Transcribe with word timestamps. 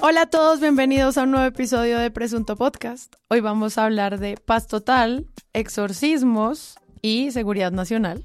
Hola 0.00 0.22
a 0.22 0.26
todos, 0.26 0.60
bienvenidos 0.60 1.18
a 1.18 1.24
un 1.24 1.32
nuevo 1.32 1.46
episodio 1.46 1.98
de 1.98 2.12
Presunto 2.12 2.54
Podcast. 2.54 3.16
Hoy 3.28 3.40
vamos 3.40 3.78
a 3.78 3.84
hablar 3.84 4.20
de 4.20 4.36
paz 4.36 4.68
total, 4.68 5.26
exorcismos 5.52 6.78
y 7.02 7.30
seguridad 7.30 7.72
nacional. 7.72 8.22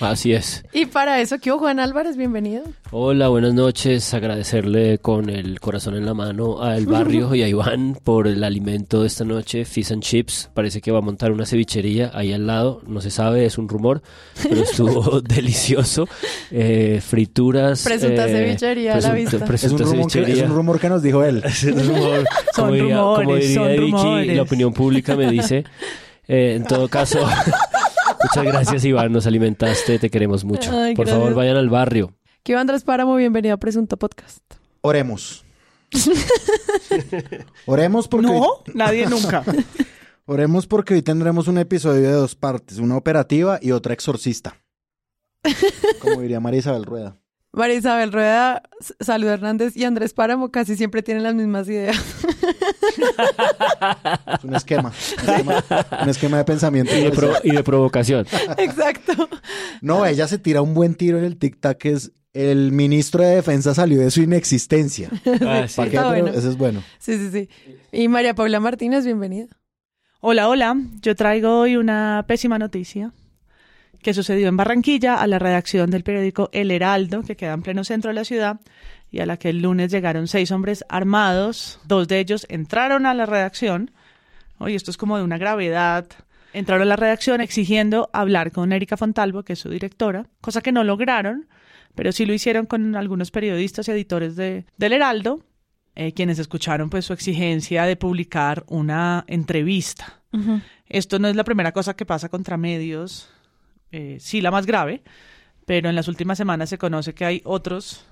Así 0.00 0.32
es. 0.32 0.64
Y 0.72 0.86
para 0.86 1.20
eso, 1.20 1.38
¿qué 1.38 1.50
Juan 1.50 1.80
Álvarez? 1.80 2.16
Bienvenido. 2.16 2.64
Hola, 2.90 3.28
buenas 3.28 3.54
noches. 3.54 4.12
Agradecerle 4.12 4.98
con 4.98 5.30
el 5.30 5.58
corazón 5.60 5.96
en 5.96 6.04
la 6.04 6.12
mano 6.12 6.62
al 6.62 6.86
barrio 6.86 7.34
y 7.34 7.42
a 7.42 7.48
Iván 7.48 7.96
por 8.04 8.26
el 8.26 8.44
alimento 8.44 9.00
de 9.00 9.06
esta 9.06 9.24
noche, 9.24 9.64
Fish 9.64 9.92
and 9.92 10.02
Chips. 10.02 10.50
Parece 10.52 10.80
que 10.80 10.90
va 10.90 10.98
a 10.98 11.02
montar 11.02 11.32
una 11.32 11.46
cevichería 11.46 12.10
ahí 12.14 12.32
al 12.32 12.46
lado. 12.46 12.82
No 12.86 13.00
se 13.00 13.10
sabe, 13.10 13.46
es 13.46 13.56
un 13.56 13.68
rumor, 13.68 14.02
pero 14.42 14.62
estuvo 14.62 15.20
delicioso. 15.22 16.06
Eh, 16.50 17.00
frituras. 17.04 17.82
Presunta 17.82 18.28
eh, 18.28 18.32
cevichería 18.32 18.94
a 18.96 19.00
la 19.00 19.12
vista. 19.12 19.44
presunta 19.44 19.84
Es 19.84 19.88
un, 19.90 19.96
rumor 19.96 20.12
que, 20.12 20.32
es 20.32 20.42
un 20.42 20.54
rumor 20.54 20.80
que 20.80 20.88
nos 20.88 21.02
dijo 21.02 21.24
él. 21.24 21.42
Es 21.56 21.64
un 21.64 21.86
rumor. 21.86 22.24
Son 22.54 22.64
como 22.66 22.72
diría, 22.72 22.96
como 22.96 23.16
rumores, 23.16 23.48
diría 23.48 23.54
son 23.54 23.68
Vicky, 23.70 23.90
rumores. 23.92 24.36
la 24.36 24.42
opinión 24.42 24.72
pública 24.72 25.16
me 25.16 25.30
dice. 25.30 25.64
Eh, 26.28 26.54
en 26.56 26.64
todo 26.64 26.88
caso, 26.88 27.20
muchas 28.26 28.44
gracias 28.44 28.84
Iván, 28.84 29.12
nos 29.12 29.26
alimentaste, 29.26 29.98
te 29.98 30.10
queremos 30.10 30.44
mucho. 30.44 30.70
Ay, 30.72 30.94
Por 30.94 31.06
gracias. 31.06 31.22
favor, 31.22 31.34
vayan 31.36 31.56
al 31.56 31.68
barrio. 31.68 32.14
¿Qué 32.42 32.54
Andrés 32.54 32.84
Páramo? 32.84 33.16
Bienvenido 33.16 33.54
a 33.54 33.56
Presunto 33.58 33.96
Podcast. 33.96 34.42
Oremos. 34.80 35.44
Oremos 37.66 38.08
porque, 38.08 38.26
No, 38.26 38.46
nadie 38.74 39.06
nunca. 39.06 39.44
oremos 40.26 40.66
porque 40.66 40.94
hoy 40.94 41.02
tendremos 41.02 41.48
un 41.48 41.58
episodio 41.58 42.02
de 42.02 42.12
dos 42.12 42.34
partes, 42.34 42.78
una 42.78 42.96
operativa 42.96 43.58
y 43.62 43.70
otra 43.72 43.94
exorcista. 43.94 44.56
Como 46.00 46.20
diría 46.20 46.40
María 46.40 46.60
Isabel 46.60 46.84
Rueda. 46.84 47.16
María 47.56 47.76
Isabel 47.76 48.12
Rueda, 48.12 48.62
Salud 49.00 49.28
Hernández 49.28 49.76
y 49.76 49.84
Andrés 49.84 50.12
Páramo 50.12 50.50
casi 50.52 50.76
siempre 50.76 51.02
tienen 51.02 51.22
las 51.24 51.34
mismas 51.34 51.66
ideas. 51.68 51.96
Es 54.38 54.44
un 54.44 54.54
esquema, 54.54 54.92
un 55.22 55.28
esquema, 55.30 55.64
un 56.02 56.08
esquema 56.10 56.36
de 56.36 56.44
pensamiento. 56.44 56.94
Y 56.94 57.00
de, 57.04 57.10
pro- 57.10 57.32
y 57.42 57.50
de 57.52 57.64
provocación. 57.64 58.26
Exacto. 58.58 59.28
No, 59.80 60.04
ella 60.04 60.28
se 60.28 60.38
tira 60.38 60.60
un 60.62 60.74
buen 60.74 60.94
tiro 60.94 61.18
en 61.18 61.24
el 61.24 61.38
tic-tac 61.38 61.78
que 61.78 61.92
es 61.92 62.12
el 62.34 62.72
ministro 62.72 63.24
de 63.24 63.36
defensa 63.36 63.74
salió 63.74 64.00
de 64.00 64.10
su 64.10 64.20
inexistencia. 64.22 65.08
Ah, 65.40 65.66
sí. 65.66 65.76
¿Para 65.76 65.90
qué? 65.90 65.96
Está 65.96 66.10
Pero 66.10 66.22
bueno. 66.24 66.38
Eso 66.38 66.50
es 66.50 66.56
bueno. 66.58 66.82
Sí, 66.98 67.16
sí, 67.18 67.30
sí. 67.30 67.48
Y 67.90 68.08
María 68.08 68.34
Paula 68.34 68.60
Martínez, 68.60 69.06
bienvenida. 69.06 69.46
Hola, 70.20 70.48
hola. 70.50 70.76
Yo 71.00 71.14
traigo 71.16 71.60
hoy 71.60 71.76
una 71.76 72.22
pésima 72.28 72.58
noticia 72.58 73.12
que 74.06 74.14
sucedió 74.14 74.46
en 74.46 74.56
Barranquilla 74.56 75.16
a 75.16 75.26
la 75.26 75.40
redacción 75.40 75.90
del 75.90 76.04
periódico 76.04 76.48
El 76.52 76.70
Heraldo, 76.70 77.24
que 77.24 77.34
queda 77.34 77.54
en 77.54 77.62
pleno 77.62 77.82
centro 77.82 78.10
de 78.10 78.14
la 78.14 78.24
ciudad, 78.24 78.60
y 79.10 79.18
a 79.18 79.26
la 79.26 79.36
que 79.36 79.48
el 79.48 79.60
lunes 79.60 79.90
llegaron 79.90 80.28
seis 80.28 80.52
hombres 80.52 80.84
armados. 80.88 81.80
Dos 81.86 82.06
de 82.06 82.20
ellos 82.20 82.46
entraron 82.48 83.04
a 83.04 83.14
la 83.14 83.26
redacción. 83.26 83.90
Oye, 84.58 84.76
esto 84.76 84.92
es 84.92 84.96
como 84.96 85.16
de 85.16 85.24
una 85.24 85.38
gravedad. 85.38 86.06
Entraron 86.52 86.82
a 86.82 86.90
la 86.90 86.94
redacción 86.94 87.40
exigiendo 87.40 88.08
hablar 88.12 88.52
con 88.52 88.70
Erika 88.70 88.96
Fontalvo, 88.96 89.42
que 89.42 89.54
es 89.54 89.58
su 89.58 89.70
directora, 89.70 90.28
cosa 90.40 90.60
que 90.60 90.70
no 90.70 90.84
lograron, 90.84 91.48
pero 91.96 92.12
sí 92.12 92.26
lo 92.26 92.32
hicieron 92.32 92.66
con 92.66 92.94
algunos 92.94 93.32
periodistas 93.32 93.88
y 93.88 93.90
editores 93.90 94.36
de, 94.36 94.66
del 94.76 94.92
Heraldo, 94.92 95.40
eh, 95.96 96.12
quienes 96.12 96.38
escucharon 96.38 96.90
pues 96.90 97.06
su 97.06 97.12
exigencia 97.12 97.86
de 97.86 97.96
publicar 97.96 98.62
una 98.68 99.24
entrevista. 99.26 100.22
Esto 100.88 101.18
no 101.18 101.26
es 101.26 101.34
la 101.34 101.42
primera 101.42 101.72
cosa 101.72 101.96
que 101.96 102.06
pasa 102.06 102.28
contra 102.28 102.56
medios, 102.56 103.30
eh, 103.92 104.18
sí 104.20 104.40
la 104.40 104.50
más 104.50 104.66
grave, 104.66 105.02
pero 105.64 105.88
en 105.88 105.96
las 105.96 106.08
últimas 106.08 106.38
semanas 106.38 106.70
se 106.70 106.78
conoce 106.78 107.14
que 107.14 107.24
hay 107.24 107.42
otros 107.44 108.06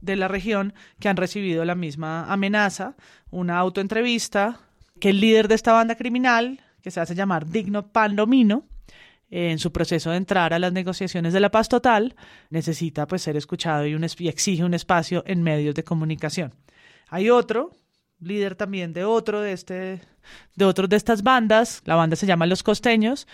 de 0.00 0.16
la 0.16 0.28
región 0.28 0.74
que 1.00 1.08
han 1.08 1.16
recibido 1.16 1.64
la 1.64 1.74
misma 1.74 2.30
amenaza, 2.32 2.94
una 3.30 3.58
autoentrevista, 3.58 4.60
que 5.00 5.10
el 5.10 5.20
líder 5.20 5.48
de 5.48 5.54
esta 5.54 5.72
banda 5.72 5.96
criminal, 5.96 6.60
que 6.82 6.90
se 6.90 7.00
hace 7.00 7.14
llamar 7.14 7.46
Digno 7.46 7.88
Palomino, 7.88 8.64
eh, 9.30 9.50
en 9.50 9.58
su 9.58 9.72
proceso 9.72 10.10
de 10.10 10.16
entrar 10.16 10.54
a 10.54 10.58
las 10.58 10.72
negociaciones 10.72 11.32
de 11.32 11.40
la 11.40 11.50
paz 11.50 11.68
total, 11.68 12.16
necesita 12.50 13.06
pues 13.06 13.22
ser 13.22 13.36
escuchado 13.36 13.86
y, 13.86 13.94
un 13.94 14.04
exige 14.04 14.64
un 14.64 14.74
espacio 14.74 15.22
en 15.26 15.42
medios 15.42 15.74
de 15.74 15.84
comunicación. 15.84 16.54
Hay 17.08 17.30
otro, 17.30 17.72
líder 18.20 18.54
también 18.54 18.92
de 18.92 19.04
otro 19.04 19.40
de 19.40 19.52
este, 19.52 20.00
de 20.56 20.64
otros 20.64 20.88
de 20.88 20.96
estas 20.96 21.22
bandas, 21.22 21.82
la 21.84 21.94
banda 21.94 22.16
se 22.16 22.26
llama 22.26 22.46
Los 22.46 22.62
Costeños, 22.62 23.26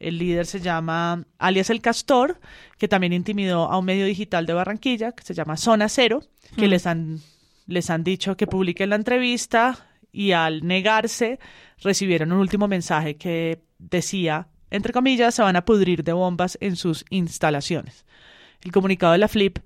el 0.00 0.18
líder 0.18 0.46
se 0.46 0.60
llama 0.60 1.24
alias 1.38 1.70
El 1.70 1.80
Castor, 1.80 2.40
que 2.78 2.88
también 2.88 3.12
intimidó 3.12 3.70
a 3.70 3.78
un 3.78 3.84
medio 3.84 4.06
digital 4.06 4.46
de 4.46 4.54
Barranquilla, 4.54 5.12
que 5.12 5.22
se 5.22 5.34
llama 5.34 5.56
Zona 5.56 5.88
Cero, 5.88 6.22
que 6.56 6.66
Mm. 6.66 6.70
les 6.70 6.86
han, 6.86 7.20
les 7.66 7.90
han 7.90 8.02
dicho 8.02 8.36
que 8.36 8.46
publiquen 8.46 8.90
la 8.90 8.96
entrevista 8.96 9.86
y 10.10 10.32
al 10.32 10.66
negarse 10.66 11.38
recibieron 11.82 12.32
un 12.32 12.40
último 12.40 12.66
mensaje 12.66 13.16
que 13.16 13.62
decía, 13.78 14.48
entre 14.70 14.92
comillas, 14.92 15.34
se 15.34 15.42
van 15.42 15.56
a 15.56 15.64
pudrir 15.64 16.02
de 16.02 16.12
bombas 16.12 16.58
en 16.60 16.76
sus 16.76 17.04
instalaciones. 17.10 18.04
El 18.62 18.72
comunicado 18.72 19.12
de 19.12 19.18
la 19.18 19.28
FLIP 19.28 19.58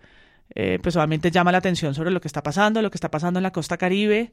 eh, 0.55 0.78
pues 0.83 0.95
obviamente 0.95 1.31
llama 1.31 1.51
la 1.53 1.59
atención 1.59 1.95
sobre 1.95 2.11
lo 2.11 2.21
que 2.21 2.28
está 2.28 2.43
pasando, 2.43 2.83
lo 2.83 2.91
que 2.91 2.97
está 2.97 3.11
pasando 3.11 3.39
en 3.39 3.43
la 3.43 3.51
costa 3.51 3.77
caribe, 3.78 4.33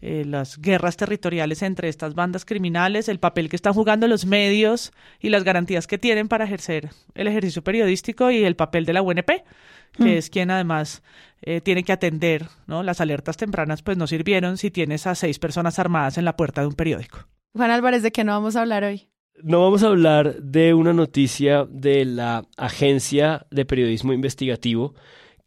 eh, 0.00 0.24
las 0.24 0.58
guerras 0.58 0.96
territoriales 0.96 1.62
entre 1.62 1.88
estas 1.88 2.14
bandas 2.14 2.44
criminales, 2.44 3.08
el 3.08 3.18
papel 3.18 3.48
que 3.48 3.56
están 3.56 3.72
jugando 3.72 4.06
los 4.06 4.26
medios 4.26 4.92
y 5.20 5.28
las 5.28 5.44
garantías 5.44 5.86
que 5.86 5.98
tienen 5.98 6.28
para 6.28 6.44
ejercer 6.44 6.90
el 7.14 7.26
ejercicio 7.26 7.62
periodístico 7.62 8.30
y 8.30 8.44
el 8.44 8.56
papel 8.56 8.84
de 8.84 8.92
la 8.92 9.02
UNP, 9.02 9.44
que 9.92 10.04
Mm. 10.04 10.06
es 10.06 10.30
quien 10.30 10.50
además 10.50 11.02
eh, 11.42 11.60
tiene 11.60 11.82
que 11.82 11.92
atender, 11.92 12.46
¿no? 12.66 12.82
Las 12.82 13.00
alertas 13.00 13.36
tempranas 13.36 13.82
pues 13.82 13.96
no 13.96 14.06
sirvieron 14.06 14.56
si 14.58 14.70
tienes 14.70 15.06
a 15.06 15.14
seis 15.14 15.38
personas 15.38 15.78
armadas 15.78 16.18
en 16.18 16.24
la 16.24 16.36
puerta 16.36 16.60
de 16.60 16.66
un 16.66 16.74
periódico. 16.74 17.26
Juan 17.54 17.70
Álvarez, 17.70 18.02
¿de 18.02 18.12
qué 18.12 18.24
no 18.24 18.32
vamos 18.32 18.56
a 18.56 18.60
hablar 18.60 18.84
hoy? 18.84 19.08
No 19.42 19.62
vamos 19.62 19.84
a 19.84 19.86
hablar 19.88 20.42
de 20.42 20.74
una 20.74 20.92
noticia 20.92 21.64
de 21.70 22.04
la 22.04 22.44
Agencia 22.56 23.46
de 23.50 23.64
Periodismo 23.64 24.12
Investigativo 24.12 24.94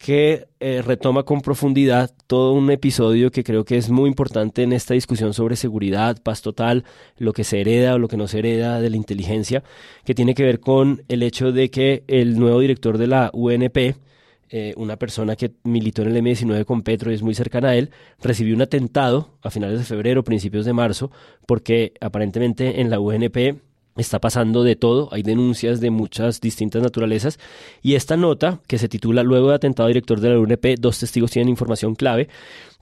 que 0.01 0.47
eh, 0.59 0.81
retoma 0.81 1.23
con 1.23 1.41
profundidad 1.41 2.11
todo 2.25 2.53
un 2.53 2.71
episodio 2.71 3.29
que 3.29 3.43
creo 3.43 3.65
que 3.65 3.77
es 3.77 3.91
muy 3.91 4.09
importante 4.09 4.63
en 4.63 4.73
esta 4.73 4.95
discusión 4.95 5.33
sobre 5.33 5.55
seguridad, 5.55 6.17
paz 6.23 6.41
total, 6.41 6.85
lo 7.17 7.33
que 7.33 7.43
se 7.43 7.61
hereda 7.61 7.93
o 7.93 7.99
lo 7.99 8.07
que 8.07 8.17
no 8.17 8.27
se 8.27 8.39
hereda 8.39 8.81
de 8.81 8.89
la 8.89 8.95
inteligencia, 8.95 9.63
que 10.03 10.15
tiene 10.15 10.33
que 10.33 10.43
ver 10.43 10.59
con 10.59 11.03
el 11.07 11.21
hecho 11.21 11.51
de 11.51 11.69
que 11.69 12.03
el 12.07 12.39
nuevo 12.39 12.59
director 12.59 12.97
de 12.97 13.07
la 13.07 13.29
UNP, 13.31 13.95
eh, 14.49 14.73
una 14.75 14.97
persona 14.97 15.35
que 15.35 15.51
militó 15.63 16.01
en 16.01 16.15
el 16.15 16.23
M19 16.23 16.65
con 16.65 16.81
Petro 16.81 17.11
y 17.11 17.15
es 17.15 17.21
muy 17.21 17.35
cercana 17.35 17.69
a 17.69 17.75
él, 17.75 17.91
recibió 18.19 18.55
un 18.55 18.63
atentado 18.63 19.37
a 19.43 19.51
finales 19.51 19.77
de 19.77 19.85
febrero, 19.85 20.23
principios 20.23 20.65
de 20.65 20.73
marzo, 20.73 21.11
porque 21.45 21.93
aparentemente 22.01 22.81
en 22.81 22.89
la 22.89 22.99
UNP 22.99 23.61
está 23.97 24.19
pasando 24.19 24.63
de 24.63 24.75
todo, 24.75 25.09
hay 25.11 25.21
denuncias 25.21 25.81
de 25.81 25.89
muchas 25.89 26.39
distintas 26.39 26.81
naturalezas 26.81 27.39
y 27.81 27.95
esta 27.95 28.17
nota 28.17 28.61
que 28.67 28.77
se 28.77 28.87
titula 28.87 29.23
Luego 29.23 29.49
de 29.49 29.55
atentado 29.55 29.87
director 29.87 30.19
de 30.19 30.29
la 30.29 30.39
UNP, 30.39 30.77
dos 30.79 30.99
testigos 30.99 31.31
tienen 31.31 31.49
información 31.49 31.95
clave, 31.95 32.29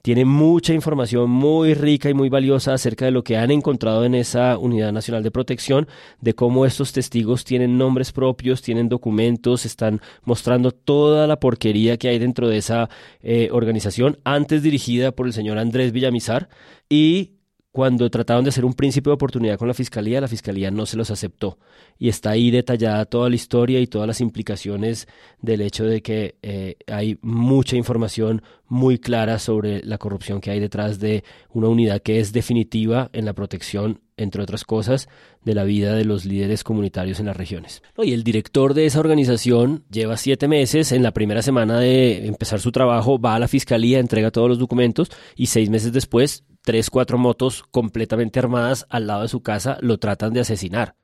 tiene 0.01 0.23
mucha 0.23 0.73
información 0.73 1.29
muy 1.29 1.73
rica 1.73 2.09
y 2.09 2.13
muy 2.13 2.29
valiosa 2.29 2.73
acerca 2.73 3.05
de 3.05 3.11
lo 3.11 3.23
que 3.23 3.37
han 3.37 3.51
encontrado 3.51 4.05
en 4.05 4.15
esa 4.15 4.57
Unidad 4.57 4.93
Nacional 4.93 5.23
de 5.23 5.31
Protección, 5.31 5.87
de 6.21 6.33
cómo 6.33 6.65
estos 6.65 6.93
testigos 6.93 7.43
tienen 7.43 7.77
nombres 7.77 8.11
propios, 8.11 8.61
tienen 8.61 8.87
documentos, 8.87 9.65
están 9.65 10.01
mostrando 10.23 10.71
toda 10.71 11.27
la 11.27 11.39
porquería 11.39 11.97
que 11.97 12.07
hay 12.07 12.19
dentro 12.19 12.47
de 12.47 12.57
esa 12.57 12.89
eh, 13.21 13.49
organización, 13.51 14.19
antes 14.23 14.63
dirigida 14.63 15.11
por 15.11 15.27
el 15.27 15.33
señor 15.33 15.57
Andrés 15.57 15.91
Villamizar, 15.91 16.49
y 16.87 17.38
cuando 17.71 18.09
trataron 18.09 18.43
de 18.43 18.49
hacer 18.49 18.65
un 18.65 18.73
principio 18.73 19.11
de 19.11 19.15
oportunidad 19.15 19.57
con 19.57 19.67
la 19.67 19.75
fiscalía, 19.75 20.19
la 20.19 20.27
fiscalía 20.27 20.71
no 20.71 20.87
se 20.87 20.97
los 20.97 21.11
aceptó. 21.11 21.59
Y 21.99 22.09
está 22.09 22.31
ahí 22.31 22.49
detallada 22.49 23.05
toda 23.05 23.29
la 23.29 23.35
historia 23.35 23.79
y 23.79 23.85
todas 23.85 24.07
las 24.07 24.21
implicaciones 24.21 25.07
del 25.41 25.61
hecho 25.61 25.85
de 25.85 26.01
que 26.01 26.35
eh, 26.41 26.77
hay 26.87 27.19
mucha 27.21 27.75
información 27.75 28.41
muy 28.67 28.97
clara 28.97 29.37
sobre 29.37 29.83
la 29.83 29.99
corrupción 29.99 30.41
que 30.41 30.49
hay 30.49 30.59
detrás 30.59 30.99
de 30.99 31.23
una 31.49 31.67
unidad 31.67 32.01
que 32.01 32.19
es 32.19 32.33
definitiva 32.33 33.09
en 33.13 33.25
la 33.25 33.33
protección, 33.33 34.01
entre 34.17 34.41
otras 34.41 34.63
cosas, 34.63 35.07
de 35.43 35.53
la 35.53 35.63
vida 35.63 35.93
de 35.95 36.05
los 36.05 36.25
líderes 36.25 36.63
comunitarios 36.63 37.19
en 37.19 37.27
las 37.27 37.37
regiones. 37.37 37.83
Y 37.97 38.13
el 38.13 38.23
director 38.23 38.73
de 38.73 38.87
esa 38.87 38.99
organización 38.99 39.83
lleva 39.91 40.17
siete 40.17 40.47
meses, 40.47 40.91
en 40.91 41.03
la 41.03 41.13
primera 41.13 41.43
semana 41.43 41.79
de 41.79 42.25
empezar 42.25 42.59
su 42.59 42.71
trabajo, 42.71 43.19
va 43.19 43.35
a 43.35 43.39
la 43.39 43.47
fiscalía, 43.47 43.99
entrega 43.99 44.31
todos 44.31 44.49
los 44.49 44.59
documentos 44.59 45.11
y 45.35 45.47
seis 45.47 45.69
meses 45.69 45.93
después 45.93 46.43
tres, 46.63 46.89
cuatro 46.89 47.17
motos 47.17 47.63
completamente 47.71 48.39
armadas 48.39 48.85
al 48.89 49.07
lado 49.07 49.23
de 49.23 49.27
su 49.27 49.41
casa 49.41 49.77
lo 49.81 49.97
tratan 49.97 50.33
de 50.33 50.41
asesinar. 50.41 50.95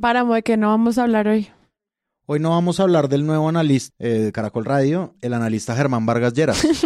Páramo, 0.00 0.34
¿de 0.34 0.42
qué 0.42 0.56
no 0.56 0.68
vamos 0.68 0.98
a 0.98 1.02
hablar 1.04 1.28
hoy? 1.28 1.48
Hoy 2.30 2.40
no 2.40 2.50
vamos 2.50 2.78
a 2.78 2.82
hablar 2.82 3.08
del 3.08 3.24
nuevo 3.24 3.48
analista 3.48 3.94
eh, 3.98 4.08
de 4.18 4.32
Caracol 4.32 4.66
Radio, 4.66 5.14
el 5.22 5.32
analista 5.32 5.74
Germán 5.74 6.04
Vargas 6.06 6.34
Lleras. 6.34 6.62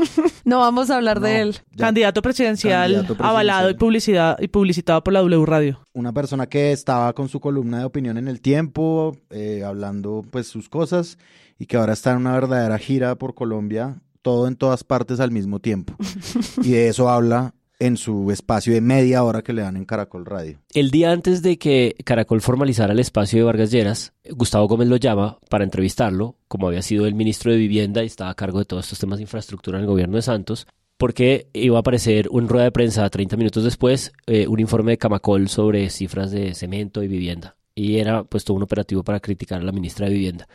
No 0.45 0.59
vamos 0.59 0.91
a 0.91 0.97
hablar 0.97 1.21
de 1.21 1.35
No, 1.35 1.43
él. 1.43 1.57
Candidato 1.79 2.21
presidencial, 2.21 2.81
Candidato 2.93 3.15
presidencial. 3.15 3.31
avalado 3.31 3.71
y, 3.71 3.75
publicidad, 3.75 4.37
y 4.41 4.49
publicitado 4.49 5.03
por 5.05 5.13
la 5.13 5.21
W 5.21 5.47
Radio. 5.47 5.81
Una 5.93 6.13
persona 6.13 6.49
que 6.49 6.73
estaba 6.73 7.13
con 7.13 7.29
su 7.29 7.39
columna 7.39 7.79
de 7.79 7.85
opinión 7.85 8.19
en 8.19 8.27
el 8.27 8.41
tiempo, 8.41 9.17
eh, 9.31 9.63
hablando 9.65 10.25
pues 10.29 10.49
sus 10.49 10.69
cosas, 10.69 11.17
y 11.61 11.67
que 11.67 11.77
ahora 11.77 11.93
está 11.93 12.11
en 12.11 12.17
una 12.19 12.33
verdadera 12.33 12.77
gira 12.79 13.15
por 13.15 13.35
Colombia, 13.35 14.01
todo 14.21 14.49
en 14.49 14.57
todas 14.57 14.83
partes 14.83 15.21
al 15.21 15.31
mismo 15.31 15.61
tiempo. 15.61 15.95
y 16.63 16.73
de 16.73 16.89
eso 16.89 17.09
habla 17.09 17.55
en 17.83 17.97
su 17.97 18.31
espacio 18.31 18.73
de 18.73 18.81
media 18.81 19.25
hora 19.25 19.43
que 19.43 19.53
le 19.53 19.63
dan 19.63 19.77
en 19.77 19.85
Caracol 19.85 20.25
Radio. 20.25 20.59
El 20.73 20.93
día 20.93 21.11
antes 21.11 21.43
de 21.43 21.59
que 21.59 21.97
Caracol 22.05 22.41
formalizara 22.41 22.93
el 22.93 23.01
espacio 23.01 23.41
de 23.41 23.45
Vargas 23.45 23.73
Lleras, 23.73 24.13
Gustavo 24.31 24.69
Gómez 24.69 24.87
lo 24.87 24.97
llama 24.97 25.39
para 25.51 25.65
entrevistarlo, 25.65 26.37
como 26.47 26.69
había 26.69 26.83
sido 26.83 27.07
el 27.07 27.17
ministro 27.17 27.51
de 27.51 27.59
Vivienda 27.59 28.05
y 28.05 28.07
estaba 28.07 28.31
a 28.31 28.35
cargo 28.35 28.61
de 28.61 28.67
todos 28.67 28.85
estos 28.85 29.01
temas 29.01 29.19
de 29.19 29.25
infraestructura 29.25 29.79
en 29.79 29.83
el 29.83 29.91
gobierno 29.91 30.15
de 30.15 30.23
Santos, 30.23 30.69
porque 30.97 31.49
iba 31.55 31.77
a 31.77 31.81
aparecer 31.81 32.29
en 32.33 32.49
rueda 32.49 32.65
de 32.67 32.71
prensa 32.71 33.11
30 33.11 33.37
minutos 33.37 33.65
después 33.65 34.13
eh, 34.29 34.47
un 34.47 34.61
informe 34.61 34.93
de 34.93 34.99
Camacol 34.99 35.49
sobre 35.49 35.91
cifras 35.91 36.31
de 36.31 36.55
cemento 36.55 37.03
y 37.03 37.09
vivienda. 37.09 37.57
Y 37.75 37.97
era 37.97 38.23
pues 38.23 38.45
todo 38.45 38.57
un 38.57 38.63
operativo 38.63 39.03
para 39.03 39.19
criticar 39.19 39.61
a 39.61 39.65
la 39.65 39.73
ministra 39.73 40.07
de 40.07 40.13
Vivienda. 40.13 40.47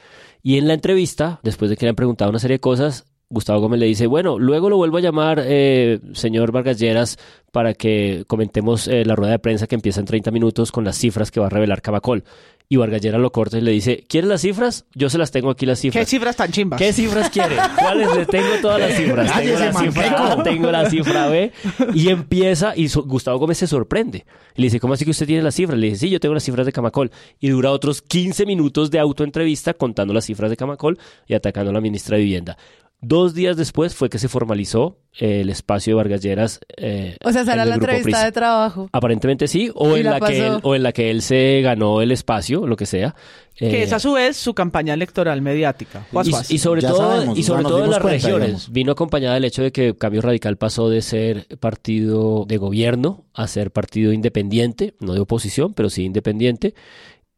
Y 0.44 0.60
en 0.60 0.68
la 0.68 0.76
entrevista, 0.76 1.42
después 1.44 1.70
de 1.70 1.76
que 1.76 1.86
le 1.86 1.90
han 1.90 1.96
preguntado 1.96 2.30
una 2.30 2.40
serie 2.40 2.56
de 2.56 2.62
cosas, 2.62 3.06
Gustavo 3.30 3.60
Gómez 3.60 3.80
le 3.82 3.88
dice, 3.88 4.08
bueno, 4.08 4.40
luego 4.40 4.70
lo 4.70 4.78
vuelvo 4.78 4.98
a 4.98 5.02
llamar, 5.02 5.42
eh, 5.46 6.00
señor 6.14 6.54
Vargas 6.54 6.80
Lleras, 6.80 7.18
para 7.52 7.74
que 7.74 8.24
comentemos 8.26 8.88
eh, 8.88 9.04
la 9.04 9.16
rueda 9.18 9.34
de 9.34 9.40
prensa 9.40 9.68
que 9.68 9.76
empieza 9.76 10.00
en 10.00 10.06
30 10.06 10.32
minutos 10.32 10.72
con 10.72 10.86
las 10.86 10.98
cifras 10.98 11.30
que 11.30 11.42
va 11.42 11.48
a 11.48 11.50
revelar 11.50 11.82
Camacol. 11.82 12.24
Y 12.70 12.78
Vargas 12.78 13.02
Lleras 13.02 13.20
lo 13.20 13.32
corta 13.34 13.58
y 13.58 13.62
le 13.62 13.72
dice, 13.72 14.06
¿quieres 14.08 14.30
las 14.30 14.42
cifras? 14.42 14.86
Yo 14.94 15.10
se 15.10 15.18
las 15.18 15.32
tengo 15.32 15.50
aquí 15.50 15.66
las 15.66 15.80
cifras. 15.80 16.06
¿Qué 16.06 16.10
cifras 16.10 16.36
tan 16.38 16.52
chimbas? 16.52 16.78
¿Qué 16.80 16.94
cifras 16.94 17.30
quiere? 17.30 17.56
¿Cuáles? 17.80 18.16
Le 18.16 18.26
tengo 18.26 18.48
todas 18.62 18.80
las 18.80 18.94
cifras. 18.96 19.34
Tengo 19.38 19.60
la 19.60 19.74
cifra 19.74 20.32
A, 20.34 20.44
tengo 20.44 20.72
la 20.72 20.90
cifra 20.90 21.28
B. 21.28 21.52
Y 21.94 22.10
empieza, 22.10 22.76
y 22.78 22.88
so- 22.90 23.04
Gustavo 23.04 23.40
Gómez 23.40 23.58
se 23.58 23.68
sorprende. 23.68 24.26
Y 24.56 24.62
le 24.62 24.68
dice, 24.68 24.80
¿cómo 24.80 24.94
así 24.94 25.04
que 25.06 25.12
usted 25.12 25.26
tiene 25.26 25.42
las 25.44 25.56
cifras? 25.56 25.78
Le 25.78 25.88
dice, 25.88 26.00
sí, 26.00 26.10
yo 26.10 26.20
tengo 26.22 26.34
las 26.34 26.44
cifras 26.44 26.66
de 26.66 26.72
Camacol. 26.74 27.12
Y 27.42 27.50
dura 27.50 27.72
otros 27.72 28.02
15 28.02 28.46
minutos 28.46 28.90
de 28.92 29.00
autoentrevista 29.00 29.74
contando 29.74 30.14
las 30.14 30.26
cifras 30.26 30.50
de 30.50 30.56
Camacol 30.58 30.98
y 31.26 31.34
atacando 31.36 31.72
a 31.72 31.74
la 31.74 31.82
ministra 31.82 32.16
de 32.18 32.24
Vivienda. 32.24 32.58
Dos 33.00 33.36
días 33.36 33.56
después 33.58 33.94
fue 33.94 34.10
que 34.10 34.18
se 34.18 34.28
formalizó 34.28 34.98
el 35.14 35.50
espacio 35.52 35.92
de 35.92 35.96
Vargas 35.98 36.22
Lleras. 36.22 36.60
eh, 36.78 37.16
O 37.24 37.32
sea, 37.32 37.44
esa 37.44 37.54
en 37.54 37.60
el 37.60 37.70
la 37.70 37.76
Grupo 37.76 37.92
entrevista 37.92 38.04
Prisa. 38.18 38.26
de 38.26 38.32
trabajo. 38.32 38.90
Aparentemente 38.92 39.48
sí, 39.48 39.70
o 39.76 39.96
Y 39.96 40.00
en, 40.00 40.06
la 40.06 40.12
la 40.14 40.16
que 40.20 40.40
pasó. 40.40 40.56
él, 40.56 40.60
o 40.64 40.76
en 40.76 40.84
la 40.84 40.92
que 40.92 41.12
él 41.12 41.22
se 41.22 41.62
ganó 41.62 42.02
el 42.02 42.12
espacio, 42.12 42.66
lo 42.66 42.76
que 42.76 42.88
sea. 42.88 43.14
Que 43.56 43.68
Eh, 43.82 43.84
es 43.84 43.94
a 43.94 44.00
su 44.00 44.14
vez 44.14 44.36
su 44.36 44.54
campaña 44.56 44.96
electoral 44.96 45.42
mediática. 45.44 46.08
Y, 46.24 46.56
y 46.56 46.58
sobre 46.58 46.82
Ya 46.82 46.90
todo, 46.90 47.12
sabemos, 47.12 47.38
y 47.38 47.44
sobre 47.44 47.62
nos 47.64 47.70
todo 47.72 47.78
en 47.80 47.84
dimos 47.86 47.96
las 47.96 48.02
cuenta, 48.02 48.18
regiones. 48.28 48.48
digamos. 48.48 48.72
Vino 48.72 48.92
acompañada 48.94 49.36
del 49.36 49.46
hecho 49.46 49.62
de 49.62 49.72
que 49.72 49.96
Cambio 49.96 50.22
Radical 50.24 50.58
pasó 50.58 50.90
de 50.90 51.02
ser 51.04 51.46
partido 51.60 52.46
de 52.48 52.58
gobierno 52.58 53.26
a 53.34 53.48
ser 53.48 53.70
partido 53.72 54.12
independiente, 54.12 54.96
no 55.00 55.14
de 55.14 55.20
oposición, 55.20 55.74
pero 55.76 55.90
sí 55.92 56.04
independiente. 56.04 56.74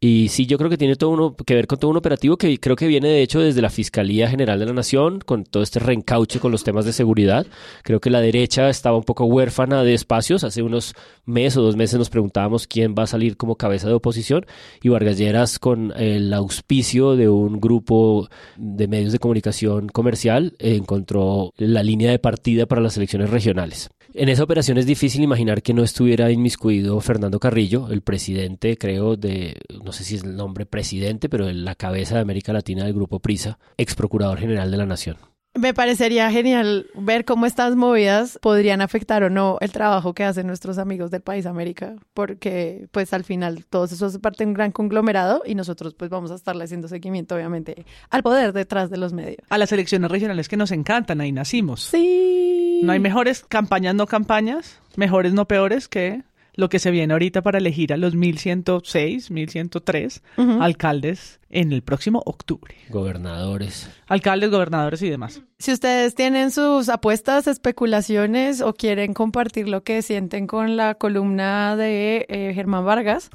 Y 0.02 0.28
sí, 0.28 0.46
yo 0.46 0.56
creo 0.56 0.70
que 0.70 0.78
tiene 0.78 0.96
todo 0.96 1.10
uno 1.10 1.36
que 1.36 1.54
ver 1.54 1.66
con 1.66 1.78
todo 1.78 1.90
un 1.90 1.98
operativo 1.98 2.38
que 2.38 2.58
creo 2.58 2.74
que 2.74 2.86
viene 2.86 3.08
de 3.08 3.20
hecho 3.20 3.40
desde 3.40 3.60
la 3.60 3.68
Fiscalía 3.68 4.30
General 4.30 4.58
de 4.58 4.64
la 4.64 4.72
Nación, 4.72 5.20
con 5.20 5.44
todo 5.44 5.62
este 5.62 5.78
reencauche 5.78 6.40
con 6.40 6.50
los 6.50 6.64
temas 6.64 6.86
de 6.86 6.94
seguridad. 6.94 7.46
Creo 7.82 8.00
que 8.00 8.08
la 8.08 8.22
derecha 8.22 8.70
estaba 8.70 8.96
un 8.96 9.04
poco 9.04 9.26
huérfana 9.26 9.84
de 9.84 9.92
espacios. 9.92 10.42
Hace 10.42 10.62
unos 10.62 10.94
meses 11.26 11.58
o 11.58 11.62
dos 11.62 11.76
meses 11.76 11.98
nos 11.98 12.08
preguntábamos 12.08 12.66
quién 12.66 12.94
va 12.98 13.02
a 13.02 13.08
salir 13.08 13.36
como 13.36 13.56
cabeza 13.56 13.88
de 13.88 13.94
oposición 13.94 14.46
y 14.82 14.88
Vargas 14.88 15.18
Lleras 15.18 15.58
con 15.58 15.92
el 15.94 16.32
auspicio 16.32 17.14
de 17.14 17.28
un 17.28 17.60
grupo 17.60 18.30
de 18.56 18.88
medios 18.88 19.12
de 19.12 19.18
comunicación 19.18 19.90
comercial 19.90 20.54
encontró 20.60 21.52
la 21.58 21.82
línea 21.82 22.10
de 22.10 22.18
partida 22.18 22.64
para 22.64 22.80
las 22.80 22.96
elecciones 22.96 23.28
regionales. 23.28 23.90
En 24.12 24.28
esa 24.28 24.42
operación 24.42 24.76
es 24.76 24.86
difícil 24.86 25.22
imaginar 25.22 25.62
que 25.62 25.72
no 25.72 25.84
estuviera 25.84 26.32
inmiscuido 26.32 27.00
Fernando 27.00 27.38
Carrillo, 27.38 27.88
el 27.90 28.02
presidente, 28.02 28.76
creo, 28.76 29.16
de, 29.16 29.60
no 29.84 29.92
sé 29.92 30.02
si 30.02 30.16
es 30.16 30.24
el 30.24 30.34
nombre 30.34 30.66
presidente, 30.66 31.28
pero 31.28 31.46
de 31.46 31.54
la 31.54 31.76
cabeza 31.76 32.16
de 32.16 32.22
América 32.22 32.52
Latina 32.52 32.84
del 32.84 32.94
Grupo 32.94 33.20
Prisa, 33.20 33.60
ex 33.76 33.94
procurador 33.94 34.38
general 34.38 34.72
de 34.72 34.76
la 34.76 34.86
Nación. 34.86 35.16
Me 35.54 35.74
parecería 35.74 36.30
genial 36.30 36.86
ver 36.94 37.24
cómo 37.24 37.44
estas 37.44 37.74
movidas 37.74 38.38
podrían 38.40 38.80
afectar 38.80 39.24
o 39.24 39.30
no 39.30 39.58
el 39.60 39.72
trabajo 39.72 40.14
que 40.14 40.22
hacen 40.22 40.46
nuestros 40.46 40.78
amigos 40.78 41.10
del 41.10 41.22
país 41.22 41.44
América, 41.44 41.96
porque 42.14 42.86
pues 42.92 43.12
al 43.12 43.24
final 43.24 43.64
todos 43.68 43.90
esos 43.90 44.14
es 44.14 44.20
parte 44.20 44.44
de 44.44 44.48
un 44.48 44.54
gran 44.54 44.70
conglomerado 44.70 45.42
y 45.44 45.56
nosotros 45.56 45.94
pues 45.94 46.08
vamos 46.08 46.30
a 46.30 46.36
estarle 46.36 46.62
haciendo 46.62 46.86
seguimiento 46.86 47.34
obviamente 47.34 47.84
al 48.10 48.22
poder 48.22 48.52
detrás 48.52 48.90
de 48.90 48.96
los 48.96 49.12
medios. 49.12 49.40
A 49.48 49.58
las 49.58 49.72
elecciones 49.72 50.08
regionales 50.08 50.48
que 50.48 50.56
nos 50.56 50.70
encantan, 50.70 51.20
ahí 51.20 51.32
nacimos. 51.32 51.82
Sí. 51.82 52.80
No 52.84 52.92
hay 52.92 53.00
mejores 53.00 53.44
campañas, 53.46 53.96
no 53.96 54.06
campañas, 54.06 54.80
mejores, 54.96 55.32
no 55.32 55.48
peores 55.48 55.88
que 55.88 56.22
lo 56.54 56.68
que 56.68 56.78
se 56.78 56.90
viene 56.90 57.12
ahorita 57.12 57.42
para 57.42 57.58
elegir 57.58 57.92
a 57.92 57.96
los 57.96 58.14
1106, 58.14 59.30
1103 59.30 60.22
Ujú. 60.36 60.62
alcaldes 60.62 61.40
en 61.50 61.72
el 61.72 61.82
próximo 61.82 62.22
octubre. 62.26 62.74
Gobernadores. 62.90 63.90
Alcaldes, 64.06 64.50
gobernadores 64.50 65.02
y 65.02 65.10
demás. 65.10 65.42
Si 65.58 65.72
ustedes 65.72 66.14
tienen 66.14 66.50
sus 66.50 66.88
apuestas, 66.88 67.46
especulaciones 67.46 68.60
o 68.60 68.74
quieren 68.74 69.14
compartir 69.14 69.68
lo 69.68 69.82
que 69.82 70.02
sienten 70.02 70.46
con 70.46 70.76
la 70.76 70.94
columna 70.94 71.76
de 71.76 72.26
eh, 72.28 72.52
Germán 72.54 72.84
Vargas, 72.84 73.30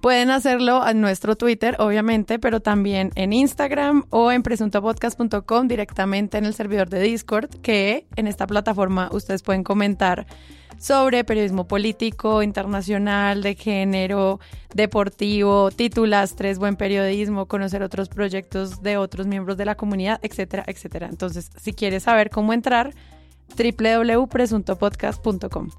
pueden 0.00 0.30
hacerlo 0.30 0.86
en 0.88 1.00
nuestro 1.00 1.36
Twitter, 1.36 1.76
obviamente, 1.78 2.38
pero 2.38 2.60
también 2.60 3.10
en 3.14 3.32
Instagram 3.32 4.04
o 4.10 4.32
en 4.32 4.42
presuntopodcast.com 4.42 5.68
directamente 5.68 6.38
en 6.38 6.46
el 6.46 6.54
servidor 6.54 6.88
de 6.88 7.00
Discord, 7.00 7.50
que 7.62 8.06
en 8.16 8.26
esta 8.26 8.46
plataforma 8.46 9.10
ustedes 9.12 9.42
pueden 9.42 9.62
comentar 9.62 10.26
sobre 10.80 11.22
periodismo 11.24 11.68
político, 11.68 12.42
internacional, 12.42 13.42
de 13.42 13.54
género, 13.54 14.40
deportivo, 14.74 15.70
titulastres, 15.70 16.58
buen 16.58 16.76
periodismo, 16.76 17.44
conocer 17.46 17.82
otros 17.82 18.08
proyectos 18.08 18.82
de 18.82 18.96
otros 18.96 19.26
miembros 19.26 19.58
de 19.58 19.66
la 19.66 19.74
comunidad, 19.74 20.18
etcétera, 20.22 20.64
etcétera. 20.66 21.08
Entonces, 21.08 21.50
si 21.56 21.74
quieres 21.74 22.04
saber 22.04 22.30
cómo 22.30 22.54
entrar, 22.54 22.94
www.presuntopodcast.com. 23.56 25.70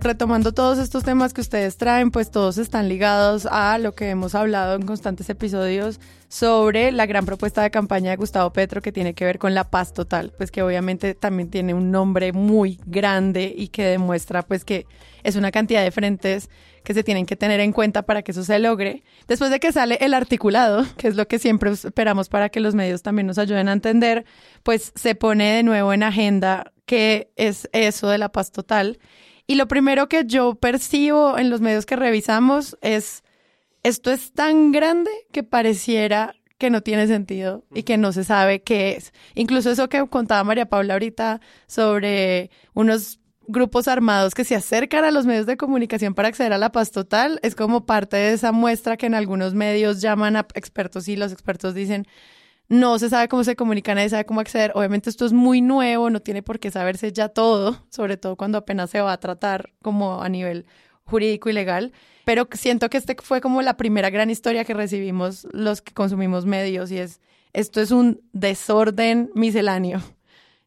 retomando 0.00 0.52
todos 0.52 0.78
estos 0.78 1.04
temas 1.04 1.32
que 1.32 1.40
ustedes 1.40 1.76
traen, 1.76 2.10
pues 2.10 2.30
todos 2.30 2.58
están 2.58 2.88
ligados 2.88 3.46
a 3.46 3.78
lo 3.78 3.94
que 3.94 4.10
hemos 4.10 4.34
hablado 4.34 4.74
en 4.74 4.82
constantes 4.82 5.28
episodios 5.30 6.00
sobre 6.28 6.92
la 6.92 7.06
gran 7.06 7.26
propuesta 7.26 7.62
de 7.62 7.70
campaña 7.70 8.10
de 8.10 8.16
Gustavo 8.16 8.52
Petro 8.52 8.80
que 8.82 8.92
tiene 8.92 9.14
que 9.14 9.24
ver 9.24 9.38
con 9.38 9.54
la 9.54 9.70
paz 9.70 9.92
total, 9.92 10.32
pues 10.36 10.50
que 10.50 10.62
obviamente 10.62 11.14
también 11.14 11.50
tiene 11.50 11.74
un 11.74 11.90
nombre 11.90 12.32
muy 12.32 12.80
grande 12.86 13.52
y 13.54 13.68
que 13.68 13.84
demuestra 13.84 14.42
pues 14.42 14.64
que 14.64 14.86
es 15.22 15.36
una 15.36 15.50
cantidad 15.50 15.82
de 15.82 15.90
frentes 15.90 16.48
que 16.82 16.94
se 16.94 17.04
tienen 17.04 17.26
que 17.26 17.36
tener 17.36 17.60
en 17.60 17.72
cuenta 17.72 18.02
para 18.02 18.22
que 18.22 18.32
eso 18.32 18.42
se 18.42 18.58
logre. 18.58 19.02
Después 19.28 19.50
de 19.50 19.60
que 19.60 19.72
sale 19.72 19.98
el 20.00 20.14
articulado, 20.14 20.86
que 20.96 21.08
es 21.08 21.16
lo 21.16 21.28
que 21.28 21.38
siempre 21.38 21.70
esperamos 21.70 22.28
para 22.28 22.48
que 22.48 22.60
los 22.60 22.74
medios 22.74 23.02
también 23.02 23.26
nos 23.26 23.38
ayuden 23.38 23.68
a 23.68 23.72
entender, 23.72 24.24
pues 24.62 24.92
se 24.94 25.14
pone 25.14 25.52
de 25.56 25.62
nuevo 25.62 25.92
en 25.92 26.02
agenda 26.02 26.72
qué 26.86 27.30
es 27.36 27.68
eso 27.72 28.08
de 28.08 28.18
la 28.18 28.30
paz 28.30 28.50
total. 28.50 28.98
Y 29.50 29.56
lo 29.56 29.66
primero 29.66 30.08
que 30.08 30.26
yo 30.26 30.54
percibo 30.54 31.36
en 31.36 31.50
los 31.50 31.60
medios 31.60 31.84
que 31.84 31.96
revisamos 31.96 32.78
es, 32.82 33.24
esto 33.82 34.12
es 34.12 34.32
tan 34.32 34.70
grande 34.70 35.10
que 35.32 35.42
pareciera 35.42 36.36
que 36.56 36.70
no 36.70 36.82
tiene 36.82 37.08
sentido 37.08 37.64
y 37.74 37.82
que 37.82 37.98
no 37.98 38.12
se 38.12 38.22
sabe 38.22 38.62
qué 38.62 38.92
es. 38.92 39.12
Incluso 39.34 39.72
eso 39.72 39.88
que 39.88 40.06
contaba 40.06 40.44
María 40.44 40.68
Paula 40.68 40.92
ahorita 40.92 41.40
sobre 41.66 42.52
unos 42.74 43.18
grupos 43.48 43.88
armados 43.88 44.36
que 44.36 44.44
se 44.44 44.54
acercan 44.54 45.04
a 45.04 45.10
los 45.10 45.26
medios 45.26 45.46
de 45.46 45.56
comunicación 45.56 46.14
para 46.14 46.28
acceder 46.28 46.52
a 46.52 46.58
la 46.58 46.70
paz 46.70 46.92
total, 46.92 47.40
es 47.42 47.56
como 47.56 47.86
parte 47.86 48.18
de 48.18 48.34
esa 48.34 48.52
muestra 48.52 48.96
que 48.96 49.06
en 49.06 49.16
algunos 49.16 49.54
medios 49.54 50.00
llaman 50.00 50.36
a 50.36 50.46
expertos 50.54 51.08
y 51.08 51.16
los 51.16 51.32
expertos 51.32 51.74
dicen, 51.74 52.06
no 52.70 53.00
se 53.00 53.10
sabe 53.10 53.28
cómo 53.28 53.42
se 53.42 53.56
comunica, 53.56 53.94
nadie 53.94 54.08
sabe 54.08 54.24
cómo 54.24 54.40
acceder. 54.40 54.70
Obviamente 54.76 55.10
esto 55.10 55.26
es 55.26 55.32
muy 55.32 55.60
nuevo, 55.60 56.08
no 56.08 56.20
tiene 56.20 56.42
por 56.42 56.60
qué 56.60 56.70
saberse 56.70 57.12
ya 57.12 57.28
todo, 57.28 57.84
sobre 57.90 58.16
todo 58.16 58.36
cuando 58.36 58.58
apenas 58.58 58.90
se 58.90 59.00
va 59.00 59.12
a 59.12 59.20
tratar 59.20 59.72
como 59.82 60.22
a 60.22 60.28
nivel 60.28 60.66
jurídico 61.04 61.50
y 61.50 61.52
legal. 61.52 61.92
Pero 62.24 62.48
siento 62.52 62.88
que 62.88 62.96
este 62.96 63.16
fue 63.20 63.40
como 63.40 63.60
la 63.60 63.76
primera 63.76 64.08
gran 64.08 64.30
historia 64.30 64.64
que 64.64 64.72
recibimos 64.72 65.48
los 65.50 65.82
que 65.82 65.92
consumimos 65.92 66.46
medios 66.46 66.92
y 66.92 66.98
es, 66.98 67.20
esto 67.52 67.80
es 67.80 67.90
un 67.90 68.22
desorden 68.32 69.30
misceláneo 69.34 70.00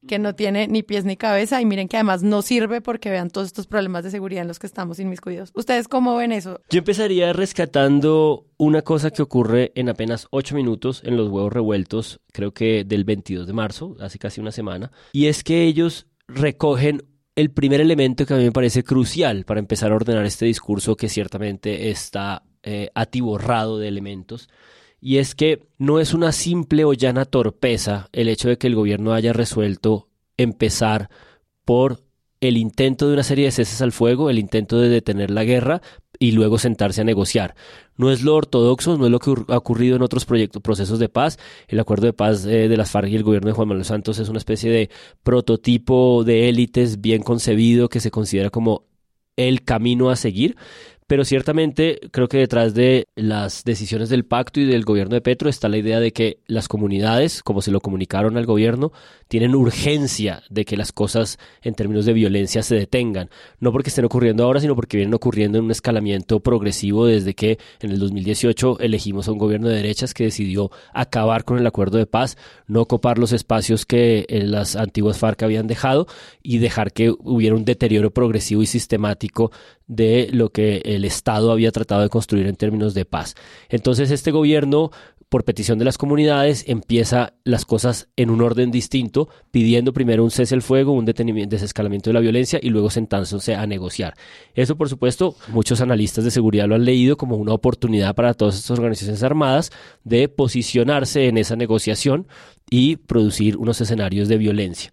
que 0.07 0.19
no 0.19 0.35
tiene 0.35 0.67
ni 0.67 0.83
pies 0.83 1.05
ni 1.05 1.17
cabeza 1.17 1.61
y 1.61 1.65
miren 1.65 1.87
que 1.87 1.97
además 1.97 2.23
no 2.23 2.41
sirve 2.41 2.81
porque 2.81 3.09
vean 3.09 3.29
todos 3.29 3.47
estos 3.47 3.67
problemas 3.67 4.03
de 4.03 4.11
seguridad 4.11 4.41
en 4.41 4.47
los 4.47 4.59
que 4.59 4.67
estamos 4.67 4.99
inmiscuidos. 4.99 5.51
¿Ustedes 5.55 5.87
cómo 5.87 6.15
ven 6.15 6.31
eso? 6.31 6.61
Yo 6.69 6.79
empezaría 6.79 7.33
rescatando 7.33 8.47
una 8.57 8.81
cosa 8.81 9.11
que 9.11 9.21
ocurre 9.21 9.71
en 9.75 9.89
apenas 9.89 10.27
ocho 10.31 10.55
minutos 10.55 11.01
en 11.05 11.17
los 11.17 11.29
huevos 11.29 11.51
revueltos, 11.51 12.19
creo 12.31 12.53
que 12.53 12.83
del 12.83 13.03
22 13.03 13.47
de 13.47 13.53
marzo, 13.53 13.95
hace 13.99 14.19
casi 14.19 14.41
una 14.41 14.51
semana, 14.51 14.91
y 15.11 15.27
es 15.27 15.43
que 15.43 15.63
ellos 15.63 16.07
recogen 16.27 17.03
el 17.35 17.51
primer 17.51 17.81
elemento 17.81 18.25
que 18.25 18.33
a 18.33 18.37
mí 18.37 18.43
me 18.43 18.51
parece 18.51 18.83
crucial 18.83 19.45
para 19.45 19.59
empezar 19.59 19.91
a 19.91 19.95
ordenar 19.95 20.25
este 20.25 20.45
discurso 20.45 20.95
que 20.95 21.09
ciertamente 21.09 21.89
está 21.89 22.43
eh, 22.61 22.89
atiborrado 22.93 23.79
de 23.79 23.87
elementos, 23.87 24.49
y 25.03 25.17
es 25.17 25.35
que 25.35 25.67
no 25.77 25.99
es 25.99 26.13
una 26.13 26.31
simple 26.31 26.85
o 26.85 26.93
llana 26.93 27.25
torpeza 27.25 28.07
el 28.13 28.29
hecho 28.29 28.47
de 28.47 28.57
que 28.57 28.67
el 28.67 28.75
gobierno 28.75 29.11
haya 29.11 29.33
resuelto 29.33 30.07
empezar 30.37 31.09
por 31.65 31.99
el 32.39 32.55
intento 32.55 33.07
de 33.07 33.15
una 33.15 33.23
serie 33.23 33.45
de 33.45 33.51
ceses 33.51 33.81
al 33.81 33.91
fuego, 33.91 34.29
el 34.29 34.39
intento 34.39 34.79
de 34.79 34.87
detener 34.87 35.29
la 35.29 35.43
guerra 35.43 35.81
y 36.19 36.31
luego 36.31 36.57
sentarse 36.57 37.01
a 37.01 37.03
negociar. 37.03 37.53
No 37.97 38.11
es 38.11 38.21
lo 38.21 38.33
ortodoxo, 38.33 38.97
no 38.97 39.05
es 39.05 39.11
lo 39.11 39.19
que 39.19 39.33
ha 39.49 39.57
ocurrido 39.57 39.97
en 39.97 40.03
otros 40.03 40.23
proyectos, 40.23 40.61
procesos 40.61 40.99
de 40.99 41.09
paz. 41.09 41.37
El 41.67 41.81
acuerdo 41.81 42.05
de 42.05 42.13
paz 42.13 42.45
eh, 42.45 42.69
de 42.69 42.77
las 42.77 42.91
FARC 42.91 43.09
y 43.09 43.17
el 43.17 43.23
gobierno 43.23 43.49
de 43.49 43.53
Juan 43.53 43.67
Manuel 43.67 43.85
Santos 43.85 44.19
es 44.19 44.29
una 44.29 44.37
especie 44.39 44.71
de 44.71 44.89
prototipo 45.21 46.23
de 46.23 46.47
élites 46.47 47.01
bien 47.01 47.23
concebido 47.23 47.89
que 47.89 47.99
se 47.99 48.09
considera 48.09 48.49
como 48.49 48.85
el 49.35 49.63
camino 49.63 50.09
a 50.09 50.15
seguir, 50.15 50.55
pero 51.07 51.25
ciertamente 51.25 51.99
creo 52.11 52.27
que 52.27 52.37
detrás 52.37 52.73
de 52.73 53.07
las 53.15 53.63
decisiones 53.63 54.09
del 54.09 54.25
pacto 54.25 54.59
y 54.59 54.65
del 54.65 54.83
gobierno 54.83 55.15
de 55.15 55.21
Petro 55.21 55.49
está 55.49 55.69
la 55.69 55.77
idea 55.77 55.99
de 55.99 56.11
que 56.11 56.39
las 56.47 56.67
comunidades, 56.67 57.43
como 57.43 57.61
se 57.61 57.71
lo 57.71 57.81
comunicaron 57.81 58.37
al 58.37 58.45
gobierno, 58.45 58.91
tienen 59.33 59.55
urgencia 59.55 60.43
de 60.51 60.63
que 60.63 60.77
las 60.77 60.91
cosas 60.91 61.39
en 61.63 61.73
términos 61.73 62.05
de 62.05 62.13
violencia 62.13 62.61
se 62.61 62.75
detengan. 62.75 63.31
No 63.59 63.71
porque 63.71 63.89
estén 63.89 64.05
ocurriendo 64.05 64.43
ahora, 64.43 64.59
sino 64.59 64.75
porque 64.75 64.97
vienen 64.97 65.15
ocurriendo 65.15 65.57
en 65.57 65.63
un 65.65 65.71
escalamiento 65.71 66.39
progresivo 66.41 67.07
desde 67.07 67.33
que 67.33 67.57
en 67.79 67.89
el 67.89 67.97
2018 67.97 68.77
elegimos 68.79 69.27
a 69.27 69.31
un 69.31 69.39
gobierno 69.39 69.69
de 69.69 69.77
derechas 69.77 70.13
que 70.13 70.25
decidió 70.25 70.69
acabar 70.93 71.45
con 71.45 71.57
el 71.57 71.65
acuerdo 71.65 71.97
de 71.97 72.05
paz, 72.05 72.37
no 72.67 72.85
copar 72.85 73.17
los 73.17 73.31
espacios 73.31 73.87
que 73.87 74.27
eh, 74.29 74.43
las 74.43 74.75
antiguas 74.75 75.17
FARC 75.17 75.41
habían 75.41 75.65
dejado 75.65 76.05
y 76.43 76.59
dejar 76.59 76.93
que 76.93 77.09
hubiera 77.09 77.55
un 77.55 77.65
deterioro 77.65 78.11
progresivo 78.11 78.61
y 78.61 78.67
sistemático 78.67 79.51
de 79.87 80.29
lo 80.31 80.49
que 80.49 80.83
el 80.85 81.05
Estado 81.05 81.51
había 81.51 81.71
tratado 81.71 82.03
de 82.03 82.09
construir 82.09 82.45
en 82.45 82.55
términos 82.55 82.93
de 82.93 83.05
paz. 83.05 83.33
Entonces 83.69 84.11
este 84.11 84.29
gobierno 84.29 84.91
por 85.33 85.45
petición 85.45 85.79
de 85.79 85.85
las 85.85 85.97
comunidades, 85.97 86.63
empieza 86.67 87.33
las 87.43 87.65
cosas 87.65 88.07
en 88.17 88.29
un 88.29 88.43
orden 88.43 88.69
distinto, 88.69 89.29
pidiendo 89.49 89.91
primero 89.91 90.23
un 90.23 90.29
cese 90.29 90.53
al 90.53 90.61
fuego, 90.61 90.91
un 90.91 91.05
detenimiento, 91.05 91.55
desescalamiento 91.55 92.11
de 92.11 92.13
la 92.13 92.19
violencia 92.19 92.59
y 92.61 92.69
luego 92.69 92.91
sentándose 92.91 93.55
a 93.55 93.65
negociar. 93.65 94.13
Eso, 94.53 94.75
por 94.75 94.89
supuesto, 94.89 95.35
muchos 95.47 95.81
analistas 95.81 96.23
de 96.23 96.29
seguridad 96.29 96.67
lo 96.67 96.75
han 96.75 96.85
leído 96.85 97.17
como 97.17 97.37
una 97.37 97.51
oportunidad 97.51 98.13
para 98.13 98.35
todas 98.35 98.59
estas 98.59 98.77
organizaciones 98.77 99.23
armadas 99.23 99.71
de 100.03 100.29
posicionarse 100.29 101.25
en 101.25 101.39
esa 101.39 101.55
negociación 101.55 102.27
y 102.69 102.97
producir 102.97 103.57
unos 103.57 103.81
escenarios 103.81 104.27
de 104.27 104.37
violencia. 104.37 104.91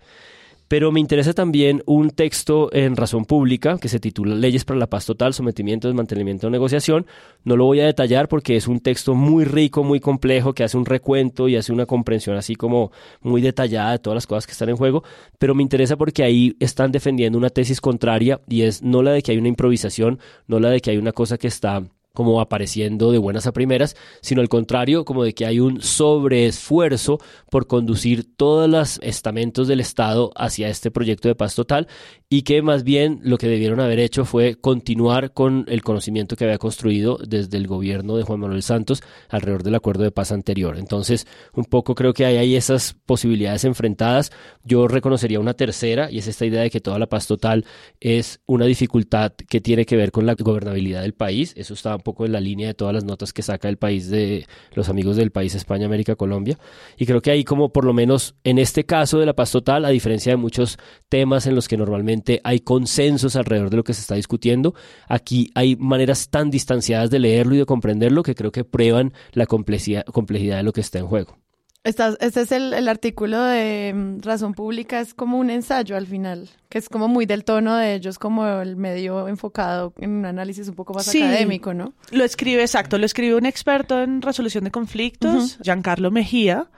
Pero 0.71 0.93
me 0.93 1.01
interesa 1.01 1.33
también 1.33 1.83
un 1.85 2.11
texto 2.11 2.73
en 2.73 2.95
Razón 2.95 3.25
Pública 3.25 3.77
que 3.79 3.89
se 3.89 3.99
titula 3.99 4.37
Leyes 4.37 4.65
para 4.65 4.79
la 4.79 4.87
Paz 4.87 5.05
Total, 5.05 5.35
Sometimiento, 5.35 5.89
Desmantelamiento 5.89 6.47
o 6.47 6.51
Negociación. 6.51 7.07
No 7.43 7.57
lo 7.57 7.65
voy 7.65 7.81
a 7.81 7.87
detallar 7.87 8.29
porque 8.29 8.55
es 8.55 8.69
un 8.69 8.79
texto 8.79 9.17
muy 9.17 9.43
rico, 9.43 9.83
muy 9.83 9.99
complejo, 9.99 10.55
que 10.55 10.63
hace 10.63 10.77
un 10.77 10.87
recuento 10.87 11.49
y 11.49 11.57
hace 11.57 11.73
una 11.73 11.87
comprensión 11.87 12.37
así 12.37 12.55
como 12.55 12.93
muy 13.21 13.43
detallada 13.43 13.91
de 13.91 13.99
todas 13.99 14.15
las 14.15 14.29
cosas 14.29 14.47
que 14.47 14.53
están 14.53 14.69
en 14.69 14.77
juego. 14.77 15.03
Pero 15.41 15.57
me 15.57 15.65
interesa 15.65 15.97
porque 15.97 16.23
ahí 16.23 16.55
están 16.61 16.93
defendiendo 16.93 17.37
una 17.37 17.51
tesis 17.51 17.81
contraria 17.81 18.41
y 18.49 18.63
es 18.63 18.81
no 18.81 19.03
la 19.03 19.11
de 19.11 19.23
que 19.23 19.33
hay 19.33 19.39
una 19.39 19.49
improvisación, 19.49 20.21
no 20.47 20.61
la 20.61 20.71
de 20.71 20.81
que 20.81 20.93
hay 20.93 20.99
una 20.99 21.11
cosa 21.11 21.37
que 21.37 21.49
está 21.49 21.83
como 22.13 22.41
apareciendo 22.41 23.13
de 23.13 23.19
buenas 23.19 23.47
a 23.47 23.53
primeras, 23.53 23.97
sino 24.21 24.41
al 24.41 24.49
contrario, 24.49 25.05
como 25.05 25.25
de 25.25 25.35
que 25.35 25.47
hay 25.47 25.61
un 25.61 25.81
sobreesfuerzo 25.81 27.19
por 27.51 27.67
conducir 27.67 28.25
todos 28.37 28.69
los 28.69 28.99
estamentos 29.03 29.69
del 29.69 29.81
Estado 29.81 30.33
hacia 30.37 30.69
este 30.69 30.91
proyecto 30.91 31.29
de 31.29 31.35
paz 31.35 31.55
total 31.55 31.89
y 32.29 32.43
que 32.43 32.63
más 32.63 32.85
bien 32.85 33.21
lo 33.23 33.39
que 33.39 33.49
debieron 33.49 33.81
haber 33.81 33.99
hecho 33.99 34.25
fue 34.25 34.55
continuar 34.55 35.33
con 35.33 35.65
el 35.69 35.83
conocimiento 35.83 36.37
que 36.37 36.45
había 36.45 36.59
construido 36.59 37.19
desde 37.27 37.57
el 37.57 37.67
gobierno 37.67 38.17
de 38.17 38.23
Juan 38.23 38.41
Manuel 38.41 38.63
Santos 38.63 39.03
alrededor 39.29 39.63
del 39.63 39.75
acuerdo 39.75 40.05
de 40.05 40.13
paz 40.13 40.31
anterior. 40.33 40.79
Entonces, 40.79 41.27
un 41.55 41.65
poco 41.65 41.95
creo 41.95 42.13
que 42.13 42.27
hay 42.27 42.37
ahí 42.37 42.57
esas 42.57 42.95
posibilidades 43.07 43.65
enfrentadas. 43.65 44.31
Yo 44.65 44.87
reconocería 44.89 45.41
una 45.41 45.55
tercera 45.55 46.11
y 46.11 46.19
es 46.19 46.27
esta 46.29 46.47
idea 46.47 46.63
de 46.63 46.71
que 46.71 46.81
toda 46.81 46.99
la 46.99 47.09
paz 47.09 47.27
total 47.27 47.65
es 48.01 48.41
una 48.47 48.67
dificultad 48.67 49.33
que 49.33 49.61
tiene 49.61 49.85
que 49.85 49.97
ver 49.97 50.13
con 50.13 50.27
la 50.27 50.35
gobernabilidad 50.35 51.03
del 51.03 51.15
país. 51.15 51.53
Eso 51.57 51.75
está 51.75 51.99
un 52.01 52.05
poco 52.05 52.27
en 52.27 52.33
la 52.33 52.41
línea 52.41 52.69
de 52.69 52.75
todas 52.75 52.95
las 52.95 53.05
notas 53.05 53.33
que 53.33 53.43
saca 53.43 53.69
el 53.69 53.77
país 53.77 54.11
de 54.11 54.47
los 54.75 54.89
amigos 54.89 55.17
del 55.17 55.31
país 55.31 55.55
España, 55.55 55.87
América, 55.87 56.17
Colombia. 56.17 56.59
Y 56.97 57.07
creo 57.07 57.21
que 57.21 57.31
ahí 57.31 57.45
como 57.45 57.73
por 57.73 57.85
lo 57.85 57.93
menos 57.93 58.35
en 58.45 58.59
este 58.59 58.85
caso 58.85 59.19
de 59.19 59.27
la 59.27 59.35
paz 59.35 59.51
total, 59.51 59.85
a 59.85 59.91
diferencia 59.91 60.33
de 60.33 60.37
muchos 60.37 60.79
temas 61.09 61.47
en 61.47 61.55
los 61.55 61.69
que 61.69 61.77
normalmente 61.77 62.41
hay 62.45 62.61
consensos 62.61 63.37
alrededor 63.37 63.71
de 63.71 63.77
lo 63.77 63.85
que 63.85 63.95
se 63.95 64.01
está 64.01 64.15
discutiendo, 64.15 64.75
aquí 65.09 65.51
hay 65.55 65.77
maneras 65.77 66.31
tan 66.31 66.51
distanciadas 66.51 67.11
de 67.11 67.19
leerlo 67.19 67.55
y 67.55 67.59
de 67.59 67.67
comprenderlo 67.67 68.23
que 68.23 68.35
creo 68.35 68.53
que 68.53 68.65
prueban 68.65 69.13
la 69.33 69.47
complejidad, 69.47 70.05
complejidad 70.05 70.57
de 70.57 70.63
lo 70.63 70.73
que 70.73 70.81
está 70.81 70.99
en 70.99 71.07
juego 71.07 71.40
este 71.83 72.41
es 72.41 72.53
el, 72.53 72.89
artículo 72.89 73.43
de 73.43 73.93
mm, 73.95 74.21
Razón 74.21 74.53
Pública, 74.53 75.01
es 75.01 75.15
como 75.15 75.39
un 75.39 75.49
ensayo 75.49 75.97
al 75.97 76.07
final, 76.07 76.51
que 76.69 76.79
es 76.79 76.89
como 76.89 77.09
muy 77.09 77.25
del 77.25 77.45
tono 77.45 77.77
de 77.77 77.95
ellos, 77.95 78.19
como 78.19 78.47
el 78.47 78.77
medio 78.77 79.29
enfocado 79.29 79.95
en 79.99 80.11
un 80.11 80.27
análisis 80.27 80.69
un 80.69 80.75
poco 80.75 80.93
más 80.93 81.09
académico, 81.09 81.73
¿no? 81.73 81.95
Lo 82.11 82.25
escribe, 82.25 82.63
exacto, 82.63 82.99
lo 82.99 83.07
escribe 83.07 83.35
un 83.35 83.47
experto 83.47 84.03
en 84.03 84.21
resolución 84.21 84.65
de 84.65 84.71
conflictos, 84.71 85.59
Giancarlo 85.63 86.11
Mejía, 86.11 86.69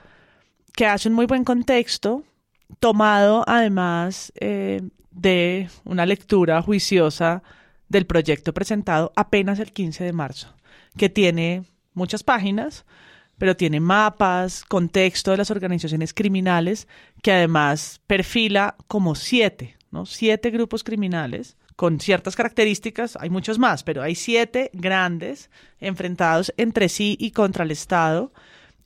que 0.73 0.85
hace 0.85 1.09
un 1.09 1.15
muy 1.15 1.25
buen 1.25 1.43
contexto, 1.43 2.23
tomado 2.79 3.43
además 3.45 4.31
eh, 4.39 4.81
de 5.11 5.69
una 5.83 6.05
lectura 6.05 6.61
juiciosa 6.61 7.43
del 7.89 8.05
proyecto 8.05 8.53
presentado 8.53 9.11
apenas 9.17 9.59
el 9.59 9.73
15 9.73 10.03
de 10.05 10.13
marzo, 10.13 10.55
que 10.97 11.09
tiene 11.09 11.65
muchas 11.93 12.23
páginas 12.23 12.85
pero 13.43 13.57
tiene 13.57 13.81
mapas, 13.81 14.63
contexto 14.63 15.31
de 15.31 15.35
las 15.35 15.51
organizaciones 15.51 16.13
criminales, 16.13 16.87
que 17.21 17.33
además 17.33 17.99
perfila 18.07 18.77
como 18.87 19.15
siete, 19.15 19.75
¿no? 19.91 20.05
Siete 20.05 20.49
grupos 20.49 20.85
criminales 20.85 21.57
con 21.75 21.99
ciertas 21.99 22.37
características, 22.37 23.17
hay 23.19 23.29
muchos 23.29 23.59
más, 23.59 23.83
pero 23.83 24.01
hay 24.01 24.15
siete 24.15 24.71
grandes 24.71 25.49
enfrentados 25.81 26.53
entre 26.55 26.87
sí 26.87 27.17
y 27.19 27.31
contra 27.31 27.65
el 27.65 27.71
Estado. 27.71 28.31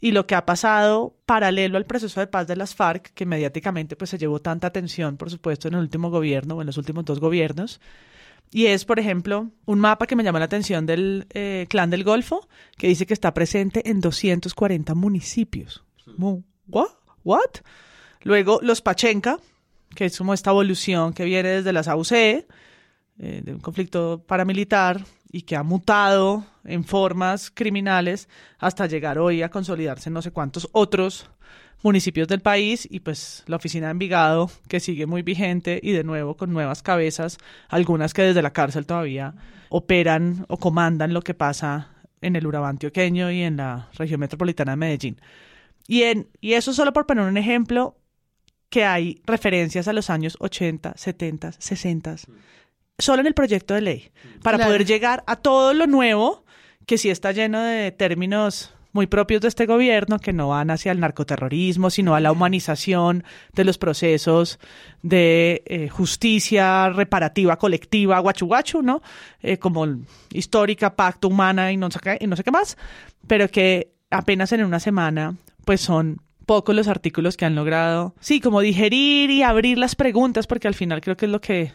Y 0.02 0.10
lo 0.10 0.26
que 0.26 0.34
ha 0.34 0.48
pasado 0.48 1.16
paralelo 1.28 1.78
al 1.78 1.86
proceso 1.86 2.20
de 2.20 2.26
paz 2.26 2.48
de 2.48 2.56
las 2.56 2.74
FARC, 2.74 3.14
que 3.14 3.28
mediáticamente 3.28 3.96
pues, 3.96 4.10
se 4.10 4.18
llevó 4.18 4.40
tanta 4.40 4.66
atención, 4.66 5.18
por 5.18 5.30
supuesto, 5.30 5.68
en 5.68 5.76
el 5.76 5.82
último 5.82 6.10
gobierno 6.10 6.56
o 6.56 6.62
en 6.62 6.66
los 6.66 6.78
últimos 6.78 7.06
dos 7.06 7.20
gobiernos, 7.20 7.80
y 8.52 8.68
es, 8.68 8.86
por 8.86 9.00
ejemplo, 9.00 9.52
un 9.66 9.80
mapa 9.80 10.08
que 10.08 10.16
me 10.16 10.24
llama 10.24 10.40
la 10.40 10.46
atención 10.46 10.86
del 10.86 11.28
eh, 11.32 11.66
Clan 11.70 11.90
del 11.90 12.04
Golfo, 12.04 12.48
que 12.78 12.88
dice 12.88 13.06
que 13.06 13.14
está 13.14 13.34
presente 13.34 13.90
en 13.90 14.00
240 14.00 14.96
municipios. 14.96 15.84
¿What? 16.18 16.88
¿What? 17.24 17.62
Luego, 18.24 18.60
los 18.62 18.82
Pachenka, 18.82 19.38
que 19.96 20.06
es 20.06 20.18
como 20.18 20.34
esta 20.34 20.52
evolución 20.52 21.14
que 21.14 21.26
viene 21.26 21.50
desde 21.50 21.74
las 21.74 21.88
AUC, 21.88 22.12
eh, 22.12 22.46
de 23.18 23.54
un 23.54 23.60
conflicto 23.60 24.24
paramilitar 24.26 25.04
y 25.32 25.42
que 25.42 25.56
ha 25.56 25.64
mutado 25.64 26.46
en 26.64 26.84
formas 26.84 27.52
criminales 27.52 28.30
hasta 28.60 28.86
llegar 28.86 29.20
hoy 29.20 29.42
a 29.42 29.50
consolidarse 29.50 30.10
en 30.10 30.14
no 30.14 30.22
sé 30.22 30.32
cuántos 30.32 30.70
otros 30.72 31.30
municipios 31.84 32.28
del 32.28 32.42
país 32.42 32.88
y 32.90 33.00
pues 33.00 33.44
la 33.48 33.58
oficina 33.58 33.88
de 33.88 33.92
Envigado 33.92 34.50
que 34.68 34.80
sigue 34.80 35.06
muy 35.06 35.22
vigente 35.22 35.80
y 35.82 35.92
de 35.92 36.04
nuevo 36.04 36.36
con 36.36 36.52
nuevas 36.52 36.82
cabezas, 36.82 37.38
algunas 37.70 38.14
que 38.14 38.24
desde 38.24 38.42
la 38.42 38.54
cárcel 38.54 38.86
todavía 38.86 39.36
operan 39.70 40.46
o 40.50 40.58
comandan 40.58 41.14
lo 41.14 41.22
que 41.22 41.34
pasa 41.34 41.90
en 42.22 42.36
el 42.36 42.48
Urabá 42.48 42.70
antioqueño 42.70 43.32
y 43.32 43.42
en 43.42 43.58
la 43.58 43.90
región 43.94 44.20
metropolitana 44.20 44.72
de 44.74 44.78
Medellín. 44.78 45.22
Y, 45.88 46.04
en, 46.04 46.30
y 46.42 46.54
eso 46.54 46.74
solo 46.74 46.94
por 46.94 47.06
poner 47.06 47.26
un 47.26 47.38
ejemplo 47.38 47.98
que 48.70 48.84
hay 48.84 49.22
referencias 49.26 49.88
a 49.88 49.94
los 49.94 50.10
años 50.10 50.36
80, 50.40 50.94
70, 50.98 51.54
60, 51.54 52.16
solo 52.98 53.22
en 53.22 53.28
el 53.28 53.34
proyecto 53.34 53.74
de 53.74 53.82
ley, 53.82 54.12
para 54.42 54.58
poder 54.58 54.86
llegar 54.86 55.24
a 55.28 55.38
todo 55.38 55.74
lo 55.74 55.88
nuevo 55.88 56.44
que 56.86 56.98
sí 56.98 57.10
está 57.10 57.32
lleno 57.32 57.62
de 57.62 57.92
términos 57.92 58.74
muy 58.98 59.06
propios 59.06 59.42
de 59.42 59.48
este 59.48 59.68
gobierno 59.68 60.18
que 60.18 60.34
no 60.34 60.50
van 60.50 60.72
hacia 60.72 60.92
el 60.92 61.00
narcoterrorismo, 61.00 61.92
sino 61.92 62.16
a 62.16 62.20
la 62.20 62.32
humanización 62.32 63.24
de 63.54 63.64
los 63.64 63.78
procesos 63.78 64.58
de 65.04 65.62
eh, 65.68 65.88
justicia 65.88 66.90
reparativa 66.90 67.60
colectiva, 67.60 68.18
guachu 68.18 68.48
guachu, 68.48 68.82
¿no? 68.82 69.04
Eh, 69.44 69.60
como 69.60 69.86
histórica, 70.34 70.96
pacto 70.96 71.28
humana 71.28 71.72
y 71.72 71.78
no, 71.78 71.92
sé 71.92 72.00
qué, 72.00 72.18
y 72.20 72.26
no 72.26 72.36
sé 72.36 72.44
qué 72.44 72.50
más, 72.50 72.76
pero 73.28 73.48
que 73.50 73.94
apenas 74.10 74.52
en 74.52 74.66
una 74.66 74.80
semana, 74.80 75.36
pues 75.64 75.80
son 75.80 76.24
pocos 76.48 76.74
los 76.74 76.88
artículos 76.88 77.38
que 77.38 77.46
han 77.46 77.54
logrado, 77.54 78.16
sí, 78.20 78.40
como 78.40 78.62
digerir 78.62 79.30
y 79.30 79.44
abrir 79.44 79.78
las 79.78 79.96
preguntas, 79.96 80.48
porque 80.48 80.68
al 80.68 80.74
final 80.74 81.02
creo 81.02 81.18
que 81.18 81.26
es 81.26 81.32
lo 81.32 81.42
que, 81.42 81.74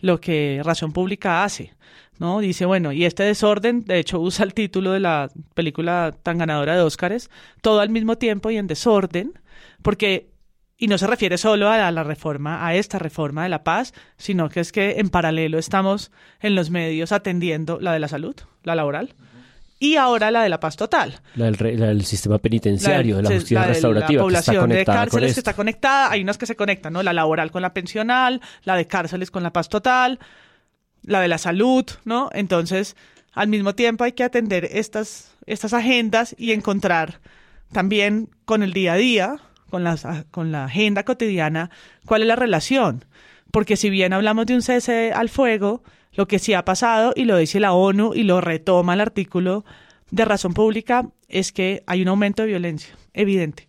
lo 0.00 0.20
que 0.20 0.62
Razón 0.64 0.92
Pública 0.92 1.44
hace. 1.44 1.74
¿no? 2.18 2.38
Dice, 2.38 2.64
bueno, 2.64 2.92
y 2.92 3.04
este 3.04 3.24
desorden, 3.24 3.84
de 3.84 3.98
hecho 3.98 4.20
usa 4.20 4.44
el 4.44 4.54
título 4.54 4.92
de 4.92 5.00
la 5.00 5.28
película 5.54 6.14
tan 6.22 6.38
ganadora 6.38 6.76
de 6.76 6.82
Óscares, 6.82 7.30
todo 7.62 7.80
al 7.80 7.90
mismo 7.90 8.16
tiempo 8.16 8.50
y 8.50 8.58
en 8.58 8.68
desorden, 8.68 9.32
porque 9.82 10.30
y 10.78 10.86
no 10.86 10.98
se 10.98 11.06
refiere 11.06 11.36
solo 11.36 11.68
a 11.68 11.90
la, 11.90 12.02
reforma, 12.02 12.66
a 12.66 12.74
esta 12.74 12.98
reforma 12.98 13.42
de 13.42 13.48
la 13.48 13.64
paz, 13.64 13.92
sino 14.16 14.48
que 14.48 14.60
es 14.60 14.72
que 14.72 14.98
en 14.98 15.10
paralelo 15.10 15.58
estamos 15.58 16.10
en 16.40 16.54
los 16.54 16.70
medios 16.70 17.12
atendiendo 17.12 17.78
la 17.80 17.92
de 17.92 18.00
la 18.00 18.08
salud, 18.08 18.34
la 18.62 18.74
laboral, 18.74 19.14
y 19.82 19.96
ahora 19.96 20.30
la 20.30 20.44
de 20.44 20.48
la 20.48 20.60
paz 20.60 20.76
total. 20.76 21.20
La 21.34 21.50
del, 21.50 22.04
sistema 22.04 22.38
penitenciario, 22.38 23.16
de 23.16 23.22
la 23.24 23.30
justicia 23.30 23.64
restaurativa. 23.64 24.22
La 24.22 24.22
población 24.22 24.70
de 24.70 24.84
cárceles 24.84 25.34
que 25.34 25.40
está 25.40 25.54
conectada, 25.54 26.12
hay 26.12 26.22
unas 26.22 26.38
que 26.38 26.46
se 26.46 26.54
conectan, 26.54 26.92
¿no? 26.92 27.02
La 27.02 27.12
laboral 27.12 27.50
con 27.50 27.62
la 27.62 27.74
pensional, 27.74 28.40
la 28.62 28.76
de 28.76 28.86
cárceles 28.86 29.32
con 29.32 29.42
la 29.42 29.52
paz 29.52 29.68
total, 29.68 30.20
la 31.02 31.20
de 31.20 31.26
la 31.26 31.36
salud, 31.36 31.84
¿no? 32.04 32.30
Entonces, 32.32 32.94
al 33.32 33.48
mismo 33.48 33.74
tiempo 33.74 34.04
hay 34.04 34.12
que 34.12 34.22
atender 34.22 34.68
estas, 34.70 35.34
estas 35.46 35.72
agendas 35.72 36.36
y 36.38 36.52
encontrar 36.52 37.18
también 37.72 38.28
con 38.44 38.62
el 38.62 38.72
día 38.72 38.92
a 38.92 38.96
día, 38.96 39.36
con, 39.68 39.82
las, 39.82 40.06
con 40.30 40.52
la 40.52 40.66
agenda 40.66 41.02
cotidiana, 41.02 41.70
cuál 42.06 42.22
es 42.22 42.28
la 42.28 42.36
relación. 42.36 43.04
Porque 43.50 43.76
si 43.76 43.90
bien 43.90 44.12
hablamos 44.12 44.46
de 44.46 44.54
un 44.54 44.62
cese 44.62 45.12
al 45.12 45.28
fuego, 45.28 45.82
lo 46.12 46.28
que 46.28 46.38
sí 46.38 46.54
ha 46.54 46.64
pasado, 46.64 47.12
y 47.16 47.24
lo 47.24 47.36
dice 47.36 47.60
la 47.60 47.72
ONU 47.72 48.14
y 48.14 48.22
lo 48.22 48.40
retoma 48.40 48.94
el 48.94 49.00
artículo 49.00 49.64
de 50.10 50.24
razón 50.24 50.54
pública, 50.54 51.10
es 51.28 51.52
que 51.52 51.82
hay 51.86 52.02
un 52.02 52.08
aumento 52.08 52.42
de 52.42 52.48
violencia, 52.48 52.94
evidente. 53.14 53.68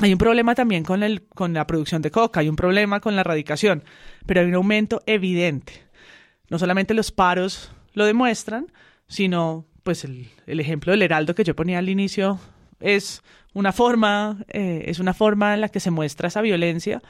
Hay 0.00 0.12
un 0.12 0.18
problema 0.18 0.54
también 0.54 0.84
con, 0.84 1.02
el, 1.02 1.26
con 1.26 1.52
la 1.52 1.66
producción 1.66 2.02
de 2.02 2.10
coca, 2.10 2.40
hay 2.40 2.48
un 2.48 2.56
problema 2.56 3.00
con 3.00 3.14
la 3.14 3.22
erradicación, 3.22 3.84
pero 4.26 4.40
hay 4.40 4.46
un 4.46 4.54
aumento 4.54 5.02
evidente. 5.06 5.72
No 6.48 6.58
solamente 6.58 6.94
los 6.94 7.10
paros 7.10 7.72
lo 7.92 8.06
demuestran, 8.06 8.72
sino 9.08 9.66
pues 9.82 10.04
el, 10.04 10.28
el 10.46 10.60
ejemplo 10.60 10.92
del 10.92 11.02
heraldo 11.02 11.34
que 11.34 11.44
yo 11.44 11.56
ponía 11.56 11.78
al 11.78 11.88
inicio 11.88 12.38
es 12.80 13.22
una 13.54 13.72
forma, 13.72 14.44
eh, 14.48 14.84
es 14.86 15.00
una 15.00 15.14
forma 15.14 15.54
en 15.54 15.60
la 15.60 15.68
que 15.68 15.80
se 15.80 15.90
muestra 15.90 16.28
esa 16.28 16.42
violencia, 16.42 17.02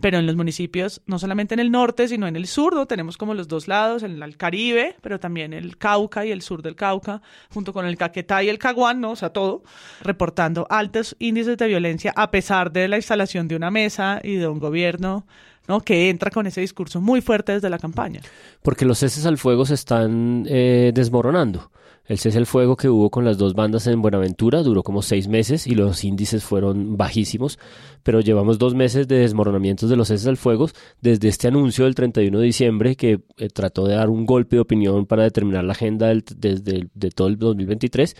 pero 0.00 0.18
en 0.18 0.26
los 0.26 0.36
municipios, 0.36 1.00
no 1.06 1.18
solamente 1.18 1.54
en 1.54 1.60
el 1.60 1.70
norte, 1.70 2.06
sino 2.06 2.28
en 2.28 2.36
el 2.36 2.46
sur, 2.46 2.74
¿no? 2.74 2.86
tenemos 2.86 3.16
como 3.16 3.34
los 3.34 3.48
dos 3.48 3.66
lados, 3.66 4.02
en 4.02 4.22
el 4.22 4.36
Caribe, 4.36 4.94
pero 5.00 5.18
también 5.18 5.52
el 5.52 5.78
Cauca 5.78 6.24
y 6.24 6.30
el 6.30 6.42
sur 6.42 6.62
del 6.62 6.76
Cauca, 6.76 7.22
junto 7.52 7.72
con 7.72 7.86
el 7.86 7.96
Caquetá 7.96 8.42
y 8.42 8.48
el 8.48 8.58
Caguán, 8.58 9.00
¿no? 9.00 9.12
o 9.12 9.16
sea, 9.16 9.30
todo, 9.30 9.64
reportando 10.00 10.66
altos 10.70 11.16
índices 11.18 11.56
de 11.56 11.66
violencia 11.66 12.12
a 12.14 12.30
pesar 12.30 12.70
de 12.70 12.88
la 12.88 12.96
instalación 12.96 13.48
de 13.48 13.56
una 13.56 13.70
mesa 13.70 14.20
y 14.22 14.36
de 14.36 14.46
un 14.46 14.60
gobierno 14.60 15.26
¿no? 15.66 15.80
que 15.80 16.08
entra 16.10 16.30
con 16.30 16.46
ese 16.46 16.60
discurso 16.60 17.00
muy 17.00 17.20
fuerte 17.20 17.52
desde 17.52 17.70
la 17.70 17.78
campaña. 17.78 18.20
Porque 18.62 18.84
los 18.84 18.98
ceses 18.98 19.26
al 19.26 19.38
fuego 19.38 19.66
se 19.66 19.74
están 19.74 20.46
eh, 20.48 20.92
desmoronando. 20.94 21.70
El 22.08 22.18
cese 22.18 22.38
al 22.38 22.46
fuego 22.46 22.76
que 22.76 22.88
hubo 22.88 23.10
con 23.10 23.24
las 23.24 23.36
dos 23.36 23.54
bandas 23.54 23.86
en 23.88 24.00
Buenaventura 24.00 24.62
duró 24.62 24.84
como 24.84 25.02
seis 25.02 25.26
meses 25.26 25.66
y 25.66 25.74
los 25.74 26.04
índices 26.04 26.44
fueron 26.44 26.96
bajísimos, 26.96 27.58
pero 28.04 28.20
llevamos 28.20 28.58
dos 28.58 28.76
meses 28.76 29.08
de 29.08 29.16
desmoronamientos 29.16 29.90
de 29.90 29.96
los 29.96 30.08
ceses 30.08 30.28
al 30.28 30.36
fuego 30.36 30.68
desde 31.00 31.28
este 31.28 31.48
anuncio 31.48 31.84
del 31.84 31.96
31 31.96 32.38
de 32.38 32.44
diciembre 32.44 32.94
que 32.94 33.24
eh, 33.36 33.48
trató 33.48 33.86
de 33.86 33.96
dar 33.96 34.08
un 34.08 34.24
golpe 34.24 34.56
de 34.56 34.60
opinión 34.60 35.06
para 35.06 35.24
determinar 35.24 35.64
la 35.64 35.72
agenda 35.72 36.12
desde 36.36 36.88
de 36.94 37.10
todo 37.10 37.26
el 37.26 37.38
2023 37.38 38.14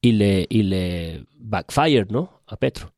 y 0.00 0.12
le, 0.12 0.46
y 0.48 0.62
le 0.62 1.26
backfired, 1.36 2.10
¿no? 2.10 2.42
A 2.46 2.56
Petro. 2.56 2.92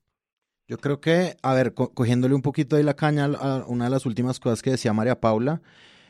Yo 0.66 0.78
creo 0.78 1.00
que, 1.00 1.36
a 1.42 1.52
ver, 1.54 1.74
cogiéndole 1.74 2.34
un 2.34 2.42
poquito 2.42 2.76
ahí 2.76 2.82
la 2.82 2.94
caña 2.94 3.26
a 3.26 3.64
una 3.66 3.84
de 3.84 3.90
las 3.90 4.06
últimas 4.06 4.40
cosas 4.40 4.62
que 4.62 4.70
decía 4.70 4.94
María 4.94 5.20
Paula, 5.20 5.60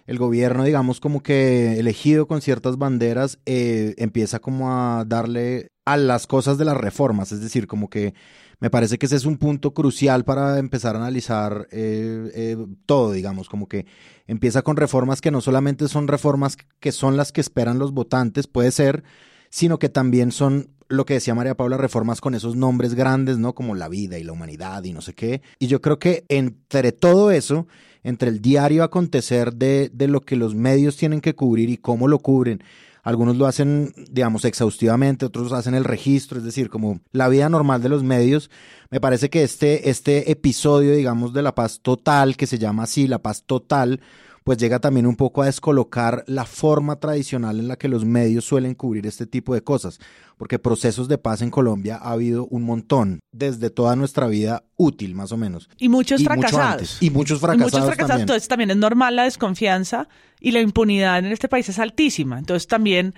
el 0.06 0.18
gobierno, 0.18 0.64
digamos, 0.64 1.00
como 1.00 1.22
que 1.22 1.78
elegido 1.78 2.26
con 2.26 2.42
ciertas 2.42 2.76
banderas, 2.76 3.38
eh, 3.46 3.94
empieza 3.96 4.38
como 4.38 4.70
a 4.70 5.04
darle 5.04 5.68
a 5.84 5.96
las 5.96 6.26
cosas 6.26 6.58
de 6.58 6.64
las 6.64 6.76
reformas, 6.76 7.32
es 7.32 7.40
decir, 7.40 7.66
como 7.66 7.88
que 7.88 8.14
me 8.60 8.70
parece 8.70 8.98
que 8.98 9.06
ese 9.06 9.16
es 9.16 9.26
un 9.26 9.36
punto 9.36 9.74
crucial 9.74 10.24
para 10.24 10.58
empezar 10.58 10.94
a 10.94 10.98
analizar 10.98 11.68
eh, 11.70 12.30
eh, 12.34 12.56
todo, 12.86 13.12
digamos, 13.12 13.48
como 13.48 13.68
que 13.68 13.86
empieza 14.26 14.62
con 14.62 14.76
reformas 14.76 15.20
que 15.20 15.30
no 15.30 15.40
solamente 15.40 15.88
son 15.88 16.08
reformas 16.08 16.56
que 16.80 16.92
son 16.92 17.16
las 17.16 17.32
que 17.32 17.40
esperan 17.40 17.78
los 17.78 17.92
votantes, 17.92 18.46
puede 18.46 18.70
ser, 18.70 19.04
sino 19.50 19.78
que 19.78 19.88
también 19.88 20.32
son 20.32 20.70
lo 20.88 21.06
que 21.06 21.14
decía 21.14 21.34
María 21.34 21.56
Paula, 21.56 21.76
reformas 21.76 22.20
con 22.20 22.34
esos 22.34 22.56
nombres 22.56 22.94
grandes, 22.94 23.38
¿no? 23.38 23.54
Como 23.54 23.74
la 23.74 23.88
vida 23.88 24.18
y 24.18 24.24
la 24.24 24.32
humanidad 24.32 24.84
y 24.84 24.92
no 24.92 25.00
sé 25.00 25.14
qué. 25.14 25.42
Y 25.58 25.66
yo 25.66 25.80
creo 25.80 25.98
que 25.98 26.24
entre 26.28 26.92
todo 26.92 27.30
eso 27.30 27.66
entre 28.04 28.28
el 28.28 28.40
diario 28.40 28.84
acontecer 28.84 29.54
de, 29.54 29.90
de 29.92 30.06
lo 30.06 30.20
que 30.20 30.36
los 30.36 30.54
medios 30.54 30.96
tienen 30.96 31.20
que 31.20 31.34
cubrir 31.34 31.70
y 31.70 31.78
cómo 31.78 32.06
lo 32.06 32.20
cubren. 32.20 32.62
Algunos 33.04 33.36
lo 33.36 33.46
hacen, 33.46 33.92
digamos, 34.10 34.46
exhaustivamente, 34.46 35.26
otros 35.26 35.52
hacen 35.52 35.74
el 35.74 35.84
registro, 35.84 36.38
es 36.38 36.44
decir, 36.44 36.70
como 36.70 37.00
la 37.12 37.28
vida 37.28 37.50
normal 37.50 37.82
de 37.82 37.90
los 37.90 38.02
medios. 38.02 38.50
Me 38.90 38.98
parece 38.98 39.28
que 39.28 39.42
este, 39.42 39.90
este 39.90 40.30
episodio, 40.30 40.94
digamos, 40.94 41.34
de 41.34 41.42
la 41.42 41.54
paz 41.54 41.80
total, 41.82 42.36
que 42.36 42.46
se 42.46 42.58
llama 42.58 42.84
así, 42.84 43.06
la 43.06 43.18
paz 43.18 43.42
total, 43.44 44.00
pues 44.44 44.58
llega 44.58 44.78
también 44.78 45.06
un 45.06 45.16
poco 45.16 45.42
a 45.42 45.46
descolocar 45.46 46.22
la 46.26 46.44
forma 46.44 46.96
tradicional 46.96 47.58
en 47.58 47.66
la 47.66 47.76
que 47.76 47.88
los 47.88 48.04
medios 48.04 48.44
suelen 48.44 48.74
cubrir 48.74 49.06
este 49.06 49.26
tipo 49.26 49.54
de 49.54 49.62
cosas, 49.62 49.98
porque 50.36 50.58
procesos 50.58 51.08
de 51.08 51.16
paz 51.16 51.40
en 51.40 51.50
Colombia 51.50 51.98
ha 52.00 52.12
habido 52.12 52.46
un 52.46 52.62
montón 52.62 53.20
desde 53.32 53.70
toda 53.70 53.96
nuestra 53.96 54.26
vida 54.26 54.62
útil, 54.76 55.14
más 55.14 55.32
o 55.32 55.38
menos. 55.38 55.70
Y 55.78 55.88
muchos 55.88 56.22
fracasados. 56.22 56.98
Y 57.00 57.08
muchos 57.08 57.40
fracasados. 57.40 57.72
Y 57.72 57.76
muchos 57.76 57.86
fracasados. 57.86 58.08
También. 58.08 58.20
Entonces 58.20 58.48
también 58.48 58.70
es 58.70 58.76
normal 58.76 59.16
la 59.16 59.24
desconfianza 59.24 60.08
y 60.40 60.50
la 60.50 60.60
impunidad 60.60 61.18
en 61.20 61.26
este 61.26 61.48
país 61.48 61.66
es 61.70 61.78
altísima. 61.78 62.38
Entonces 62.38 62.68
también 62.68 63.14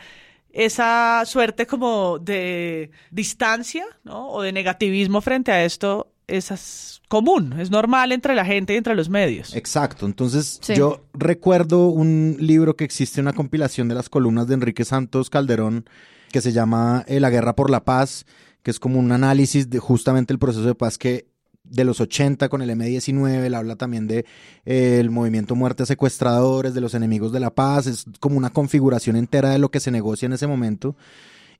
esa 0.52 1.24
suerte 1.26 1.66
como 1.66 2.20
de 2.20 2.92
distancia 3.10 3.84
¿no? 4.04 4.30
o 4.30 4.42
de 4.42 4.52
negativismo 4.52 5.20
frente 5.20 5.50
a 5.50 5.64
esto 5.64 6.12
es 6.28 7.02
común, 7.08 7.54
es 7.58 7.70
normal 7.70 8.12
entre 8.12 8.34
la 8.34 8.44
gente 8.44 8.74
y 8.74 8.76
entre 8.76 8.94
los 8.94 9.08
medios. 9.08 9.54
Exacto, 9.54 10.06
entonces 10.06 10.60
yo 10.74 11.04
recuerdo 11.14 11.88
un 11.88 12.36
libro 12.40 12.76
que 12.76 12.84
existe, 12.84 13.20
una 13.20 13.32
compilación 13.32 13.88
de 13.88 13.94
las 13.94 14.08
columnas 14.08 14.48
de 14.48 14.54
Enrique 14.54 14.84
Santos 14.84 15.30
Calderón, 15.30 15.88
que 16.32 16.40
se 16.40 16.52
llama 16.52 17.04
eh, 17.06 17.20
La 17.20 17.30
Guerra 17.30 17.54
por 17.54 17.70
la 17.70 17.84
Paz, 17.84 18.26
que 18.62 18.70
es 18.70 18.80
como 18.80 18.98
un 18.98 19.12
análisis 19.12 19.70
de 19.70 19.78
justamente 19.78 20.32
el 20.32 20.38
proceso 20.38 20.66
de 20.66 20.74
paz 20.74 20.98
que 20.98 21.26
de 21.62 21.84
los 21.84 22.00
80 22.00 22.48
con 22.48 22.62
el 22.62 22.70
M19, 22.70 23.44
él 23.44 23.54
habla 23.54 23.76
también 23.76 24.06
de 24.06 24.24
eh, 24.64 24.98
el 25.00 25.10
movimiento 25.10 25.54
muerte 25.54 25.86
secuestradores, 25.86 26.74
de 26.74 26.80
los 26.80 26.94
enemigos 26.94 27.32
de 27.32 27.40
la 27.40 27.54
paz, 27.54 27.86
es 27.86 28.04
como 28.20 28.36
una 28.36 28.50
configuración 28.50 29.16
entera 29.16 29.50
de 29.50 29.58
lo 29.58 29.70
que 29.70 29.80
se 29.80 29.90
negocia 29.90 30.26
en 30.26 30.32
ese 30.32 30.46
momento. 30.46 30.96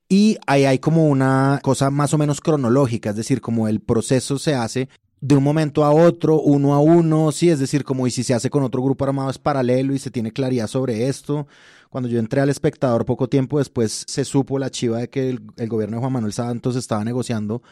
Y 0.09 0.37
ahí 0.47 0.65
hay 0.65 0.79
como 0.79 1.07
una 1.07 1.59
cosa 1.63 1.89
más 1.91 2.13
o 2.13 2.17
menos 2.17 2.39
cronológica, 2.39 3.09
es 3.09 3.15
decir, 3.17 3.41
como 3.41 3.67
el 3.67 3.81
proceso 3.81 4.39
se 4.39 4.55
hace 4.55 4.87
de 5.19 5.35
un 5.35 5.43
momento 5.43 5.83
a 5.83 5.91
otro, 5.91 6.39
uno 6.39 6.73
a 6.73 6.79
uno, 6.79 7.31
sí, 7.31 7.49
es 7.49 7.59
decir, 7.59 7.83
como 7.83 8.05
y 8.07 8.11
si 8.11 8.23
se 8.23 8.33
hace 8.33 8.49
con 8.49 8.63
otro 8.63 8.83
grupo 8.83 9.03
armado 9.03 9.29
es 9.29 9.39
paralelo 9.39 9.93
y 9.93 9.99
se 9.99 10.11
tiene 10.11 10.31
claridad 10.31 10.67
sobre 10.67 11.07
esto. 11.07 11.47
Cuando 11.89 12.09
yo 12.09 12.19
entré 12.19 12.41
al 12.41 12.49
espectador 12.49 13.05
poco 13.05 13.27
tiempo 13.27 13.57
después 13.57 14.03
se 14.07 14.25
supo 14.25 14.59
la 14.59 14.69
chiva 14.69 14.99
de 14.99 15.09
que 15.09 15.29
el, 15.29 15.67
gobierno 15.67 15.97
de 15.97 16.01
Juan 16.01 16.13
Manuel 16.13 16.33
Santos 16.33 16.75
estaba 16.75 17.03
negociando 17.03 17.63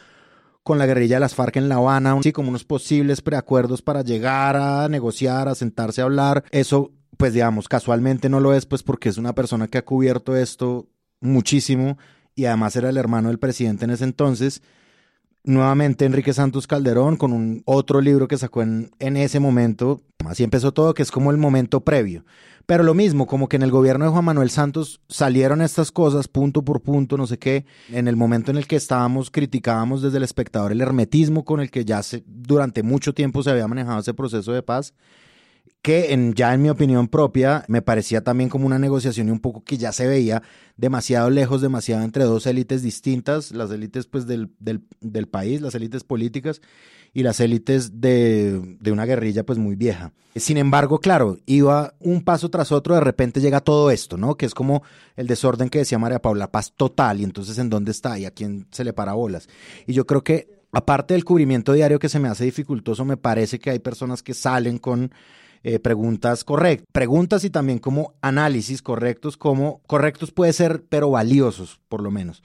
con 0.62 0.78
la 0.78 0.86
guerrilla 0.86 1.16
de 1.16 1.20
las 1.20 1.34
FARC 1.34 1.56
en 1.56 1.68
La 1.68 1.76
Habana, 1.76 2.14
así 2.14 2.32
como 2.32 2.48
unos 2.48 2.64
posibles 2.64 3.20
preacuerdos 3.20 3.82
para 3.82 4.02
llegar 4.02 4.56
a 4.56 4.88
negociar, 4.88 5.48
a 5.48 5.54
sentarse 5.54 6.00
a 6.00 6.04
hablar. 6.04 6.42
Eso, 6.50 6.90
pues 7.16 7.32
digamos, 7.32 7.68
casualmente 7.68 8.28
no 8.28 8.40
lo 8.40 8.52
es, 8.52 8.66
pues 8.66 8.82
porque 8.82 9.08
es 9.08 9.18
una 9.18 9.34
persona 9.34 9.68
que 9.68 9.78
ha 9.78 9.84
cubierto 9.84 10.34
esto 10.34 10.88
muchísimo 11.20 11.96
y 12.36 12.44
además 12.44 12.76
era 12.76 12.90
el 12.90 12.98
hermano 12.98 13.28
del 13.28 13.38
presidente 13.38 13.86
en 13.86 13.90
ese 13.90 14.04
entonces. 14.04 14.62
Nuevamente 15.42 16.04
Enrique 16.04 16.32
Santos 16.32 16.66
Calderón 16.66 17.16
con 17.16 17.32
un 17.32 17.62
otro 17.64 18.00
libro 18.00 18.28
que 18.28 18.36
sacó 18.36 18.62
en, 18.62 18.90
ese 18.98 19.40
momento. 19.40 20.02
Así 20.26 20.44
empezó 20.44 20.72
todo, 20.72 20.92
que 20.92 21.02
es 21.02 21.10
como 21.10 21.30
el 21.30 21.38
momento 21.38 21.80
previo. 21.80 22.24
Pero 22.66 22.82
lo 22.82 22.94
mismo, 22.94 23.26
como 23.26 23.48
que 23.48 23.56
en 23.56 23.62
el 23.62 23.70
gobierno 23.70 24.04
de 24.04 24.10
Juan 24.10 24.24
Manuel 24.24 24.50
Santos 24.50 25.00
salieron 25.08 25.62
estas 25.62 25.92
cosas 25.92 26.26
punto 26.26 26.62
por 26.62 26.82
punto, 26.82 27.16
no 27.16 27.28
sé 27.28 27.38
qué. 27.38 27.64
En 27.90 28.08
el 28.08 28.16
momento 28.16 28.50
en 28.50 28.56
el 28.58 28.66
que 28.66 28.74
estábamos, 28.76 29.30
criticábamos 29.30 30.02
desde 30.02 30.18
el 30.18 30.24
espectador 30.24 30.72
el 30.72 30.80
hermetismo 30.80 31.44
con 31.44 31.60
el 31.60 31.70
que 31.70 31.84
ya 31.84 32.02
se, 32.02 32.24
durante 32.26 32.82
mucho 32.82 33.14
tiempo 33.14 33.42
se 33.44 33.50
había 33.50 33.68
manejado 33.68 34.00
ese 34.00 34.14
proceso 34.14 34.52
de 34.52 34.62
paz 34.62 34.94
que 35.86 36.32
ya 36.34 36.52
en 36.52 36.62
mi 36.62 36.68
opinión 36.68 37.06
propia 37.06 37.64
me 37.68 37.80
parecía 37.80 38.20
también 38.20 38.50
como 38.50 38.66
una 38.66 38.76
negociación 38.76 39.28
y 39.28 39.30
un 39.30 39.38
poco 39.38 39.62
que 39.62 39.78
ya 39.78 39.92
se 39.92 40.08
veía 40.08 40.42
demasiado 40.76 41.30
lejos, 41.30 41.60
demasiado 41.60 42.02
entre 42.02 42.24
dos 42.24 42.48
élites 42.48 42.82
distintas, 42.82 43.52
las 43.52 43.70
élites 43.70 44.08
pues 44.08 44.26
del, 44.26 44.50
del, 44.58 44.82
del 45.00 45.28
país, 45.28 45.60
las 45.60 45.76
élites 45.76 46.02
políticas 46.02 46.60
y 47.14 47.22
las 47.22 47.38
élites 47.38 48.00
de, 48.00 48.78
de, 48.80 48.90
una 48.90 49.04
guerrilla 49.04 49.46
pues 49.46 49.60
muy 49.60 49.76
vieja. 49.76 50.12
Sin 50.34 50.56
embargo, 50.56 50.98
claro, 50.98 51.38
iba 51.46 51.94
un 52.00 52.24
paso 52.24 52.48
tras 52.48 52.72
otro, 52.72 52.96
de 52.96 53.00
repente 53.00 53.40
llega 53.40 53.60
todo 53.60 53.92
esto, 53.92 54.16
¿no? 54.16 54.34
Que 54.34 54.46
es 54.46 54.54
como 54.54 54.82
el 55.14 55.28
desorden 55.28 55.68
que 55.68 55.78
decía 55.78 56.00
María 56.00 56.20
Paula, 56.20 56.50
paz 56.50 56.72
total, 56.76 57.20
y 57.20 57.22
entonces 57.22 57.58
¿en 57.58 57.70
dónde 57.70 57.92
está? 57.92 58.18
¿Y 58.18 58.24
a 58.24 58.32
quién 58.32 58.66
se 58.72 58.82
le 58.82 58.92
para 58.92 59.12
bolas? 59.12 59.48
Y 59.86 59.92
yo 59.92 60.04
creo 60.04 60.24
que 60.24 60.48
aparte 60.72 61.14
del 61.14 61.24
cubrimiento 61.24 61.74
diario 61.74 62.00
que 62.00 62.08
se 62.08 62.18
me 62.18 62.26
hace 62.26 62.42
dificultoso, 62.42 63.04
me 63.04 63.16
parece 63.16 63.60
que 63.60 63.70
hay 63.70 63.78
personas 63.78 64.24
que 64.24 64.34
salen 64.34 64.78
con 64.78 65.12
eh, 65.68 65.80
preguntas 65.80 66.44
correctas, 66.44 66.86
preguntas 66.92 67.42
y 67.42 67.50
también 67.50 67.80
como 67.80 68.14
análisis 68.22 68.82
correctos, 68.82 69.36
como 69.36 69.80
correctos 69.88 70.30
puede 70.30 70.52
ser, 70.52 70.84
pero 70.88 71.10
valiosos 71.10 71.80
por 71.88 72.02
lo 72.02 72.12
menos. 72.12 72.44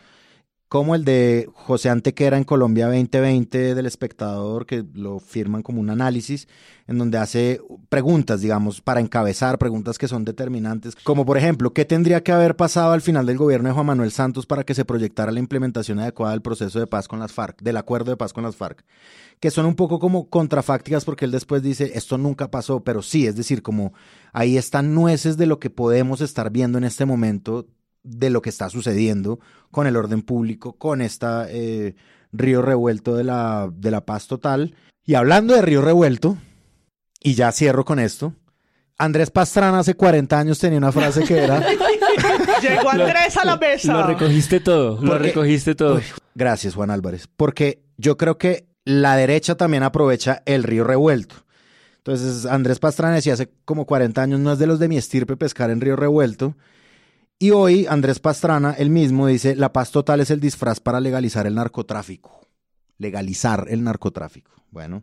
Como 0.71 0.95
el 0.95 1.03
de 1.03 1.49
José 1.53 1.89
Antequera 1.89 2.37
en 2.37 2.45
Colombia 2.45 2.85
2020 2.85 3.75
del 3.75 3.85
espectador, 3.85 4.65
que 4.65 4.85
lo 4.93 5.19
firman 5.19 5.63
como 5.63 5.81
un 5.81 5.89
análisis, 5.89 6.47
en 6.87 6.97
donde 6.97 7.17
hace 7.17 7.59
preguntas, 7.89 8.39
digamos, 8.39 8.79
para 8.79 9.01
encabezar, 9.01 9.59
preguntas 9.59 9.97
que 9.97 10.07
son 10.07 10.23
determinantes, 10.23 10.95
como 10.95 11.25
por 11.25 11.37
ejemplo, 11.37 11.73
¿qué 11.73 11.83
tendría 11.83 12.23
que 12.23 12.31
haber 12.31 12.55
pasado 12.55 12.93
al 12.93 13.01
final 13.01 13.25
del 13.25 13.37
gobierno 13.37 13.67
de 13.67 13.73
Juan 13.73 13.85
Manuel 13.87 14.13
Santos 14.13 14.45
para 14.45 14.63
que 14.63 14.73
se 14.73 14.85
proyectara 14.85 15.33
la 15.33 15.39
implementación 15.39 15.99
adecuada 15.99 16.31
del 16.31 16.41
proceso 16.41 16.79
de 16.79 16.87
paz 16.87 17.09
con 17.09 17.19
las 17.19 17.33
FARC, 17.33 17.61
del 17.61 17.75
acuerdo 17.75 18.11
de 18.11 18.15
paz 18.15 18.31
con 18.31 18.45
las 18.45 18.55
FARC? 18.55 18.85
que 19.41 19.51
son 19.51 19.65
un 19.65 19.75
poco 19.75 19.99
como 19.99 20.29
contrafácticas 20.29 21.03
porque 21.03 21.25
él 21.25 21.31
después 21.31 21.61
dice, 21.61 21.91
esto 21.95 22.17
nunca 22.17 22.49
pasó, 22.49 22.81
pero 22.81 23.01
sí, 23.01 23.27
es 23.27 23.35
decir, 23.35 23.61
como 23.61 23.91
ahí 24.31 24.55
están 24.55 24.95
nueces 24.95 25.35
de 25.35 25.47
lo 25.47 25.59
que 25.59 25.69
podemos 25.69 26.21
estar 26.21 26.49
viendo 26.49 26.77
en 26.77 26.85
este 26.85 27.05
momento 27.05 27.67
de 28.03 28.29
lo 28.29 28.41
que 28.41 28.49
está 28.49 28.69
sucediendo 28.69 29.39
con 29.69 29.87
el 29.87 29.95
orden 29.95 30.21
público, 30.21 30.73
con 30.73 31.01
este 31.01 31.95
río 32.31 32.61
revuelto 32.61 33.15
de 33.15 33.23
la, 33.23 33.69
de 33.73 33.91
la 33.91 34.05
paz 34.05 34.27
total. 34.27 34.75
Y 35.05 35.15
hablando 35.15 35.53
de 35.53 35.61
río 35.61 35.81
revuelto, 35.81 36.37
y 37.21 37.35
ya 37.35 37.51
cierro 37.51 37.85
con 37.85 37.99
esto, 37.99 38.33
Andrés 38.97 39.31
Pastrana 39.31 39.79
hace 39.79 39.95
40 39.95 40.37
años 40.37 40.59
tenía 40.59 40.77
una 40.77 40.91
frase 40.91 41.23
que 41.23 41.37
era... 41.37 41.59
Llegó 42.61 42.89
Andrés 42.89 43.37
a 43.37 43.45
la 43.45 43.57
mesa. 43.57 43.93
Lo 43.93 44.05
recogiste 44.05 44.59
todo, 44.59 45.01
lo 45.01 45.17
recogiste 45.17 45.75
todo. 45.75 45.99
gracias, 46.35 46.75
Juan 46.75 46.91
Álvarez. 46.91 47.27
Porque 47.35 47.83
yo 47.97 48.17
creo 48.17 48.37
que 48.37 48.67
la 48.85 49.15
derecha 49.15 49.55
también 49.55 49.83
aprovecha 49.83 50.43
el 50.45 50.63
río 50.63 50.83
revuelto. 50.83 51.35
Entonces, 51.97 52.45
Andrés 52.45 52.79
Pastrana 52.79 53.15
decía 53.15 53.33
hace 53.33 53.49
como 53.65 53.85
40 53.85 54.21
años, 54.21 54.39
no 54.39 54.53
es 54.53 54.59
de 54.59 54.67
los 54.67 54.79
de 54.79 54.87
mi 54.87 54.97
estirpe 54.97 55.37
pescar 55.37 55.69
en 55.69 55.81
río 55.81 55.95
revuelto. 55.95 56.55
Y 57.41 57.49
hoy 57.49 57.87
Andrés 57.89 58.19
Pastrana, 58.19 58.75
él 58.77 58.91
mismo, 58.91 59.25
dice, 59.25 59.55
la 59.55 59.73
paz 59.73 59.89
total 59.89 60.19
es 60.19 60.29
el 60.29 60.39
disfraz 60.39 60.79
para 60.79 60.99
legalizar 60.99 61.47
el 61.47 61.55
narcotráfico. 61.55 62.39
Legalizar 62.99 63.65
el 63.67 63.83
narcotráfico. 63.83 64.51
Bueno, 64.69 65.01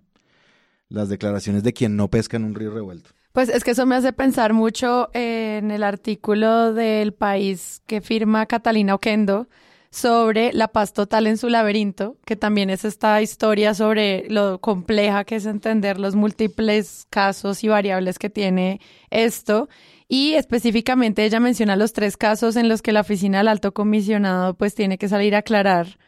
las 0.89 1.09
declaraciones 1.09 1.65
de 1.65 1.73
quien 1.73 1.97
no 1.97 2.07
pesca 2.07 2.37
en 2.37 2.45
un 2.45 2.55
río 2.55 2.71
revuelto. 2.71 3.11
Pues 3.33 3.49
es 3.49 3.65
que 3.65 3.73
eso 3.73 3.87
me 3.87 3.97
hace 3.97 4.13
pensar 4.13 4.53
mucho 4.53 5.11
en 5.15 5.73
el 5.73 5.83
artículo 5.83 6.75
del 6.75 7.13
país 7.13 7.83
que 7.89 8.01
firma 8.01 8.47
Catalina 8.47 8.95
Oquendo 8.95 9.49
sobre 9.91 10.53
la 10.53 10.69
paz 10.69 10.93
total 10.93 11.27
en 11.27 11.39
su 11.39 11.49
laberinto, 11.49 12.19
que 12.25 12.37
también 12.37 12.71
es 12.71 12.85
esta 12.85 13.21
historia 13.21 13.75
sobre 13.75 14.29
lo 14.29 14.61
compleja 14.61 15.25
que 15.25 15.35
es 15.35 15.47
entender 15.47 15.99
los 15.99 16.15
múltiples 16.15 17.07
casos 17.11 17.65
y 17.65 17.69
variables 17.69 18.17
que 18.21 18.31
tiene 18.31 18.81
esto. 19.11 19.69
Y 20.09 20.35
específicamente 20.35 21.25
ella 21.25 21.39
menciona 21.39 21.77
los 21.77 21.93
tres 21.93 22.17
casos 22.17 22.57
en 22.57 22.69
los 22.69 22.81
que 22.81 22.93
la 22.93 23.03
oficina 23.03 23.39
del 23.39 23.49
alto 23.49 23.75
comisionado 23.75 24.55
pues 24.55 24.75
tiene 24.75 24.97
que 24.97 25.09
salir 25.09 25.35
a 25.35 25.39
aclarar 25.39 25.99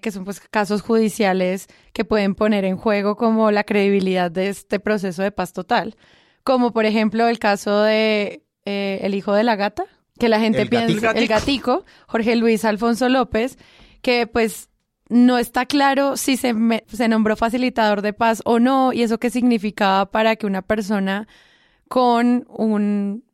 que 0.00 0.10
son 0.10 0.24
pues 0.24 0.40
casos 0.40 0.82
judiciales 0.82 1.68
que 1.92 2.04
pueden 2.04 2.34
poner 2.34 2.64
en 2.64 2.76
juego 2.76 3.16
como 3.16 3.50
la 3.50 3.64
credibilidad 3.64 4.30
de 4.30 4.48
este 4.48 4.80
proceso 4.80 5.22
de 5.22 5.30
paz 5.30 5.52
total. 5.52 5.96
Como 6.42 6.72
por 6.72 6.86
ejemplo 6.86 7.28
el 7.28 7.38
caso 7.38 7.82
de 7.82 8.42
eh, 8.64 9.00
el 9.02 9.14
hijo 9.14 9.32
de 9.32 9.44
la 9.44 9.56
gata, 9.56 9.84
que 10.18 10.28
la 10.28 10.40
gente 10.40 10.66
piensa, 10.66 11.12
el 11.12 11.28
gatico, 11.28 11.84
Jorge 12.06 12.36
Luis 12.36 12.64
Alfonso 12.64 13.08
López, 13.08 13.58
que 14.02 14.26
pues 14.26 14.68
no 15.08 15.38
está 15.38 15.66
claro 15.66 16.16
si 16.16 16.36
se, 16.36 16.54
se 16.86 17.08
nombró 17.08 17.36
facilitador 17.36 18.02
de 18.02 18.12
paz 18.12 18.42
o 18.44 18.58
no, 18.58 18.92
y 18.92 19.02
eso 19.02 19.18
qué 19.18 19.30
significaba 19.30 20.10
para 20.10 20.36
que 20.36 20.46
una 20.46 20.62
persona 20.62 21.26
con 21.88 22.46
un 22.48 23.24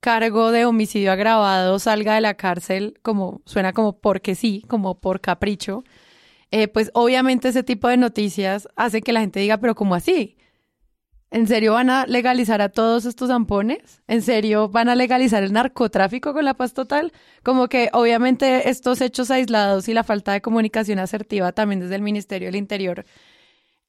cargo 0.00 0.50
de 0.50 0.64
homicidio 0.64 1.12
agravado 1.12 1.78
salga 1.78 2.14
de 2.14 2.20
la 2.22 2.34
cárcel, 2.34 2.98
como 3.02 3.42
suena 3.44 3.72
como 3.72 4.00
porque 4.00 4.34
sí, 4.34 4.64
como 4.68 5.00
por 5.00 5.20
capricho. 5.20 5.84
Eh, 6.50 6.68
pues 6.68 6.90
obviamente 6.94 7.48
ese 7.48 7.62
tipo 7.62 7.88
de 7.88 7.96
noticias 7.96 8.68
hace 8.76 9.02
que 9.02 9.12
la 9.12 9.20
gente 9.20 9.40
diga, 9.40 9.58
pero 9.58 9.74
¿cómo 9.74 9.94
así? 9.94 10.36
¿En 11.32 11.46
serio 11.46 11.74
van 11.74 11.90
a 11.90 12.06
legalizar 12.06 12.60
a 12.60 12.70
todos 12.70 13.04
estos 13.04 13.28
zampones? 13.28 14.02
¿En 14.08 14.20
serio 14.20 14.68
van 14.68 14.88
a 14.88 14.96
legalizar 14.96 15.44
el 15.44 15.52
narcotráfico 15.52 16.32
con 16.32 16.44
la 16.44 16.54
paz 16.54 16.74
total? 16.74 17.12
Como 17.44 17.68
que 17.68 17.88
obviamente 17.92 18.68
estos 18.68 19.00
hechos 19.00 19.30
aislados 19.30 19.88
y 19.88 19.94
la 19.94 20.02
falta 20.02 20.32
de 20.32 20.40
comunicación 20.40 20.98
asertiva 20.98 21.52
también 21.52 21.78
desde 21.80 21.94
el 21.94 22.02
Ministerio 22.02 22.48
del 22.48 22.56
Interior 22.56 23.04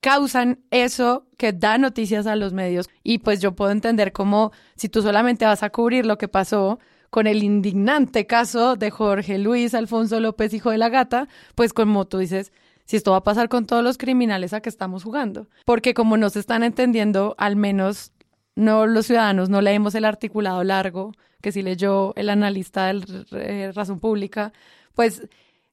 causan 0.01 0.59
eso 0.71 1.25
que 1.37 1.53
da 1.53 1.77
noticias 1.77 2.27
a 2.27 2.35
los 2.35 2.53
medios. 2.53 2.89
Y 3.03 3.19
pues 3.19 3.39
yo 3.39 3.53
puedo 3.53 3.71
entender 3.71 4.11
cómo 4.11 4.51
si 4.75 4.89
tú 4.89 5.01
solamente 5.01 5.45
vas 5.45 5.63
a 5.63 5.69
cubrir 5.69 6.05
lo 6.05 6.17
que 6.17 6.27
pasó 6.27 6.79
con 7.09 7.27
el 7.27 7.43
indignante 7.43 8.25
caso 8.25 8.75
de 8.75 8.89
Jorge 8.89 9.37
Luis 9.37 9.73
Alfonso 9.73 10.19
López, 10.19 10.53
hijo 10.53 10.71
de 10.71 10.77
la 10.77 10.89
gata, 10.89 11.27
pues 11.55 11.73
como 11.73 12.05
tú 12.05 12.17
dices, 12.17 12.51
si 12.85 12.97
esto 12.97 13.11
va 13.11 13.17
a 13.17 13.23
pasar 13.23 13.47
con 13.49 13.65
todos 13.65 13.83
los 13.83 13.97
criminales 13.97 14.53
a 14.53 14.61
que 14.61 14.69
estamos 14.69 15.03
jugando. 15.03 15.47
Porque 15.65 15.93
como 15.93 16.17
no 16.17 16.29
se 16.29 16.39
están 16.39 16.63
entendiendo, 16.63 17.35
al 17.37 17.55
menos 17.55 18.11
no 18.55 18.87
los 18.87 19.05
ciudadanos 19.07 19.49
no 19.49 19.61
leemos 19.61 19.95
el 19.95 20.05
articulado 20.05 20.63
largo 20.63 21.13
que 21.41 21.51
si 21.51 21.61
leyó 21.61 22.13
el 22.15 22.29
analista 22.29 22.93
de 22.93 23.25
eh, 23.31 23.71
Razón 23.71 23.99
Pública, 23.99 24.53
pues 24.93 25.27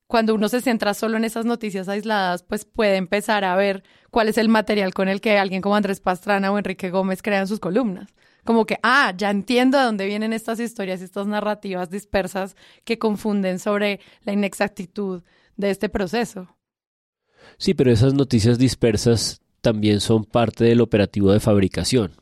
cuando 0.08 0.34
uno 0.34 0.48
se 0.48 0.62
centra 0.62 0.94
solo 0.94 1.18
en 1.18 1.24
esas 1.24 1.44
noticias 1.44 1.86
aisladas, 1.88 2.42
pues 2.42 2.64
puede 2.64 2.96
empezar 2.96 3.44
a 3.44 3.54
ver 3.56 3.84
cuál 4.10 4.28
es 4.28 4.38
el 4.38 4.48
material 4.48 4.94
con 4.94 5.06
el 5.06 5.20
que 5.20 5.38
alguien 5.38 5.60
como 5.60 5.76
Andrés 5.76 6.00
Pastrana 6.00 6.50
o 6.50 6.56
Enrique 6.56 6.90
Gómez 6.90 7.22
crean 7.22 7.46
sus 7.46 7.60
columnas. 7.60 8.08
Como 8.42 8.64
que, 8.64 8.78
ah, 8.82 9.12
ya 9.14 9.30
entiendo 9.30 9.76
de 9.76 9.84
dónde 9.84 10.06
vienen 10.06 10.32
estas 10.32 10.60
historias, 10.60 11.02
estas 11.02 11.26
narrativas 11.26 11.90
dispersas 11.90 12.56
que 12.84 12.98
confunden 12.98 13.58
sobre 13.58 14.00
la 14.22 14.32
inexactitud 14.32 15.22
de 15.56 15.70
este 15.70 15.90
proceso. 15.90 16.56
Sí, 17.58 17.74
pero 17.74 17.92
esas 17.92 18.14
noticias 18.14 18.58
dispersas 18.58 19.42
también 19.60 20.00
son 20.00 20.24
parte 20.24 20.64
del 20.64 20.80
operativo 20.80 21.32
de 21.32 21.40
fabricación. 21.40 22.12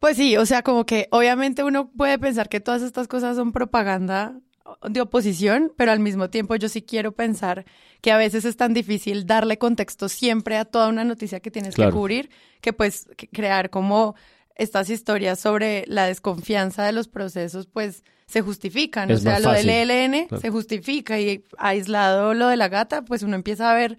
Pues 0.00 0.16
sí, 0.16 0.36
o 0.36 0.46
sea, 0.46 0.62
como 0.62 0.84
que 0.84 1.06
obviamente 1.12 1.62
uno 1.62 1.92
puede 1.92 2.18
pensar 2.18 2.48
que 2.48 2.58
todas 2.58 2.82
estas 2.82 3.06
cosas 3.06 3.36
son 3.36 3.52
propaganda 3.52 4.40
de 4.88 5.00
oposición, 5.00 5.72
pero 5.76 5.92
al 5.92 6.00
mismo 6.00 6.30
tiempo 6.30 6.54
yo 6.56 6.68
sí 6.68 6.82
quiero 6.82 7.12
pensar 7.12 7.64
que 8.00 8.12
a 8.12 8.16
veces 8.16 8.44
es 8.44 8.56
tan 8.56 8.74
difícil 8.74 9.26
darle 9.26 9.58
contexto 9.58 10.08
siempre 10.08 10.56
a 10.56 10.64
toda 10.64 10.88
una 10.88 11.04
noticia 11.04 11.40
que 11.40 11.50
tienes 11.50 11.74
que 11.74 11.90
cubrir, 11.90 12.30
que 12.60 12.72
pues 12.72 13.08
crear 13.32 13.70
como 13.70 14.14
estas 14.54 14.90
historias 14.90 15.40
sobre 15.40 15.84
la 15.86 16.06
desconfianza 16.06 16.84
de 16.84 16.92
los 16.92 17.08
procesos, 17.08 17.66
pues 17.66 18.04
se 18.26 18.42
justifican. 18.42 19.10
o 19.10 19.16
sea, 19.16 19.40
lo 19.40 19.52
del 19.52 19.70
ELN 19.70 20.28
se 20.40 20.50
justifica 20.50 21.18
y 21.18 21.44
aislado 21.58 22.34
lo 22.34 22.48
de 22.48 22.56
la 22.56 22.68
gata, 22.68 23.02
pues 23.02 23.22
uno 23.22 23.34
empieza 23.34 23.70
a 23.70 23.74
ver 23.74 23.98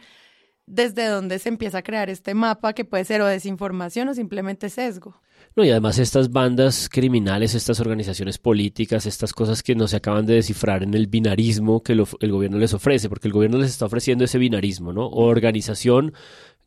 desde 0.68 1.08
dónde 1.08 1.40
se 1.40 1.50
empieza 1.50 1.80
a 1.80 1.82
crear 1.82 2.10
este 2.10 2.34
mapa 2.34 2.74
que 2.74 2.86
puede 2.86 3.04
ser 3.04 3.22
o 3.22 3.26
desinformación 3.26 4.08
o 4.08 4.14
simplemente 4.14 4.70
sesgo. 4.70 5.22
No, 5.56 5.66
y 5.66 5.70
además 5.70 6.00
estas 6.00 6.32
bandas 6.32 6.88
criminales, 6.90 7.56
estas 7.56 7.80
organizaciones 7.82 8.38
políticas, 8.38 9.06
estas 9.06 9.34
cosas 9.34 9.64
que 9.64 9.76
no 9.76 9.88
se 9.88 9.98
acaban 9.98 10.26
de 10.26 10.36
descifrar 10.36 10.82
en 10.82 10.94
el 10.94 11.08
binarismo 11.08 11.84
que 11.84 11.94
el 11.94 12.32
gobierno 12.32 12.58
les 12.58 12.74
ofrece, 12.74 13.10
porque 13.10 13.28
el 13.28 13.34
gobierno 13.34 13.58
les 13.58 13.70
está 13.70 13.86
ofreciendo 13.86 14.24
ese 14.24 14.38
binarismo, 14.38 14.94
¿no? 14.94 15.10
Organización 15.10 16.14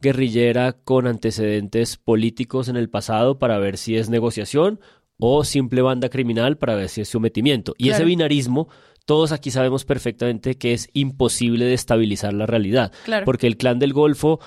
guerrillera 0.00 0.74
con 0.74 1.06
antecedentes 1.06 1.96
políticos 1.96 2.68
en 2.68 2.76
el 2.76 2.90
pasado 2.90 3.38
para 3.38 3.58
ver 3.58 3.78
si 3.78 3.96
es 3.96 4.10
negociación 4.10 4.80
o 5.18 5.44
simple 5.44 5.80
banda 5.80 6.10
criminal 6.10 6.58
para 6.58 6.74
ver 6.74 6.90
si 6.90 7.00
es 7.00 7.08
sometimiento. 7.08 7.74
Y 7.78 7.88
ese 7.88 8.04
binarismo 8.04 8.68
todos 9.06 9.32
aquí 9.32 9.50
sabemos 9.50 9.84
perfectamente 9.84 10.56
que 10.56 10.72
es 10.72 10.88
imposible 10.92 11.66
de 11.66 11.74
estabilizar 11.74 12.32
la 12.32 12.46
realidad, 12.46 12.92
porque 13.24 13.46
el 13.46 13.56
clan 13.56 13.78
del 13.78 13.92
Golfo 13.92 14.40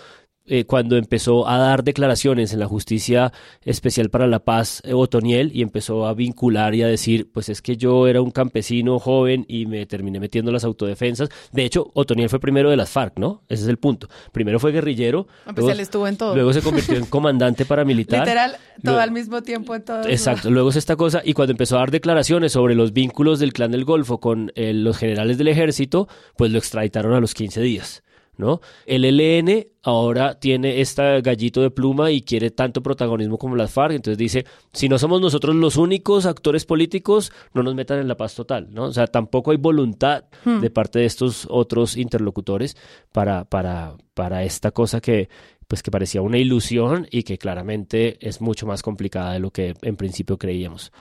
eh, 0.48 0.66
cuando 0.66 0.98
empezó 0.98 1.48
a 1.48 1.58
dar 1.58 1.84
declaraciones 1.84 2.54
en 2.54 2.60
la 2.60 2.68
Justicia 2.68 3.34
Especial 3.64 4.10
para 4.10 4.28
la 4.28 4.40
Paz, 4.40 4.82
eh, 4.86 4.94
Otoniel, 4.94 5.52
y 5.54 5.62
empezó 5.62 6.08
a 6.08 6.14
vincular 6.14 6.74
y 6.74 6.84
a 6.84 6.88
decir, 6.88 7.30
pues 7.32 7.50
es 7.50 7.62
que 7.62 7.78
yo 7.78 8.08
era 8.08 8.22
un 8.22 8.32
campesino 8.32 8.98
joven 9.00 9.46
y 9.48 9.66
me 9.66 9.86
terminé 9.86 10.20
metiendo 10.20 10.52
las 10.52 10.64
autodefensas. 10.64 11.30
De 11.52 11.66
hecho, 11.66 11.92
Otoniel 11.94 12.30
fue 12.30 12.40
primero 12.40 12.70
de 12.70 12.78
las 12.78 12.90
FARC, 12.90 13.20
¿no? 13.20 13.44
Ese 13.50 13.64
es 13.64 13.70
el 13.70 13.78
punto. 13.78 14.08
Primero 14.32 14.60
fue 14.60 14.72
guerrillero. 14.72 15.28
Ah, 15.46 15.52
pues 15.54 15.66
luego, 15.66 15.82
estuvo 15.82 16.08
en 16.08 16.18
todo. 16.18 16.34
Luego 16.34 16.54
se 16.54 16.62
convirtió 16.62 16.96
en 16.98 17.06
comandante 17.06 17.66
paramilitar. 17.66 18.22
Literal, 18.22 18.58
todo 18.84 19.00
al 19.00 19.12
mismo 19.12 19.42
tiempo 19.42 19.76
en 19.76 19.84
todo. 19.84 20.08
Exacto. 20.08 20.50
Luego 20.50 20.70
es 20.70 20.78
esta 20.78 20.96
cosa, 20.96 21.22
y 21.24 21.34
cuando 21.34 21.52
empezó 21.52 21.76
a 21.76 21.80
dar 21.80 21.92
declaraciones 21.92 22.54
sobre 22.54 22.76
los 22.76 22.94
vínculos 22.94 23.40
del 23.40 23.54
clan 23.54 23.72
del 23.72 23.86
Golfo 23.86 24.20
con 24.20 24.52
eh, 24.56 24.74
los 24.74 24.98
generales 24.98 25.38
del 25.38 25.50
ejército, 25.50 26.08
pues 26.36 26.52
lo 26.52 26.58
extraditaron 26.58 27.14
a 27.14 27.20
los 27.20 27.34
15 27.34 27.62
días. 27.62 28.04
¿No? 28.38 28.62
El 28.86 29.06
ELN 29.06 29.68
ahora 29.84 30.40
tiene 30.40 30.82
este 30.82 31.22
gallito 31.22 31.62
de 31.62 31.72
pluma 31.72 32.12
y 32.12 32.22
quiere 32.22 32.52
tanto 32.52 32.84
protagonismo 32.84 33.38
como 33.38 33.56
las 33.56 33.72
FARC, 33.72 33.96
entonces 33.96 34.18
dice, 34.18 34.46
si 34.74 34.90
no 34.90 35.00
somos 35.00 35.22
nosotros 35.22 35.56
los 35.56 35.78
únicos 35.78 36.26
actores 36.26 36.66
políticos, 36.66 37.32
no 37.54 37.64
nos 37.64 37.76
metan 37.76 38.00
en 38.00 38.08
la 38.08 38.18
paz 38.18 38.36
total, 38.36 38.68
¿no? 38.72 38.86
O 38.86 38.94
sea, 38.94 39.08
tampoco 39.08 39.52
hay 39.52 39.58
voluntad 39.58 40.26
hmm. 40.46 40.60
de 40.60 40.70
parte 40.70 41.00
de 41.00 41.06
estos 41.06 41.48
otros 41.50 41.98
interlocutores 41.98 42.78
para, 43.12 43.46
para, 43.46 43.96
para 44.14 44.44
esta 44.44 44.72
cosa 44.72 45.02
que 45.02 45.30
pues 45.68 45.84
que 45.84 45.92
parecía 45.92 46.22
una 46.22 46.38
ilusión 46.38 47.08
y 47.12 47.24
que 47.24 47.38
claramente 47.38 48.18
es 48.26 48.40
mucho 48.40 48.66
más 48.66 48.82
complicada 48.82 49.34
de 49.34 49.40
lo 49.40 49.52
que 49.52 49.74
en 49.82 49.98
principio 49.98 50.38
creíamos. 50.38 50.94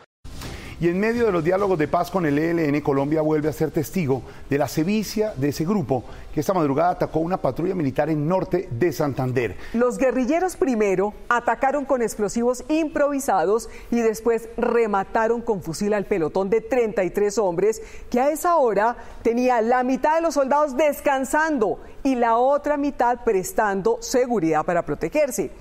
Y 0.79 0.89
en 0.89 1.01
medio 1.01 1.25
de 1.25 1.33
los 1.33 1.43
diálogos 1.43 1.79
de 1.79 1.89
paz 1.89 2.11
con 2.11 2.27
el 2.27 2.39
ELN, 2.39 2.83
Colombia 2.83 3.23
vuelve 3.23 3.49
a 3.49 3.53
ser 3.53 3.71
testigo 3.71 4.21
de 4.51 4.59
la 4.59 4.69
sevicia 4.69 5.33
de 5.35 5.49
ese 5.49 5.65
grupo 5.65 6.05
que 6.35 6.41
esta 6.41 6.53
madrugada 6.53 6.91
atacó 6.91 7.21
una 7.21 7.39
patrulla 7.39 7.75
militar 7.75 8.11
en 8.11 8.29
norte 8.29 8.69
de 8.71 8.93
Santander. 8.93 9.57
Los 9.73 9.97
guerrilleros 9.97 10.57
primero 10.57 11.15
atacaron 11.31 11.87
con 11.87 12.03
explosivos 12.03 12.63
improvisados 12.69 13.71
y 13.91 14.01
después 14.01 14.51
remataron 14.59 15.41
con 15.41 15.63
fusil 15.63 15.95
al 15.95 16.05
pelotón 16.05 16.51
de 16.51 16.61
33 16.61 17.39
hombres 17.39 17.81
que 18.11 18.21
a 18.21 18.31
esa 18.31 18.57
hora 18.57 18.99
tenía 19.23 19.63
la 19.63 19.83
mitad 19.83 20.17
de 20.17 20.21
los 20.21 20.35
soldados 20.35 20.77
descansando 20.77 21.81
y 22.03 22.17
la 22.17 22.37
otra 22.37 22.77
mitad 22.77 23.25
prestando 23.25 23.97
seguridad 24.03 24.67
para 24.67 24.85
protegerse. 24.85 25.53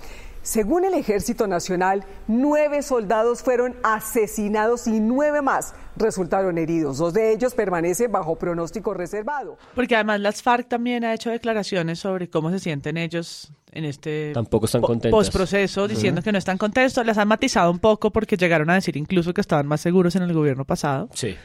Según 0.46 0.86
el 0.86 0.94
Ejército 0.94 1.48
Nacional, 1.48 2.06
nueve 2.28 2.84
soldados 2.84 3.42
fueron 3.42 3.76
asesinados 3.82 4.86
y 4.86 5.00
nueve 5.00 5.42
más 5.42 5.74
resultaron 5.96 6.60
heridos. 6.60 7.00
Dos 7.00 7.16
de 7.16 7.34
ellos 7.34 7.56
permanecen 7.56 8.12
bajo 8.12 8.36
pronóstico 8.36 8.94
reservado. 8.94 9.58
Porque 9.74 9.96
además 9.96 10.20
las 10.20 10.44
FARC 10.44 10.68
también 10.68 11.04
ha 11.04 11.16
hecho 11.16 11.32
declaraciones 11.32 11.98
sobre 11.98 12.30
cómo 12.30 12.52
se 12.52 12.60
sienten 12.60 12.96
ellos 12.96 13.52
en 13.72 13.86
este 13.86 14.34
Tampoco 14.36 14.68
están 14.68 14.84
postproceso, 14.84 15.88
diciendo 15.88 16.22
que 16.22 16.32
no 16.32 16.38
están 16.38 16.60
contentos. 16.60 17.04
Las 17.04 17.18
han 17.18 17.28
matizado 17.28 17.72
un 17.72 17.80
poco 17.80 18.12
porque 18.12 18.38
llegaron 18.38 18.70
a 18.70 18.76
decir 18.76 18.98
incluso 18.98 19.34
que 19.34 19.42
estaban 19.42 19.66
más 19.66 19.82
seguros 19.82 20.16
en 20.16 20.22
el 20.22 20.34
gobierno 20.34 20.64
pasado. 20.64 21.10
Sí. 21.16 21.36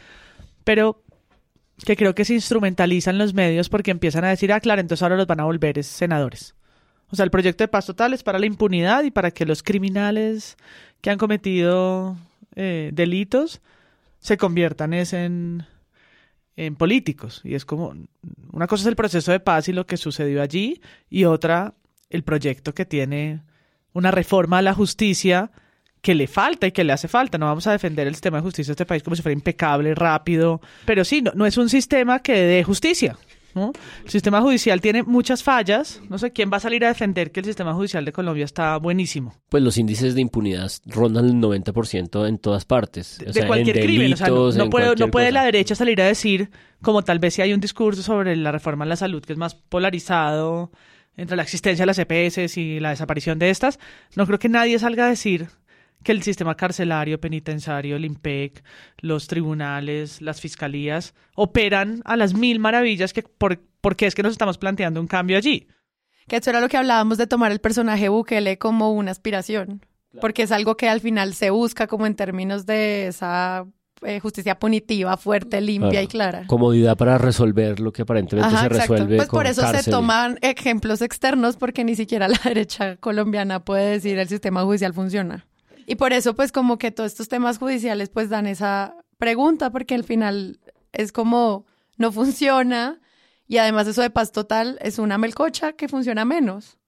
Pero 0.62 1.02
que 1.86 1.96
creo 1.96 2.14
que 2.14 2.26
se 2.26 2.34
instrumentalizan 2.34 3.16
los 3.16 3.32
medios 3.32 3.70
porque 3.70 3.92
empiezan 3.92 4.26
a 4.26 4.28
decir, 4.28 4.52
ah, 4.52 4.60
claro, 4.60 4.82
entonces 4.82 5.02
ahora 5.02 5.16
los 5.16 5.26
van 5.26 5.40
a 5.40 5.44
volver 5.44 5.82
senadores. 5.82 6.54
O 7.12 7.16
sea, 7.16 7.25
el 7.25 7.31
proyecto 7.31 7.64
de 7.64 7.68
paz 7.68 7.87
total 7.87 8.12
es 8.12 8.23
para 8.23 8.38
la 8.38 8.46
impunidad 8.46 9.03
y 9.03 9.11
para 9.11 9.31
que 9.31 9.46
los 9.46 9.62
criminales 9.62 10.57
que 11.01 11.11
han 11.11 11.18
cometido 11.18 12.16
eh, 12.55 12.90
delitos 12.92 13.61
se 14.20 14.37
conviertan 14.37 14.92
en, 14.92 15.66
en 16.57 16.77
políticos. 16.77 17.40
Y 17.42 17.55
es 17.55 17.64
como, 17.64 17.94
una 18.53 18.66
cosa 18.66 18.83
es 18.83 18.87
el 18.87 18.96
proceso 18.96 19.33
de 19.33 19.40
paz 19.40 19.68
y 19.68 19.73
lo 19.73 19.87
que 19.87 19.96
sucedió 19.96 20.42
allí, 20.42 20.81
y 21.09 21.25
otra, 21.25 21.75
el 22.11 22.23
proyecto 22.23 22.75
que 22.75 22.85
tiene 22.85 23.42
una 23.92 24.11
reforma 24.11 24.59
a 24.59 24.62
la 24.62 24.75
justicia 24.75 25.51
que 26.01 26.14
le 26.14 26.27
falta 26.27 26.66
y 26.66 26.73
que 26.73 26.85
le 26.85 26.92
hace 26.92 27.09
falta. 27.09 27.38
No 27.38 27.46
vamos 27.46 27.66
a 27.66 27.73
defender 27.73 28.07
el 28.07 28.14
sistema 28.14 28.38
de 28.38 28.42
justicia 28.42 28.70
de 28.70 28.75
este 28.75 28.87
país 28.87 29.03
como 29.03 29.16
si 29.16 29.23
fuera 29.23 29.35
impecable, 29.35 29.94
rápido, 29.94 30.61
pero 30.85 31.05
sí, 31.05 31.23
no, 31.23 31.33
no 31.35 31.46
es 31.46 31.57
un 31.59 31.68
sistema 31.68 32.20
que 32.20 32.35
dé 32.35 32.64
justicia. 32.64 33.16
El 33.54 34.10
sistema 34.10 34.40
judicial 34.40 34.80
tiene 34.80 35.02
muchas 35.02 35.42
fallas. 35.42 36.00
No 36.08 36.18
sé 36.18 36.32
quién 36.32 36.50
va 36.52 36.58
a 36.58 36.60
salir 36.60 36.84
a 36.84 36.88
defender 36.88 37.32
que 37.32 37.40
el 37.40 37.46
sistema 37.46 37.74
judicial 37.74 38.04
de 38.04 38.12
Colombia 38.12 38.44
está 38.44 38.76
buenísimo. 38.76 39.34
Pues 39.48 39.62
los 39.62 39.76
índices 39.78 40.14
de 40.14 40.20
impunidad 40.20 40.70
rondan 40.86 41.26
el 41.26 41.34
90% 41.34 42.28
en 42.28 42.38
todas 42.38 42.64
partes. 42.64 43.18
de 43.18 43.46
cualquier 43.46 43.80
crimen. 43.80 44.12
O 44.12 44.16
sea, 44.16 44.28
no, 44.28 44.70
puede, 44.70 44.94
no 44.96 45.08
puede 45.08 45.32
la 45.32 45.44
derecha 45.44 45.74
salir 45.74 46.00
a 46.00 46.06
decir, 46.06 46.50
como 46.82 47.02
tal 47.02 47.18
vez 47.18 47.34
si 47.34 47.42
hay 47.42 47.52
un 47.52 47.60
discurso 47.60 48.02
sobre 48.02 48.36
la 48.36 48.52
reforma 48.52 48.84
en 48.84 48.90
la 48.90 48.96
salud 48.96 49.22
que 49.22 49.32
es 49.32 49.38
más 49.38 49.54
polarizado 49.54 50.70
entre 51.16 51.36
la 51.36 51.42
existencia 51.42 51.82
de 51.82 51.86
las 51.86 51.98
EPS 51.98 52.56
y 52.56 52.80
la 52.80 52.90
desaparición 52.90 53.38
de 53.38 53.50
estas, 53.50 53.78
no 54.16 54.26
creo 54.26 54.38
que 54.38 54.48
nadie 54.48 54.78
salga 54.78 55.06
a 55.06 55.08
decir 55.08 55.48
que 56.02 56.12
el 56.12 56.22
sistema 56.22 56.56
carcelario, 56.56 57.20
penitenciario, 57.20 57.96
el 57.96 58.04
IMPEC, 58.04 58.62
los 58.98 59.26
tribunales, 59.26 60.22
las 60.22 60.40
fiscalías 60.40 61.14
operan 61.34 62.02
a 62.04 62.16
las 62.16 62.34
mil 62.34 62.58
maravillas 62.58 63.12
que 63.12 63.22
por, 63.22 63.60
porque 63.80 64.06
es 64.06 64.14
que 64.14 64.22
nos 64.22 64.32
estamos 64.32 64.58
planteando 64.58 65.00
un 65.00 65.06
cambio 65.06 65.36
allí. 65.36 65.68
Que 66.26 66.36
eso 66.36 66.50
era 66.50 66.60
lo 66.60 66.68
que 66.68 66.76
hablábamos 66.76 67.18
de 67.18 67.26
tomar 67.26 67.52
el 67.52 67.60
personaje 67.60 68.08
Bukele 68.08 68.58
como 68.58 68.92
una 68.92 69.10
aspiración, 69.10 69.84
porque 70.20 70.44
es 70.44 70.52
algo 70.52 70.76
que 70.76 70.88
al 70.88 71.00
final 71.00 71.34
se 71.34 71.50
busca 71.50 71.86
como 71.86 72.06
en 72.06 72.14
términos 72.14 72.66
de 72.66 73.08
esa 73.08 73.66
eh, 74.02 74.20
justicia 74.20 74.58
punitiva, 74.58 75.16
fuerte, 75.18 75.60
limpia 75.60 76.02
y 76.02 76.06
clara. 76.06 76.46
Comodidad 76.46 76.96
para 76.96 77.18
resolver 77.18 77.80
lo 77.80 77.92
que 77.92 78.02
aparentemente 78.02 78.56
se 78.56 78.68
resuelve. 78.68 79.16
Pues 79.16 79.28
por 79.28 79.46
eso 79.46 79.66
se 79.66 79.90
toman 79.90 80.38
ejemplos 80.40 81.02
externos, 81.02 81.56
porque 81.56 81.84
ni 81.84 81.96
siquiera 81.96 82.26
la 82.28 82.38
derecha 82.44 82.96
colombiana 82.96 83.64
puede 83.64 83.90
decir 83.90 84.18
el 84.18 84.28
sistema 84.28 84.62
judicial 84.62 84.94
funciona. 84.94 85.46
Y 85.90 85.96
por 85.96 86.12
eso, 86.12 86.37
pues 86.37 86.53
como 86.53 86.79
que 86.79 86.92
todos 86.92 87.11
estos 87.11 87.26
temas 87.26 87.59
judiciales 87.59 88.11
pues 88.11 88.29
dan 88.29 88.46
esa 88.46 88.94
pregunta, 89.18 89.72
porque 89.72 89.96
al 89.96 90.05
final 90.05 90.61
es 90.92 91.11
como 91.11 91.66
no 91.98 92.12
funciona 92.12 93.00
y 93.48 93.57
además 93.57 93.88
eso 93.88 94.00
de 94.00 94.11
paz 94.11 94.31
total 94.31 94.79
es 94.83 95.00
una 95.00 95.18
melcocha 95.18 95.72
que 95.72 95.88
funciona 95.88 96.24
menos. 96.24 96.79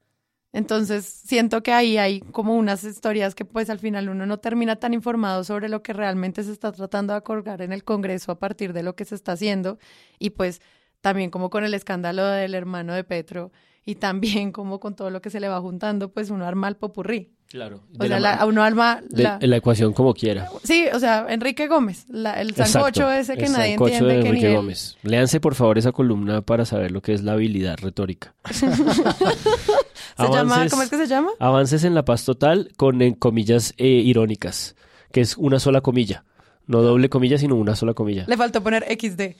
Entonces 0.52 1.04
siento 1.04 1.64
que 1.64 1.72
ahí 1.72 1.98
hay 1.98 2.20
como 2.20 2.54
unas 2.54 2.84
historias 2.84 3.34
que 3.34 3.44
pues 3.44 3.70
al 3.70 3.80
final 3.80 4.08
uno 4.08 4.24
no 4.24 4.38
termina 4.38 4.76
tan 4.76 4.94
informado 4.94 5.42
sobre 5.42 5.68
lo 5.68 5.82
que 5.82 5.94
realmente 5.94 6.44
se 6.44 6.52
está 6.52 6.70
tratando 6.70 7.12
de 7.12 7.16
acordar 7.16 7.60
en 7.60 7.72
el 7.72 7.82
Congreso 7.82 8.30
a 8.30 8.38
partir 8.38 8.72
de 8.72 8.84
lo 8.84 8.94
que 8.94 9.04
se 9.04 9.16
está 9.16 9.32
haciendo 9.32 9.80
y 10.20 10.30
pues 10.30 10.62
también 11.00 11.30
como 11.30 11.50
con 11.50 11.64
el 11.64 11.74
escándalo 11.74 12.24
del 12.24 12.54
hermano 12.54 12.94
de 12.94 13.02
Petro 13.02 13.50
y 13.84 13.96
también 13.96 14.52
como 14.52 14.78
con 14.78 14.94
todo 14.94 15.10
lo 15.10 15.20
que 15.20 15.30
se 15.30 15.40
le 15.40 15.48
va 15.48 15.60
juntando 15.60 16.12
pues 16.12 16.30
uno 16.30 16.46
arma 16.46 16.68
el 16.68 16.76
popurrí. 16.76 17.34
Claro. 17.52 17.80
O 17.98 18.06
sea, 18.06 18.18
la, 18.18 18.46
uno 18.46 18.62
arma 18.62 19.02
la, 19.10 19.38
la, 19.38 19.56
ecuación 19.58 19.92
como 19.92 20.14
quiera. 20.14 20.48
Sí, 20.64 20.86
o 20.90 20.98
sea, 20.98 21.26
Enrique 21.28 21.68
Gómez, 21.68 22.06
el 22.10 22.54
sancocho 22.54 23.12
ese 23.12 23.36
que 23.36 23.46
nadie 23.50 23.74
entiende. 23.74 24.06
De 24.06 24.20
Enrique 24.26 24.54
Gómez. 24.54 24.96
Léanse 25.02 25.38
por 25.38 25.54
favor 25.54 25.76
esa 25.76 25.92
columna 25.92 26.40
para 26.40 26.64
saber 26.64 26.92
lo 26.92 27.02
que 27.02 27.12
es 27.12 27.22
la 27.22 27.32
habilidad 27.32 27.76
retórica. 27.76 28.32
¿Se 28.52 28.66
llama, 30.16 30.66
¿Cómo 30.70 30.82
es 30.82 30.88
que 30.88 30.96
se 30.96 31.06
llama? 31.06 31.28
Avances 31.40 31.84
en 31.84 31.94
la 31.94 32.06
paz 32.06 32.24
total 32.24 32.70
con 32.78 33.02
en 33.02 33.12
comillas 33.12 33.74
eh, 33.76 33.86
irónicas, 33.86 34.74
que 35.12 35.20
es 35.20 35.36
una 35.36 35.60
sola 35.60 35.82
comilla. 35.82 36.24
No 36.66 36.80
doble 36.80 37.10
comilla, 37.10 37.36
sino 37.36 37.56
una 37.56 37.76
sola 37.76 37.92
comilla. 37.92 38.24
Le 38.28 38.36
faltó 38.38 38.62
poner 38.62 38.84
XD. 38.84 39.36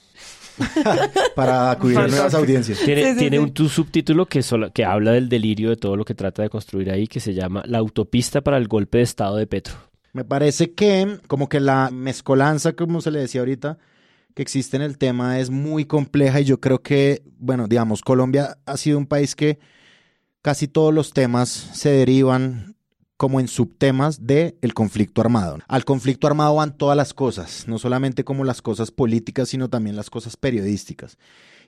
para 1.35 1.71
acudir 1.71 1.99
a 1.99 2.07
nuevas 2.07 2.35
audiencias. 2.35 2.79
Tiene, 2.81 3.39
un 3.39 3.55
subtítulo 3.69 4.27
que, 4.27 4.45
que 4.75 4.85
habla 4.85 5.13
del 5.13 5.29
delirio 5.29 5.71
de 5.71 5.77
todo 5.77 5.97
lo 5.97 6.05
que 6.05 6.15
trata 6.15 6.43
de 6.43 6.51
construir 6.51 6.91
ahí, 6.91 7.07
que 7.07 7.21
se 7.21 7.35
llama 7.35 7.63
La 7.67 7.79
autopista 7.79 8.41
para 8.41 8.59
el 8.59 8.69
golpe 8.69 8.99
de 8.99 9.05
Estado 9.05 9.37
de 9.37 9.47
Petro. 9.47 9.75
Me 10.13 10.25
parece 10.25 10.75
que 10.75 11.19
como 11.27 11.49
que 11.49 11.61
la 11.61 11.91
mezcolanza, 11.91 12.75
como 12.75 13.01
se 13.01 13.11
le 13.11 13.21
decía 13.21 13.41
ahorita, 13.41 13.79
que 14.35 14.43
existe 14.43 14.77
en 14.77 14.83
el 14.83 14.99
tema 14.99 15.39
es 15.39 15.51
muy 15.51 15.85
compleja 15.85 16.41
y 16.41 16.45
yo 16.45 16.61
creo 16.61 16.83
que, 16.83 17.23
bueno, 17.39 17.67
digamos, 17.69 18.03
Colombia 18.03 18.59
ha 18.67 18.77
sido 18.77 18.99
un 18.99 19.07
país 19.07 19.35
que 19.35 19.59
casi 20.43 20.69
todos 20.69 20.93
los 20.93 21.13
temas 21.13 21.49
se 21.49 21.91
derivan 21.91 22.77
como 23.23 23.39
en 23.39 23.47
subtemas 23.47 24.27
del 24.27 24.57
el 24.63 24.75
conflicto 24.75 25.21
armado. 25.21 25.61
Al 25.69 25.85
conflicto 25.85 26.27
armado 26.27 26.57
van 26.57 26.77
todas 26.77 26.97
las 26.97 27.15
cosas, 27.15 27.69
no 27.69 27.79
solamente 27.79 28.25
como 28.25 28.43
las 28.43 28.63
cosas 28.63 28.91
políticas, 28.91 29.51
sino 29.51 29.71
también 29.71 29.95
las 29.95 30.11
cosas 30.11 30.37
periodísticas. 30.37 31.19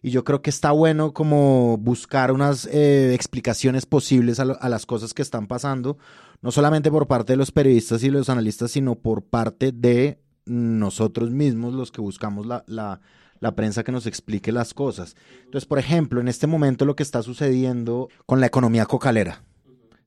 Y 0.02 0.10
yo 0.10 0.24
creo 0.24 0.42
que 0.42 0.50
está 0.50 0.72
bueno 0.72 1.12
como 1.12 1.78
buscar 1.78 2.32
unas 2.32 2.66
eh, 2.66 3.14
explicaciones 3.14 3.86
posibles 3.86 4.40
a, 4.40 4.68
las 4.68 4.84
cosas 4.84 5.14
que 5.14 5.22
están 5.22 5.46
pasando, 5.46 5.96
no 6.42 6.50
solamente 6.50 6.90
por 6.90 7.06
parte 7.06 7.34
de 7.34 7.36
los 7.36 7.52
periodistas 7.52 8.02
y 8.02 8.10
los 8.10 8.28
analistas, 8.28 8.72
sino 8.72 8.96
por 8.96 9.22
parte 9.22 9.70
de 9.70 10.18
nosotros 10.46 11.30
mismos, 11.30 11.72
los 11.72 11.92
que 11.92 12.00
buscamos 12.00 12.46
la, 12.46 12.64
la, 12.66 13.00
la 13.38 13.54
prensa 13.54 13.84
que 13.84 13.92
nos 13.92 14.08
explique 14.08 14.50
las 14.50 14.74
cosas. 14.74 15.14
Entonces, 15.44 15.66
por 15.66 15.78
ejemplo, 15.78 16.20
en 16.20 16.26
este 16.26 16.48
momento 16.48 16.84
lo 16.84 16.96
que 16.96 17.04
está 17.04 17.22
sucediendo 17.22 18.08
con 18.26 18.40
la 18.40 18.46
economía 18.46 18.86
cocalera 18.86 19.44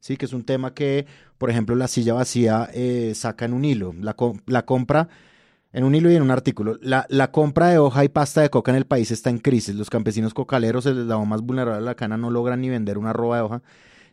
¿sí? 0.07 0.15
que 0.15 0.25
es 0.25 0.33
un 0.33 0.43
tema 0.43 0.73
que, 0.73 1.05
por 1.37 1.49
ejemplo, 1.49 1.75
la 1.75 1.89
silla 1.89 2.13
vacía 2.13 2.69
eh, 2.73 3.11
saca 3.13 3.43
en 3.43 3.53
un 3.53 3.65
hilo, 3.65 3.93
la, 3.99 4.15
la, 4.45 4.65
compra 4.65 5.09
en 5.73 5.83
un 5.83 5.95
hilo 5.95 6.09
y 6.09 6.15
en 6.15 6.21
un 6.21 6.31
artículo. 6.31 6.77
La, 6.81 7.05
la, 7.09 7.31
compra 7.31 7.67
de 7.67 7.77
hoja 7.77 8.05
y 8.05 8.09
pasta 8.09 8.41
de 8.41 8.49
coca 8.49 8.71
en 8.71 8.77
el 8.77 8.85
país 8.85 9.11
está 9.11 9.29
en 9.29 9.39
crisis. 9.39 9.75
Los 9.75 9.89
campesinos 9.89 10.33
cocaleros, 10.33 10.85
el 10.85 11.09
lado 11.09 11.25
más 11.25 11.41
vulnerable 11.41 11.79
de 11.79 11.85
la 11.85 11.95
cana, 11.95 12.15
no 12.15 12.31
logran 12.31 12.61
ni 12.61 12.69
vender 12.69 12.97
una 12.97 13.11
roba 13.11 13.35
de 13.35 13.41
hoja 13.41 13.61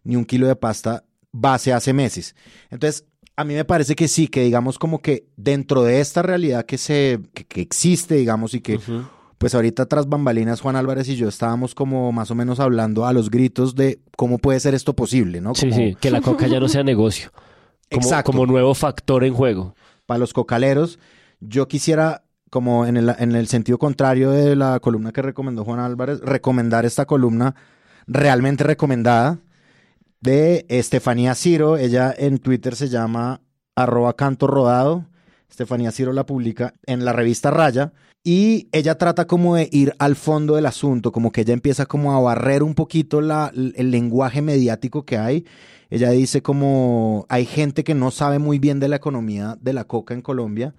ni 0.03 0.17
un 0.17 0.25
kilo 0.25 0.49
de 0.49 0.57
pasta 0.57 1.05
base 1.31 1.73
hace 1.73 1.93
meses. 1.93 2.35
Entonces, 2.71 3.07
a 3.37 3.45
mí 3.45 3.55
me 3.55 3.65
parece 3.65 3.95
que 3.95 4.09
sí, 4.09 4.27
que 4.27 4.43
digamos 4.43 4.79
como 4.79 5.01
que 5.01 5.29
dentro 5.37 5.85
de 5.85 6.01
esta 6.01 6.23
realidad 6.23 6.67
que 6.67 6.77
se 6.77 7.21
que, 7.33 7.61
existe, 7.61 8.17
digamos, 8.17 8.55
y 8.55 8.61
que 8.61 8.79
pues 9.39 9.55
ahorita 9.55 9.87
tras 9.87 10.09
bambalinas 10.09 10.61
Juan 10.61 10.77
Álvarez 10.77 11.09
y 11.09 11.17
yo 11.17 11.29
estábamos 11.29 11.75
como 11.75 12.13
más 12.13 12.31
o 12.31 12.35
menos 12.35 12.61
hablando 12.61 13.07
a 13.07 13.13
los 13.13 13.31
gritos 13.31 13.75
de 13.75 14.01
cómo 14.17 14.39
puede 14.39 14.61
ser 14.61 14.75
esto 14.75 14.95
posible, 14.95 15.41
¿no? 15.41 15.55
Sí, 15.55 15.73
sí, 15.73 15.97
que 16.01 16.11
la 16.11 16.21
coca 16.21 16.47
ya 16.47 16.61
no 16.61 16.69
sea 16.69 16.83
negocio. 16.83 17.31
Como, 17.91 18.03
Exacto. 18.03 18.33
como 18.33 18.47
nuevo 18.47 18.75
factor 18.75 19.25
en 19.25 19.35
juego. 19.35 19.75
Para 20.07 20.19
los 20.19 20.33
cocaleros, 20.33 20.99
yo 21.41 21.69
quisiera, 21.69 22.25
como 22.51 22.87
en 22.87 22.97
el, 22.97 23.15
en 23.19 23.35
el 23.35 23.49
sentido 23.49 23.79
contrario 23.79 24.31
de 24.31 24.57
la 24.57 24.81
columna 24.81 25.13
que 25.13 25.23
recomendó 25.23 25.65
Juan 25.65 25.81
Álvarez, 25.81 26.21
recomendar 26.21 26.85
esta 26.85 27.07
columna 27.07 27.55
realmente 28.07 28.65
recomendada 28.65 29.39
de 30.21 30.65
Estefanía 30.69 31.35
Ciro. 31.35 31.77
Ella 31.77 32.15
en 32.17 32.39
Twitter 32.39 32.77
se 32.77 32.89
llama 32.89 33.41
arroba 33.75 34.15
canto 34.15 34.47
rodado. 34.47 35.07
Estefanía 35.51 35.93
Ciro 35.93 36.13
la 36.13 36.27
publica 36.27 36.75
en 36.87 37.05
la 37.05 37.13
revista 37.13 37.51
Raya 37.51 37.93
y 38.27 38.69
ella 38.73 38.97
trata 38.97 39.27
como 39.27 39.55
de 39.55 39.69
ir 39.71 39.95
al 39.99 40.17
fondo 40.17 40.57
del 40.57 40.65
asunto, 40.65 41.13
como 41.13 41.31
que 41.31 41.43
ella 41.43 41.53
empieza 41.53 41.85
como 41.85 42.15
a 42.15 42.21
barrer 42.21 42.63
un 42.63 42.75
poquito 42.75 43.21
la, 43.21 43.53
el 43.55 43.91
lenguaje 43.91 44.41
mediático 44.41 45.05
que 45.05 45.19
hay. 45.19 45.45
Ella 45.91 46.11
dice 46.11 46.43
como 46.43 47.27
hay 47.29 47.45
gente 47.45 47.85
que 47.85 47.95
no 47.95 48.11
sabe 48.11 48.39
muy 48.39 48.59
bien 48.59 48.81
de 48.81 48.89
la 48.89 48.97
economía 48.97 49.59
de 49.61 49.75
la 49.75 49.85
coca 49.85 50.15
en 50.15 50.23
Colombia 50.23 50.75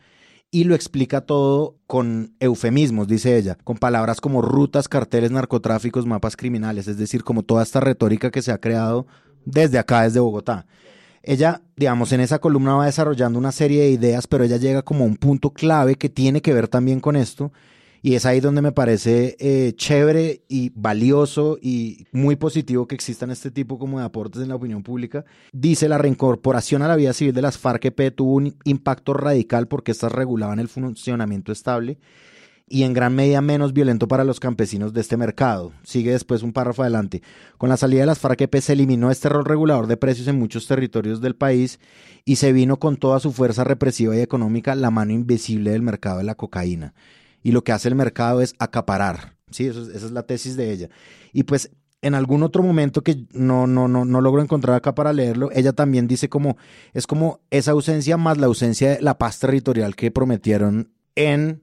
y 0.49 0.63
lo 0.63 0.73
explica 0.73 1.21
todo 1.21 1.77
con 1.85 2.35
eufemismos, 2.39 3.07
dice 3.07 3.37
ella, 3.37 3.57
con 3.63 3.77
palabras 3.77 4.21
como 4.21 4.41
rutas, 4.41 4.87
carteles, 4.87 5.29
narcotráficos, 5.29 6.07
mapas 6.07 6.35
criminales, 6.35 6.87
es 6.87 6.97
decir, 6.97 7.23
como 7.23 7.43
toda 7.43 7.61
esta 7.61 7.79
retórica 7.79 8.31
que 8.31 8.41
se 8.41 8.51
ha 8.51 8.57
creado 8.57 9.05
desde 9.45 9.77
acá, 9.77 10.01
desde 10.01 10.19
Bogotá 10.19 10.65
ella, 11.25 11.61
digamos, 11.75 12.11
en 12.11 12.21
esa 12.21 12.39
columna 12.39 12.75
va 12.75 12.85
desarrollando 12.85 13.39
una 13.39 13.51
serie 13.51 13.81
de 13.81 13.89
ideas, 13.89 14.27
pero 14.27 14.43
ella 14.43 14.57
llega 14.57 14.83
como 14.83 15.03
a 15.03 15.07
un 15.07 15.17
punto 15.17 15.51
clave 15.51 15.95
que 15.95 16.09
tiene 16.09 16.41
que 16.41 16.53
ver 16.53 16.67
también 16.67 16.99
con 16.99 17.15
esto, 17.15 17.51
Y 18.01 18.13
es 18.13 18.27
ahí 18.27 18.39
donde 18.39 18.61
me 18.61 18.71
parece 18.71 19.35
eh, 19.39 19.73
chévere 19.75 20.43
y 20.47 20.71
valioso 20.75 21.57
y 21.59 22.05
muy 22.11 22.35
positivo 22.35 22.87
que 22.87 22.93
existan 22.93 23.31
este 23.31 23.49
tipo 23.49 23.79
como 23.79 23.97
de 23.97 24.05
aportes 24.05 24.43
en 24.43 24.49
la 24.49 24.55
opinión 24.55 24.83
pública. 24.83 25.25
Dice 25.51 25.89
la 25.89 25.97
reincorporación 25.97 26.83
a 26.83 26.87
la 26.87 26.95
vida 26.95 27.13
civil 27.13 27.33
de 27.33 27.41
las 27.41 27.57
FARC-EP 27.57 28.13
tuvo 28.15 28.35
un 28.35 28.55
impacto 28.63 29.15
radical 29.15 29.67
porque 29.67 29.91
estas 29.91 30.11
regulaban 30.11 30.59
el 30.59 30.67
funcionamiento 30.67 31.51
estable 31.51 31.97
y 32.67 32.83
en 32.83 32.93
gran 32.93 33.13
medida 33.15 33.41
menos 33.41 33.73
violento 33.73 34.07
para 34.07 34.23
los 34.23 34.39
campesinos 34.39 34.93
de 34.93 35.01
este 35.01 35.17
mercado. 35.17 35.71
Sigue 35.83 36.11
después 36.11 36.41
un 36.41 36.53
párrafo 36.53 36.81
adelante. 36.81 37.21
Con 37.57 37.69
la 37.69 37.77
salida 37.77 38.01
de 38.01 38.07
las 38.07 38.19
FARC-EP 38.19 38.59
se 38.59 38.73
eliminó 38.73 39.11
este 39.11 39.29
rol 39.29 39.45
regulador 39.45 39.87
de 39.87 39.97
precios 39.97 40.27
en 40.27 40.39
muchos 40.39 40.67
territorios 40.67 41.21
del 41.21 41.35
país 41.35 41.79
y 42.23 42.37
se 42.37 42.53
vino 42.53 42.77
con 42.77 42.97
toda 42.97 43.19
su 43.19 43.31
fuerza 43.31 43.63
represiva 43.63 44.15
y 44.15 44.21
económica 44.21 44.75
la 44.75 44.91
mano 44.91 45.13
invisible 45.13 45.71
del 45.71 45.83
mercado 45.83 46.17
de 46.17 46.23
la 46.23 46.35
cocaína 46.35 46.93
y 47.45 47.51
lo 47.51 47.63
que 47.63 47.71
hace 47.71 47.87
el 47.89 47.95
mercado 47.95 48.41
es 48.41 48.55
acaparar. 48.57 49.35
Sí, 49.51 49.67
esa 49.67 49.81
es 49.81 50.11
la 50.11 50.23
tesis 50.23 50.57
de 50.57 50.71
ella. 50.71 50.89
Y 51.31 51.43
pues 51.43 51.69
en 52.01 52.15
algún 52.15 52.41
otro 52.41 52.63
momento 52.63 53.03
que 53.03 53.27
no, 53.33 53.67
no, 53.67 53.87
no, 53.87 54.03
no 54.03 54.19
logro 54.19 54.41
encontrar 54.41 54.75
acá 54.75 54.95
para 54.95 55.13
leerlo, 55.13 55.51
ella 55.53 55.71
también 55.71 56.07
dice 56.07 56.27
como, 56.27 56.57
es 56.93 57.05
como 57.05 57.41
esa 57.51 57.71
ausencia 57.71 58.17
más 58.17 58.39
la 58.39 58.47
ausencia 58.47 58.95
de 58.95 59.01
la 59.03 59.19
paz 59.19 59.37
territorial 59.37 59.95
que 59.95 60.09
prometieron 60.09 60.91
en 61.13 61.61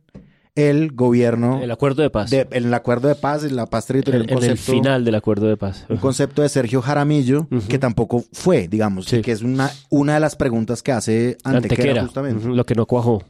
el 0.55 0.93
gobierno. 0.93 1.61
El 1.63 1.71
acuerdo 1.71 2.03
de 2.03 2.11
paz. 2.11 2.33
en 2.33 2.47
el 2.53 2.75
acuerdo 2.75 3.09
de 3.09 3.15
paz, 3.15 3.45
en 3.45 3.57
la 3.57 3.67
paz 3.67 3.87
territorial. 3.87 4.29
En, 4.29 4.43
el 4.43 4.59
final 4.59 5.05
del 5.05 5.15
acuerdo 5.15 5.47
de 5.47 5.57
paz. 5.57 5.87
Un 5.89 5.97
concepto 5.97 6.43
de 6.43 6.49
Sergio 6.49 6.83
Jaramillo 6.83 7.49
que 7.69 7.79
tampoco 7.79 8.25
fue, 8.33 8.69
digamos, 8.69 9.07
que 9.07 9.33
es 9.33 9.43
una, 9.43 9.71
una 9.91 10.15
de 10.15 10.21
las 10.21 10.37
preguntas 10.37 10.83
que 10.83 10.93
hace 10.93 11.39
Antequera, 11.45 12.03
justamente. 12.03 12.47
lo 12.49 12.65
que 12.65 12.75
no 12.75 12.87
cuajó 12.87 13.23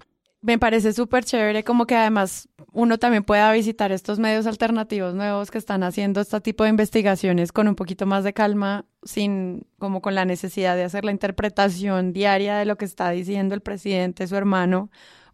me 0.43 0.59
parece 0.59 0.93
súper 0.93 1.25
chévere 1.25 1.63
como 1.63 1.87
que 1.87 1.95
además 1.95 2.49
uno 2.73 2.99
también 2.99 3.23
pueda 3.23 3.51
visitar 3.53 3.93
estos 3.93 4.19
medios 4.19 4.47
alternativos 4.47 5.15
nuevos 5.15 5.51
que 5.51 5.59
están 5.59 5.85
haciendo 5.85 6.21
este 6.21 6.41
tipo 6.41 6.65
de 6.65 6.71
investigaciones 6.71 7.53
con 7.53 7.69
un 7.69 7.77
poquito 7.77 8.07
más 8.07 8.25
de 8.25 8.33
calma, 8.33 8.85
sin 9.05 9.67
como 9.79 10.03
con 10.03 10.15
la 10.17 10.25
necesidad 10.25 10.75
de 10.75 10.83
hacer 10.83 11.05
la 11.05 11.13
interpretación 11.13 12.13
diaria 12.13 12.57
de 12.57 12.65
lo 12.65 12.77
que 12.77 12.85
está 12.85 13.11
diciendo 13.11 13.55
el 13.55 13.61
presidente, 13.61 14.27
su 14.27 14.35
hermano 14.35 14.91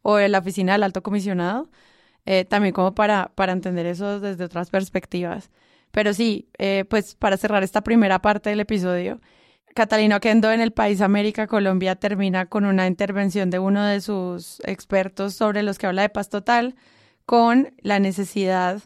o 0.09 0.19
la 0.19 0.39
oficina 0.39 0.73
del 0.73 0.85
alto 0.85 1.03
comisionado, 1.03 1.69
eh, 2.25 2.47
también 2.47 2.73
como 2.73 2.95
para, 2.95 3.31
para 3.35 3.53
entender 3.53 3.85
eso 3.85 4.21
desde 4.21 4.45
otras 4.45 4.71
perspectivas. 4.71 5.51
Pero 5.91 6.15
sí, 6.15 6.49
eh, 6.57 6.87
pues 6.89 7.15
para 7.15 7.37
cerrar 7.37 7.63
esta 7.63 7.83
primera 7.83 8.23
parte 8.23 8.49
del 8.49 8.61
episodio, 8.61 9.21
Catalina 9.75 10.17
Oquendo 10.17 10.51
en 10.51 10.63
el 10.63 10.73
país 10.73 11.03
América 11.03 11.47
Colombia 11.47 11.95
termina 11.97 12.47
con 12.47 12.65
una 12.65 12.87
intervención 12.87 13.51
de 13.51 13.59
uno 13.59 13.85
de 13.85 14.01
sus 14.01 14.61
expertos 14.65 15.35
sobre 15.35 15.63
los 15.63 15.77
que 15.77 15.87
habla 15.87 16.03
de 16.03 16.09
paz 16.09 16.31
total, 16.31 16.75
con 17.27 17.75
la 17.83 17.99
necesidad 17.99 18.81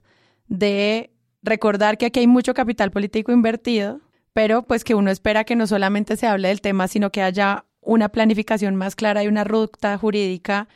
de 0.48 1.12
recordar 1.44 1.98
que 1.98 2.06
aquí 2.06 2.18
hay 2.18 2.26
mucho 2.26 2.52
capital 2.52 2.90
político 2.90 3.30
invertido, 3.30 4.00
pero 4.32 4.64
pues 4.64 4.82
que 4.82 4.96
uno 4.96 5.12
espera 5.12 5.44
que 5.44 5.54
no 5.54 5.68
solamente 5.68 6.16
se 6.16 6.26
hable 6.26 6.48
del 6.48 6.60
tema, 6.60 6.88
sino 6.88 7.12
que 7.12 7.22
haya 7.22 7.64
una 7.80 8.08
planificación 8.08 8.74
más 8.74 8.96
clara 8.96 9.22
y 9.22 9.28
una 9.28 9.44
ruta 9.44 9.96
jurídica 9.96 10.66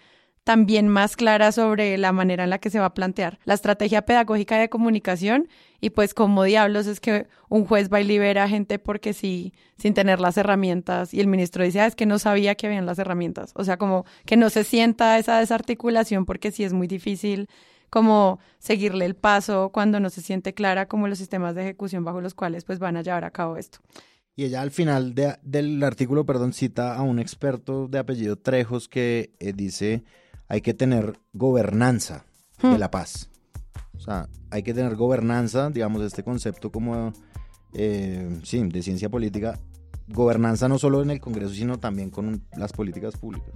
también 0.46 0.86
más 0.86 1.16
clara 1.16 1.50
sobre 1.50 1.98
la 1.98 2.12
manera 2.12 2.44
en 2.44 2.50
la 2.50 2.58
que 2.58 2.70
se 2.70 2.78
va 2.78 2.84
a 2.84 2.94
plantear 2.94 3.40
la 3.46 3.54
estrategia 3.54 4.02
pedagógica 4.02 4.56
de 4.56 4.68
comunicación. 4.68 5.48
Y 5.80 5.90
pues 5.90 6.14
como 6.14 6.44
diablos 6.44 6.86
es 6.86 7.00
que 7.00 7.26
un 7.48 7.64
juez 7.64 7.92
va 7.92 8.00
y 8.00 8.04
libera 8.04 8.44
a 8.44 8.48
gente 8.48 8.78
porque 8.78 9.12
sí, 9.12 9.52
sin 9.76 9.92
tener 9.92 10.20
las 10.20 10.36
herramientas. 10.36 11.12
Y 11.12 11.18
el 11.18 11.26
ministro 11.26 11.64
dice, 11.64 11.80
ah, 11.80 11.86
es 11.86 11.96
que 11.96 12.06
no 12.06 12.20
sabía 12.20 12.54
que 12.54 12.68
habían 12.68 12.86
las 12.86 13.00
herramientas, 13.00 13.50
o 13.56 13.64
sea, 13.64 13.76
como 13.76 14.06
que 14.24 14.36
no 14.36 14.48
se 14.48 14.62
sienta 14.62 15.18
esa 15.18 15.40
desarticulación 15.40 16.24
porque 16.26 16.52
sí 16.52 16.62
es 16.62 16.72
muy 16.72 16.86
difícil 16.86 17.48
como 17.90 18.38
seguirle 18.60 19.04
el 19.04 19.16
paso 19.16 19.70
cuando 19.72 19.98
no 19.98 20.10
se 20.10 20.22
siente 20.22 20.54
clara 20.54 20.86
como 20.86 21.08
los 21.08 21.18
sistemas 21.18 21.56
de 21.56 21.62
ejecución 21.62 22.04
bajo 22.04 22.20
los 22.20 22.34
cuales 22.34 22.64
pues 22.64 22.78
van 22.78 22.96
a 22.96 23.02
llevar 23.02 23.24
a 23.24 23.32
cabo 23.32 23.56
esto. 23.56 23.80
Y 24.36 24.44
ella 24.44 24.62
al 24.62 24.70
final 24.70 25.12
del 25.14 25.82
artículo, 25.82 26.24
perdón, 26.24 26.52
cita 26.52 26.94
a 26.94 27.02
un 27.02 27.18
experto 27.18 27.88
de 27.88 27.98
apellido 27.98 28.36
Trejos 28.36 28.86
que 28.88 29.34
eh, 29.40 29.52
dice 29.52 30.04
hay 30.48 30.60
que 30.60 30.74
tener 30.74 31.18
gobernanza 31.32 32.24
de 32.62 32.74
hmm. 32.74 32.78
la 32.78 32.90
paz. 32.90 33.28
O 33.96 34.00
sea, 34.00 34.28
hay 34.50 34.62
que 34.62 34.74
tener 34.74 34.94
gobernanza, 34.94 35.70
digamos, 35.70 36.02
este 36.02 36.22
concepto 36.22 36.70
como, 36.70 37.12
eh, 37.72 38.40
sí, 38.44 38.62
de 38.68 38.82
ciencia 38.82 39.08
política, 39.08 39.58
gobernanza 40.08 40.68
no 40.68 40.78
solo 40.78 41.02
en 41.02 41.10
el 41.10 41.20
Congreso, 41.20 41.54
sino 41.54 41.78
también 41.78 42.10
con 42.10 42.44
las 42.56 42.72
políticas 42.72 43.16
públicas. 43.16 43.50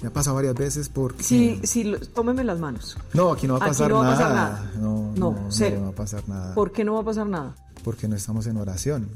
Me 0.00 0.08
ha 0.08 0.12
pasado 0.12 0.36
varias 0.36 0.54
veces 0.54 0.88
porque... 0.88 1.22
Sí, 1.24 1.60
sí, 1.64 1.92
tómeme 2.14 2.44
las 2.44 2.60
manos. 2.60 2.96
No, 3.14 3.32
aquí 3.32 3.48
no 3.48 3.58
va 3.58 3.64
a 3.64 3.68
pasar, 3.68 3.90
no 3.90 3.98
va 3.98 4.08
a 4.08 4.12
pasar 4.12 4.34
nada. 4.34 4.72
No, 4.76 5.12
no, 5.16 5.30
no, 5.32 5.48
no 5.48 5.82
va 5.82 5.88
a 5.88 5.92
pasar 5.92 6.28
nada. 6.28 6.54
¿Por 6.54 6.70
qué 6.70 6.84
no 6.84 6.94
va 6.94 7.00
a 7.00 7.04
pasar 7.04 7.26
nada? 7.26 7.56
Porque 7.88 8.06
no 8.06 8.16
estamos 8.16 8.46
en 8.46 8.58
oración. 8.58 9.08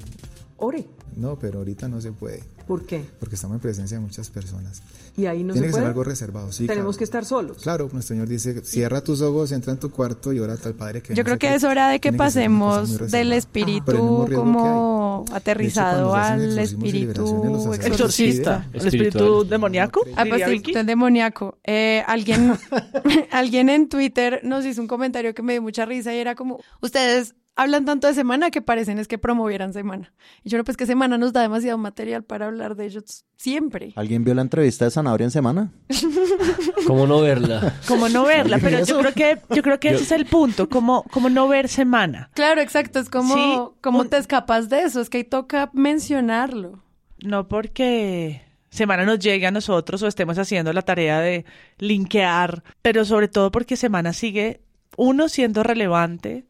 Ore. 0.56 0.86
No, 1.14 1.38
pero 1.38 1.58
ahorita 1.58 1.88
no 1.88 2.00
se 2.00 2.10
puede. 2.10 2.42
¿Por 2.66 2.86
qué? 2.86 3.04
Porque 3.20 3.34
estamos 3.34 3.56
en 3.56 3.60
presencia 3.60 3.98
de 3.98 4.02
muchas 4.02 4.30
personas. 4.30 4.82
Y 5.14 5.26
ahí 5.26 5.44
no 5.44 5.52
Tiene 5.52 5.66
que 5.66 5.74
ser 5.74 5.84
algo 5.84 6.02
reservado, 6.04 6.50
sí. 6.52 6.66
Tenemos 6.66 6.96
que 6.96 7.04
estar 7.04 7.26
solos. 7.26 7.58
Claro, 7.58 7.90
nuestro 7.92 8.14
Señor 8.14 8.28
dice, 8.28 8.64
cierra 8.64 9.04
tus 9.04 9.20
ojos, 9.20 9.52
entra 9.52 9.74
en 9.74 9.78
tu 9.78 9.90
cuarto 9.90 10.32
y 10.32 10.38
ora 10.38 10.54
al 10.54 10.74
Padre 10.74 11.02
que 11.02 11.14
Yo 11.14 11.22
creo 11.22 11.38
que 11.38 11.54
es 11.54 11.64
hora 11.64 11.90
de 11.90 12.00
que 12.00 12.14
pasemos 12.14 13.10
del 13.10 13.34
espíritu 13.34 14.26
como 14.34 15.26
aterrizado 15.34 16.14
al 16.14 16.58
espíritu 16.58 17.74
exorcista. 17.74 18.66
¿El 18.72 18.86
espíritu 18.86 19.44
demoníaco? 19.44 20.00
Ah, 20.16 20.24
pues 20.26 20.44
sí, 20.46 20.72
demoníaco. 20.82 21.58
Eh, 21.62 22.02
alguien, 22.06 22.58
alguien 23.30 23.68
en 23.68 23.90
Twitter 23.90 24.40
nos 24.44 24.64
hizo 24.64 24.80
un 24.80 24.88
comentario 24.88 25.34
que 25.34 25.42
me 25.42 25.52
dio 25.52 25.60
mucha 25.60 25.84
risa 25.84 26.14
y 26.14 26.16
era 26.16 26.34
como, 26.34 26.58
ustedes 26.80 27.34
hablan 27.56 27.84
tanto 27.84 28.06
de 28.06 28.14
semana 28.14 28.50
que 28.50 28.62
parecen 28.62 28.98
es 28.98 29.08
que 29.08 29.18
promovieran 29.18 29.72
semana. 29.72 30.12
Y 30.42 30.50
yo 30.50 30.56
creo 30.56 30.64
pues 30.64 30.76
que 30.76 30.86
semana 30.86 31.18
nos 31.18 31.32
da 31.32 31.42
demasiado 31.42 31.78
material 31.78 32.24
para 32.24 32.46
hablar 32.46 32.76
de 32.76 32.86
ellos 32.86 33.24
siempre. 33.36 33.92
¿Alguien 33.96 34.24
vio 34.24 34.34
la 34.34 34.42
entrevista 34.42 34.84
de 34.84 34.90
Zanahoria 34.90 35.24
en 35.24 35.30
semana? 35.30 35.72
¿Cómo 36.86 37.06
no 37.06 37.20
verla? 37.20 37.74
¿Cómo 37.86 38.08
no 38.08 38.24
verla? 38.24 38.58
Pero 38.60 38.84
yo 38.84 38.98
creo 38.98 39.12
que, 39.12 39.38
yo 39.54 39.62
creo 39.62 39.80
que 39.80 39.90
ese 39.90 40.04
es 40.04 40.12
el 40.12 40.26
punto, 40.26 40.68
como, 40.68 41.02
como 41.04 41.28
no 41.28 41.48
ver 41.48 41.68
semana. 41.68 42.30
Claro, 42.34 42.60
exacto, 42.60 42.98
es 42.98 43.08
como, 43.08 43.74
¿cómo 43.80 44.06
te 44.06 44.18
escapas 44.18 44.68
de 44.68 44.82
eso? 44.82 45.00
Es 45.00 45.10
que 45.10 45.18
ahí 45.18 45.24
toca 45.24 45.70
mencionarlo. 45.72 46.82
No 47.22 47.48
porque 47.48 48.42
Semana 48.72 49.04
nos 49.04 49.18
llegue 49.18 49.46
a 49.46 49.50
nosotros 49.50 50.02
o 50.02 50.06
estemos 50.06 50.38
haciendo 50.38 50.72
la 50.72 50.80
tarea 50.80 51.20
de 51.20 51.44
linkear, 51.76 52.64
pero 52.80 53.04
sobre 53.04 53.28
todo 53.28 53.52
porque 53.52 53.76
Semana 53.76 54.14
sigue 54.14 54.62
uno 54.96 55.28
siendo 55.28 55.62
relevante, 55.62 56.46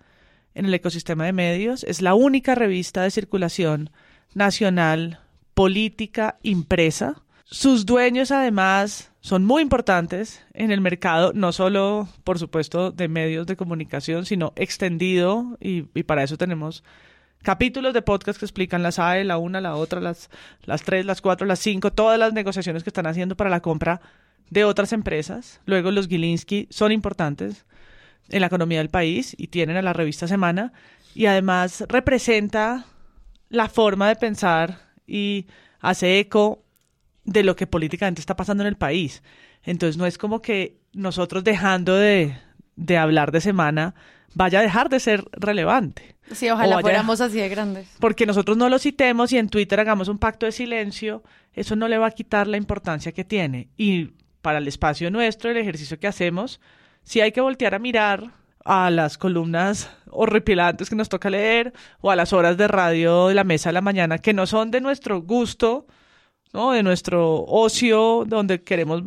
en 0.55 0.67
el 0.67 0.75
ecosistema 0.75 1.25
de 1.25 1.33
medios. 1.33 1.85
Es 1.85 2.03
la 2.03 2.15
única 2.15 2.55
revista 2.55 3.03
de 3.03 3.11
circulación 3.11 3.91
nacional 4.35 5.21
política 5.55 6.39
impresa. 6.43 7.23
Sus 7.45 7.85
dueños 7.85 8.31
además 8.31 9.13
son 9.21 9.45
muy 9.45 9.63
importantes 9.63 10.45
en 10.55 10.73
el 10.73 10.81
mercado, 10.81 11.33
no 11.35 11.53
solo, 11.53 12.09
por 12.25 12.39
supuesto, 12.39 12.91
de 12.91 13.09
medios 13.09 13.47
de 13.47 13.57
comunicación, 13.57 14.25
sino 14.27 14.53
extendido 14.57 15.59
y, 15.61 15.83
para 15.83 16.23
eso 16.23 16.37
tenemos 16.37 16.83
capítulos 17.43 17.93
de 17.93 18.03
podcast 18.03 18.39
que 18.39 18.47
explican 18.47 18.83
las 18.83 18.99
AE, 18.99 19.25
la 19.25 19.39
una, 19.39 19.61
la 19.61 19.77
otra, 19.77 20.01
las, 20.01 20.31
las 20.65 20.83
tres, 20.83 21.05
las 21.05 21.21
cuatro, 21.21 21.47
las 21.47 21.59
cinco, 21.59 21.93
todas 21.93 22.19
las 22.19 22.33
negociaciones 22.33 22.83
que 22.83 22.91
están 22.91 23.07
haciendo 23.07 23.37
para 23.37 23.51
la 23.51 23.61
compra 23.61 24.01
de 24.51 24.65
otras 24.65 24.93
empresas. 24.93 25.61
Luego 25.67 25.91
los 25.91 26.09
Gilinski 26.09 26.69
son 26.71 26.91
importantes 26.91 27.65
en 28.29 28.41
la 28.41 28.47
economía 28.47 28.79
del 28.79 28.89
país 28.89 29.35
y 29.39 29.49
tienen 29.49 29.77
a 29.77 29.83
la 29.83 29.93
revista 29.93 30.27
Semana 30.27 30.73
y 31.15 31.27
además 31.27 31.85
representa 31.89 32.87
la 33.49 33.69
forma 33.69 34.09
de 34.09 34.17
pensar 34.17 34.81
y 35.07 35.47
hace 35.81 36.19
eco 36.19 36.65
de 37.25 37.43
lo 37.43 37.55
que 37.57 37.67
políticamente 37.67 38.21
está 38.21 38.37
pasando 38.37 38.63
en 38.63 38.69
el 38.69 38.77
país. 38.77 39.23
Entonces 39.63 39.97
no 39.97 40.07
es 40.07 40.19
como 40.19 40.43
que 40.43 40.81
nosotros 40.93 41.45
dejando 41.45 41.95
de, 41.95 42.37
de 42.77 42.97
hablar 42.97 43.33
de 43.33 43.41
semana 43.41 43.95
vaya 44.35 44.61
a 44.61 44.63
dejar 44.63 44.89
de 44.89 45.01
ser 45.01 45.25
relevante. 45.33 46.17
Sí, 46.33 46.49
ojalá 46.49 46.81
fuéramos 46.81 47.21
así 47.21 47.39
de 47.39 47.49
grandes. 47.49 47.89
Porque 48.01 48.27
nosotros 48.27 48.57
no 48.57 48.69
lo 48.69 48.79
citemos 48.79 49.33
y 49.33 49.39
en 49.39 49.49
Twitter 49.49 49.79
hagamos 49.81 50.09
un 50.09 50.19
pacto 50.19 50.47
de 50.47 50.53
silencio, 50.53 51.23
eso 51.53 51.77
no 51.77 51.89
le 51.89 51.99
va 51.99 52.07
a 52.07 52.11
quitar 52.13 52.47
la 52.47 52.57
importancia 52.57 53.13
que 53.13 53.25
tiene. 53.25 53.69
Y 53.77 54.13
para 54.41 54.59
el 54.59 54.69
espacio 54.69 55.11
nuestro, 55.11 55.51
el 55.51 55.57
ejercicio 55.59 55.99
que 55.99 56.07
hacemos, 56.07 56.61
si 57.03 57.21
hay 57.21 57.33
que 57.33 57.41
voltear 57.41 57.75
a 57.75 57.79
mirar 57.79 58.33
a 58.65 58.91
las 58.91 59.19
columnas 59.19 59.91
horripilantes 60.11 60.89
que 60.89 60.97
nos 60.97 61.09
toca 61.09 61.31
leer 61.31 61.73
o 62.01 62.11
a 62.11 62.17
las 62.17 62.33
horas 62.33 62.57
de 62.57 62.69
radio 62.69 63.29
de 63.29 63.35
la 63.35 63.45
mesa 63.45 63.71
de 63.71 63.75
la 63.75 63.81
mañana 63.81 64.19
que 64.19 64.33
no 64.33 64.47
son 64.47 64.71
de 64.71 64.81
nuestro 64.81 65.21
gusto, 65.23 65.87
¿no? 66.53 66.73
De 66.73 66.83
nuestro 66.83 67.45
ocio, 67.45 68.25
donde 68.27 68.63
queremos 68.63 69.03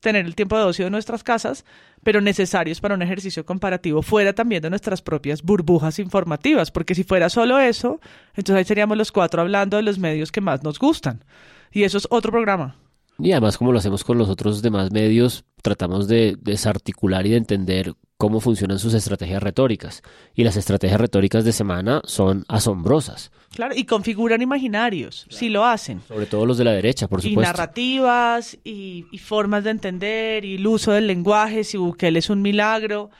tener 0.00 0.26
el 0.26 0.34
tiempo 0.34 0.56
de 0.56 0.64
ocio 0.64 0.84
de 0.86 0.90
nuestras 0.90 1.22
casas, 1.22 1.64
pero 2.02 2.20
necesarios 2.20 2.80
para 2.80 2.94
un 2.94 3.02
ejercicio 3.02 3.44
comparativo 3.44 4.02
fuera 4.02 4.32
también 4.32 4.62
de 4.62 4.70
nuestras 4.70 5.02
propias 5.02 5.42
burbujas 5.42 5.98
informativas, 5.98 6.70
porque 6.70 6.94
si 6.94 7.04
fuera 7.04 7.28
solo 7.28 7.58
eso, 7.58 8.00
entonces 8.34 8.56
ahí 8.56 8.64
seríamos 8.64 8.96
los 8.96 9.12
cuatro 9.12 9.42
hablando 9.42 9.76
de 9.76 9.82
los 9.82 9.98
medios 9.98 10.32
que 10.32 10.40
más 10.40 10.62
nos 10.62 10.78
gustan. 10.78 11.24
Y 11.70 11.84
eso 11.84 11.98
es 11.98 12.06
otro 12.10 12.32
programa. 12.32 12.76
Y 13.22 13.32
además, 13.32 13.58
como 13.58 13.72
lo 13.72 13.78
hacemos 13.78 14.04
con 14.04 14.18
los 14.18 14.28
otros 14.28 14.62
demás 14.62 14.90
medios, 14.90 15.44
tratamos 15.62 16.08
de 16.08 16.36
desarticular 16.40 17.26
y 17.26 17.30
de 17.30 17.36
entender 17.36 17.94
cómo 18.16 18.40
funcionan 18.40 18.78
sus 18.78 18.94
estrategias 18.94 19.42
retóricas. 19.42 20.02
Y 20.34 20.44
las 20.44 20.56
estrategias 20.56 21.00
retóricas 21.00 21.44
de 21.44 21.52
semana 21.52 22.02
son 22.04 22.44
asombrosas. 22.48 23.30
Claro, 23.54 23.74
y 23.74 23.84
configuran 23.84 24.42
imaginarios, 24.42 25.26
si 25.30 25.48
lo 25.48 25.64
hacen. 25.64 26.02
Sobre 26.06 26.26
todo 26.26 26.46
los 26.46 26.58
de 26.58 26.64
la 26.64 26.72
derecha, 26.72 27.08
por 27.08 27.22
supuesto. 27.22 27.40
Y 27.40 27.44
narrativas, 27.44 28.58
y, 28.62 29.06
y 29.10 29.18
formas 29.18 29.64
de 29.64 29.70
entender, 29.70 30.44
y 30.44 30.56
el 30.56 30.66
uso 30.66 30.92
del 30.92 31.06
lenguaje, 31.06 31.64
si 31.64 31.78
Bukele 31.78 32.18
es 32.18 32.30
un 32.30 32.42
milagro 32.42 33.10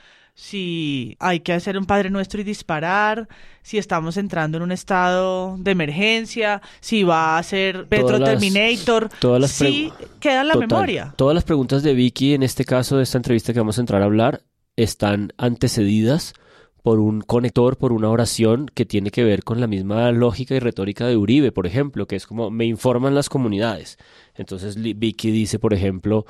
si 0.41 1.15
hay 1.19 1.41
que 1.41 1.53
hacer 1.53 1.77
un 1.77 1.85
Padre 1.85 2.09
Nuestro 2.09 2.41
y 2.41 2.43
disparar, 2.43 3.27
si 3.61 3.77
estamos 3.77 4.17
entrando 4.17 4.57
en 4.57 4.63
un 4.63 4.71
estado 4.71 5.55
de 5.59 5.69
emergencia, 5.69 6.63
si 6.79 7.03
va 7.03 7.37
a 7.37 7.43
ser 7.43 7.87
Petro 7.87 8.19
Terminator, 8.19 9.09
todas 9.19 9.39
las 9.39 9.51
sí 9.51 9.93
queda 10.19 10.41
en 10.41 10.47
la 10.47 10.55
memoria. 10.55 11.13
Todas 11.15 11.35
las 11.35 11.43
preguntas 11.43 11.83
de 11.83 11.93
Vicky 11.93 12.33
en 12.33 12.41
este 12.41 12.65
caso 12.65 12.97
de 12.97 13.03
esta 13.03 13.19
entrevista 13.19 13.53
que 13.53 13.59
vamos 13.59 13.77
a 13.77 13.81
entrar 13.81 14.01
a 14.01 14.05
hablar 14.05 14.41
están 14.75 15.31
antecedidas 15.37 16.33
por 16.81 16.99
un 16.99 17.21
conector, 17.21 17.77
por 17.77 17.93
una 17.93 18.09
oración 18.09 18.65
que 18.73 18.85
tiene 18.85 19.11
que 19.11 19.23
ver 19.23 19.43
con 19.43 19.61
la 19.61 19.67
misma 19.67 20.11
lógica 20.11 20.55
y 20.55 20.59
retórica 20.59 21.05
de 21.05 21.17
Uribe, 21.17 21.51
por 21.51 21.67
ejemplo, 21.67 22.07
que 22.07 22.15
es 22.15 22.25
como 22.25 22.49
me 22.49 22.65
informan 22.65 23.13
las 23.13 23.29
comunidades. 23.29 23.99
Entonces 24.33 24.75
Vicky 24.75 25.29
dice, 25.29 25.59
por 25.59 25.75
ejemplo, 25.75 26.25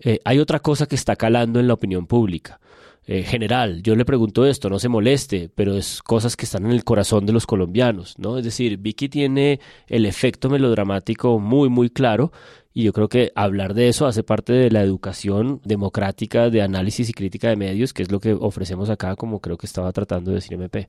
eh, 0.00 0.18
hay 0.24 0.40
otra 0.40 0.58
cosa 0.58 0.86
que 0.86 0.96
está 0.96 1.14
calando 1.14 1.60
en 1.60 1.68
la 1.68 1.74
opinión 1.74 2.08
pública. 2.08 2.58
Eh, 3.04 3.24
general. 3.24 3.82
Yo 3.82 3.96
le 3.96 4.04
pregunto 4.04 4.46
esto, 4.46 4.70
no 4.70 4.78
se 4.78 4.88
moleste, 4.88 5.50
pero 5.56 5.76
es 5.76 6.00
cosas 6.04 6.36
que 6.36 6.44
están 6.44 6.66
en 6.66 6.70
el 6.70 6.84
corazón 6.84 7.26
de 7.26 7.32
los 7.32 7.46
colombianos, 7.46 8.16
¿no? 8.16 8.38
Es 8.38 8.44
decir, 8.44 8.76
Vicky 8.76 9.08
tiene 9.08 9.58
el 9.88 10.06
efecto 10.06 10.48
melodramático 10.48 11.40
muy, 11.40 11.68
muy 11.68 11.90
claro 11.90 12.30
y 12.72 12.84
yo 12.84 12.92
creo 12.92 13.08
que 13.08 13.32
hablar 13.34 13.74
de 13.74 13.88
eso 13.88 14.06
hace 14.06 14.22
parte 14.22 14.52
de 14.52 14.70
la 14.70 14.82
educación 14.82 15.60
democrática 15.64 16.48
de 16.48 16.62
análisis 16.62 17.08
y 17.08 17.12
crítica 17.12 17.48
de 17.48 17.56
medios, 17.56 17.92
que 17.92 18.04
es 18.04 18.12
lo 18.12 18.20
que 18.20 18.34
ofrecemos 18.34 18.88
acá, 18.88 19.16
como 19.16 19.40
creo 19.40 19.58
que 19.58 19.66
estaba 19.66 19.92
tratando 19.92 20.30
de 20.30 20.36
decir 20.36 20.54
MP. 20.54 20.88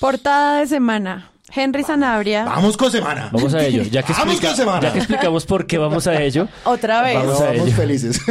Portada 0.00 0.60
de 0.60 0.66
semana. 0.66 1.30
Henry 1.54 1.84
Sanabria. 1.84 2.44
Vamos 2.44 2.76
con 2.76 2.90
semana. 2.90 3.28
Vamos 3.32 3.54
a 3.54 3.64
ello. 3.64 3.82
Ya 3.84 4.02
que, 4.02 4.12
vamos 4.12 4.40
con 4.40 4.56
semana. 4.56 4.80
ya 4.80 4.92
que 4.92 4.98
explicamos 4.98 5.46
por 5.46 5.66
qué 5.66 5.78
vamos 5.78 6.06
a 6.06 6.20
ello. 6.20 6.48
Otra 6.64 7.02
vez. 7.02 7.14
Vamos, 7.16 7.40
a 7.40 7.54
ello. 7.54 7.72
felices. 7.72 8.20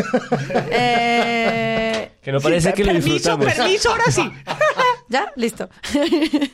Eh... 0.71 2.11
Que 2.21 2.31
no 2.31 2.39
parece 2.39 2.73
que 2.73 2.83
lo 2.83 2.93
disfrutamos. 2.93 3.45
Permiso, 3.45 3.63
permiso, 3.63 3.89
ahora 3.91 4.11
sí. 4.11 4.31
ya, 5.09 5.31
listo. 5.35 5.69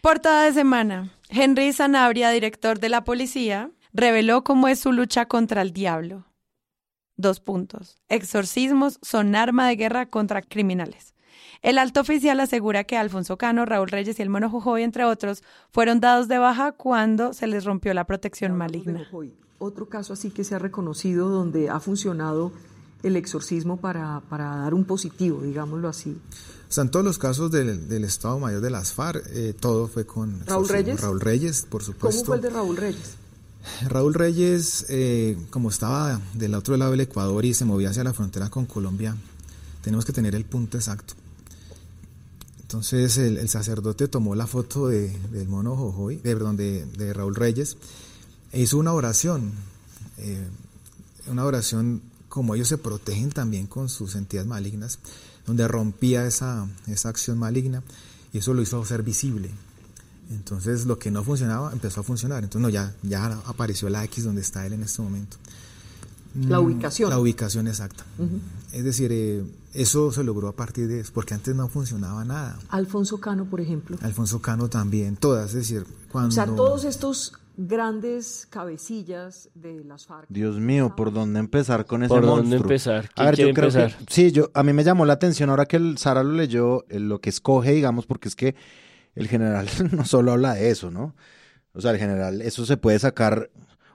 Portada 0.00 0.44
de 0.44 0.52
semana. 0.52 1.10
Henry 1.28 1.72
Sanabria, 1.72 2.30
director 2.30 2.80
de 2.80 2.88
la 2.88 3.04
policía, 3.04 3.70
reveló 3.92 4.44
cómo 4.44 4.68
es 4.68 4.80
su 4.80 4.92
lucha 4.92 5.26
contra 5.26 5.62
el 5.62 5.72
diablo. 5.72 6.24
Dos 7.16 7.40
puntos. 7.40 8.00
Exorcismos 8.08 8.98
son 9.02 9.36
arma 9.36 9.68
de 9.68 9.76
guerra 9.76 10.06
contra 10.06 10.40
criminales. 10.40 11.14
El 11.62 11.78
alto 11.78 12.00
oficial 12.00 12.40
asegura 12.40 12.84
que 12.84 12.96
Alfonso 12.96 13.36
Cano, 13.36 13.66
Raúl 13.66 13.88
Reyes 13.88 14.18
y 14.18 14.22
el 14.22 14.30
Mono 14.30 14.48
Jujoy, 14.48 14.82
entre 14.82 15.04
otros, 15.04 15.42
fueron 15.70 16.00
dados 16.00 16.26
de 16.26 16.38
baja 16.38 16.72
cuando 16.72 17.34
se 17.34 17.46
les 17.46 17.64
rompió 17.64 17.92
la 17.92 18.06
protección 18.06 18.56
maligna. 18.56 19.06
Otro 19.58 19.88
caso 19.88 20.14
así 20.14 20.30
que 20.30 20.42
se 20.42 20.54
ha 20.54 20.58
reconocido 20.58 21.28
donde 21.28 21.68
ha 21.68 21.80
funcionado 21.80 22.50
el 23.02 23.16
exorcismo 23.16 23.76
para, 23.78 24.22
para 24.28 24.56
dar 24.56 24.72
un 24.72 24.84
positivo, 24.84 25.42
digámoslo 25.42 25.88
así. 25.88 26.16
O 26.68 26.72
sea, 26.72 26.84
en 26.84 26.90
todos 26.90 27.04
los 27.04 27.18
casos 27.18 27.50
del, 27.50 28.04
Estado 28.04 28.38
Mayor 28.38 28.62
de 28.62 28.70
las 28.70 28.92
FARC, 28.92 29.26
eh, 29.32 29.54
todo 29.58 29.86
fue 29.88 30.06
con 30.06 30.46
Raúl 30.46 30.68
Reyes. 30.68 31.00
Raúl 31.00 31.20
Reyes, 31.20 31.66
por 31.68 31.82
supuesto. 31.82 32.22
¿Cómo 32.22 32.26
fue 32.26 32.36
el 32.36 32.42
de 32.42 32.50
Raúl 32.50 32.76
Reyes? 32.76 33.16
Raúl 33.88 34.14
Reyes, 34.14 34.86
eh, 34.88 35.36
como 35.50 35.68
estaba 35.68 36.20
del 36.34 36.54
otro 36.54 36.76
lado 36.76 36.92
del 36.92 37.00
Ecuador 37.00 37.44
y 37.44 37.52
se 37.52 37.64
movía 37.66 37.90
hacia 37.90 38.04
la 38.04 38.14
frontera 38.14 38.48
con 38.48 38.64
Colombia, 38.64 39.14
tenemos 39.82 40.04
que 40.04 40.12
tener 40.12 40.34
el 40.34 40.44
punto 40.44 40.78
exacto. 40.78 41.14
Entonces 42.70 43.18
el, 43.18 43.48
sacerdote 43.48 44.06
tomó 44.06 44.36
la 44.36 44.46
foto 44.46 44.86
de, 44.86 45.08
del 45.32 45.48
mono 45.48 45.74
Jojoy, 45.74 46.18
de, 46.18 46.36
perdón, 46.36 46.56
de, 46.56 47.12
Raúl 47.12 47.34
Reyes, 47.34 47.76
e 48.52 48.60
hizo 48.60 48.78
una 48.78 48.92
oración, 48.92 49.50
eh, 50.18 50.46
una 51.26 51.44
oración 51.44 52.00
como 52.28 52.54
ellos 52.54 52.68
se 52.68 52.78
protegen 52.78 53.30
también 53.30 53.66
con 53.66 53.88
sus 53.88 54.14
entidades 54.14 54.48
malignas, 54.48 55.00
donde 55.46 55.66
rompía 55.66 56.24
esa, 56.26 56.68
esa 56.86 57.08
acción 57.08 57.38
maligna 57.38 57.82
y 58.32 58.38
eso 58.38 58.54
lo 58.54 58.62
hizo 58.62 58.84
ser 58.84 59.02
visible. 59.02 59.50
Entonces 60.30 60.86
lo 60.86 60.96
que 60.96 61.10
no 61.10 61.24
funcionaba 61.24 61.72
empezó 61.72 62.02
a 62.02 62.04
funcionar. 62.04 62.44
Entonces 62.44 62.62
no, 62.62 62.68
ya, 62.68 62.94
ya 63.02 63.24
apareció 63.46 63.90
la 63.90 64.04
X 64.04 64.22
donde 64.22 64.42
está 64.42 64.64
él 64.64 64.74
en 64.74 64.84
este 64.84 65.02
momento. 65.02 65.38
La 66.34 66.60
mm, 66.60 66.64
ubicación. 66.64 67.10
La 67.10 67.18
ubicación 67.18 67.66
exacta. 67.68 68.04
Es 68.72 68.84
decir, 68.84 69.10
eh, 69.12 69.44
eso 69.74 70.12
se 70.12 70.24
logró 70.24 70.48
a 70.48 70.56
partir 70.56 70.88
de 70.88 71.00
eso, 71.00 71.12
porque 71.12 71.34
antes 71.34 71.54
no 71.54 71.68
funcionaba 71.68 72.24
nada. 72.24 72.58
Alfonso 72.68 73.18
Cano, 73.18 73.44
por 73.46 73.60
ejemplo. 73.60 73.98
Alfonso 74.02 74.40
Cano 74.40 74.68
también, 74.68 75.16
todas, 75.16 75.50
es 75.50 75.54
decir, 75.54 75.86
cuando... 76.10 76.28
O 76.28 76.32
sea, 76.32 76.46
todos 76.46 76.84
estos 76.84 77.32
grandes 77.56 78.46
cabecillas 78.48 79.50
de 79.54 79.84
las 79.84 80.06
FARC. 80.06 80.26
Dios 80.28 80.58
mío, 80.58 80.94
¿por 80.96 81.12
dónde 81.12 81.40
empezar 81.40 81.84
con 81.84 82.02
ese 82.02 82.08
¿Por 82.08 82.22
monstruo? 82.24 82.42
dónde 82.42 82.56
empezar? 82.56 83.10
a 83.16 83.24
ver, 83.24 83.36
yo 83.36 83.52
creo 83.52 83.70
que 83.70 83.94
sí, 84.08 84.32
yo 84.32 84.50
a 84.54 84.62
mí 84.62 84.72
me 84.72 84.82
llamó 84.82 85.04
la 85.04 85.14
atención 85.14 85.50
ahora 85.50 85.66
que 85.66 85.76
el 85.76 85.98
Sara 85.98 86.22
lo 86.22 86.32
leyó, 86.32 86.84
lo 86.88 87.20
que 87.20 87.28
escoge, 87.28 87.72
digamos, 87.72 88.06
porque 88.06 88.28
es 88.28 88.36
que 88.36 88.54
el 89.14 89.28
general 89.28 89.68
no 89.92 90.04
solo 90.04 90.32
habla 90.32 90.54
de 90.54 90.70
eso, 90.70 90.90
¿no? 90.90 91.14
O 91.72 91.80
sea, 91.80 91.92
el 91.92 91.98
general, 91.98 92.40
eso 92.42 92.64
se 92.66 92.76
puede 92.76 92.98
sacar 92.98 93.50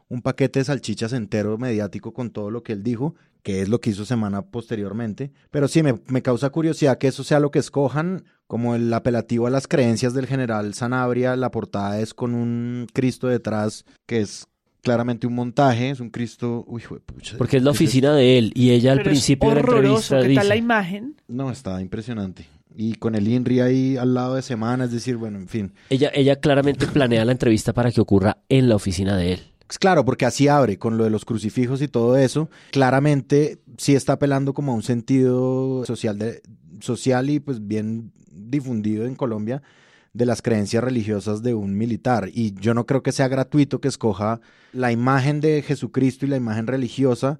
un 0.10 0.22
paquete 0.22 0.60
de 0.60 0.66
salchichas 0.66 1.14
entero 1.14 1.58
mediático 1.58 2.14
con 2.14 2.30
todo 2.30 2.52
lo 2.52 2.64
que 2.64 2.74
él 2.74 2.84
dijo, 2.84 3.16
que 3.44 3.62
es 3.62 3.70
lo 3.70 3.80
que 3.80 3.92
hizo 3.92 4.06
semana 4.06 4.44
posteriormente. 4.44 5.32
Pero 5.52 5.68
sí, 5.68 5.84
me, 5.84 6.00
me, 6.08 6.22
causa 6.22 6.50
curiosidad 6.50 6.98
que 6.98 7.08
eso 7.08 7.24
sea 7.24 7.40
lo 7.40 7.52
que 7.52 7.60
escojan, 7.60 8.24
como 8.48 8.76
el 8.76 8.94
apelativo 8.94 9.48
a 9.48 9.50
las 9.52 9.68
creencias 9.68 10.14
del 10.14 10.28
general 10.28 10.74
Sanabria. 10.74 11.36
La 11.36 11.52
portada 11.52 12.00
es 12.00 12.14
con 12.14 12.34
un 12.34 12.88
Cristo 12.94 13.28
detrás, 13.28 13.86
que 14.06 14.22
es 14.22 14.48
claramente 14.82 15.26
un 15.28 15.34
montaje, 15.34 15.90
es 15.90 16.00
un 16.00 16.12
Cristo... 16.12 16.64
Uy, 16.68 16.84
pucha, 17.06 17.38
Porque 17.38 17.58
es 17.58 17.64
la 17.64 17.72
oficina 17.72 18.14
de 18.14 18.38
él, 18.38 18.52
y 18.56 18.70
ella 18.70 18.92
al 18.92 19.02
principio 19.02 19.50
de 19.50 19.56
la 19.56 19.62
entrevista 19.62 20.22
¿qué 20.22 20.28
dice... 20.28 20.40
tal 20.40 20.50
la 20.50 20.56
imagen? 20.56 21.16
No, 21.28 21.52
está 21.52 21.82
impresionante 21.82 22.48
y 22.78 22.96
con 22.96 23.16
el 23.16 23.28
INRI 23.28 23.62
ahí 23.62 23.98
al 23.98 24.14
lado 24.14 24.36
de 24.36 24.42
semana, 24.42 24.84
es 24.84 24.92
decir, 24.92 25.16
bueno, 25.16 25.38
en 25.38 25.48
fin. 25.48 25.72
Ella, 25.90 26.12
ella 26.14 26.36
claramente 26.36 26.86
planea 26.88 27.24
la 27.24 27.32
entrevista 27.32 27.72
para 27.72 27.92
que 27.92 28.02
ocurra 28.02 28.40
en 28.50 28.68
la 28.68 28.76
oficina 28.76 29.16
de 29.16 29.34
él. 29.34 29.40
Claro, 29.68 30.06
porque 30.06 30.26
así 30.26 30.48
abre 30.48 30.78
con 30.78 30.98
lo 30.98 31.04
de 31.04 31.10
los 31.10 31.26
crucifijos 31.26 31.82
y 31.82 31.88
todo 31.88 32.18
eso. 32.18 32.50
Claramente 32.72 33.60
sí 33.78 33.96
está 33.96 34.14
apelando 34.14 34.54
como 34.54 34.72
a 34.72 34.76
un 34.76 34.84
sentido 34.84 35.86
social, 35.86 36.20
de, 36.20 36.42
social 36.80 37.30
y 37.30 37.40
pues 37.40 37.66
bien 37.68 38.12
difundido 38.32 39.06
en 39.06 39.16
Colombia 39.16 39.64
de 40.14 40.26
las 40.26 40.42
creencias 40.42 40.84
religiosas 40.84 41.44
de 41.44 41.54
un 41.54 41.78
militar. 41.78 42.30
Y 42.34 42.54
yo 42.54 42.74
no 42.74 42.86
creo 42.86 43.04
que 43.04 43.12
sea 43.12 43.28
gratuito 43.28 43.82
que 43.82 43.90
escoja 43.90 44.40
la 44.72 44.92
imagen 44.92 45.42
de 45.42 45.62
Jesucristo 45.62 46.26
y 46.26 46.30
la 46.30 46.38
imagen 46.38 46.68
religiosa 46.68 47.40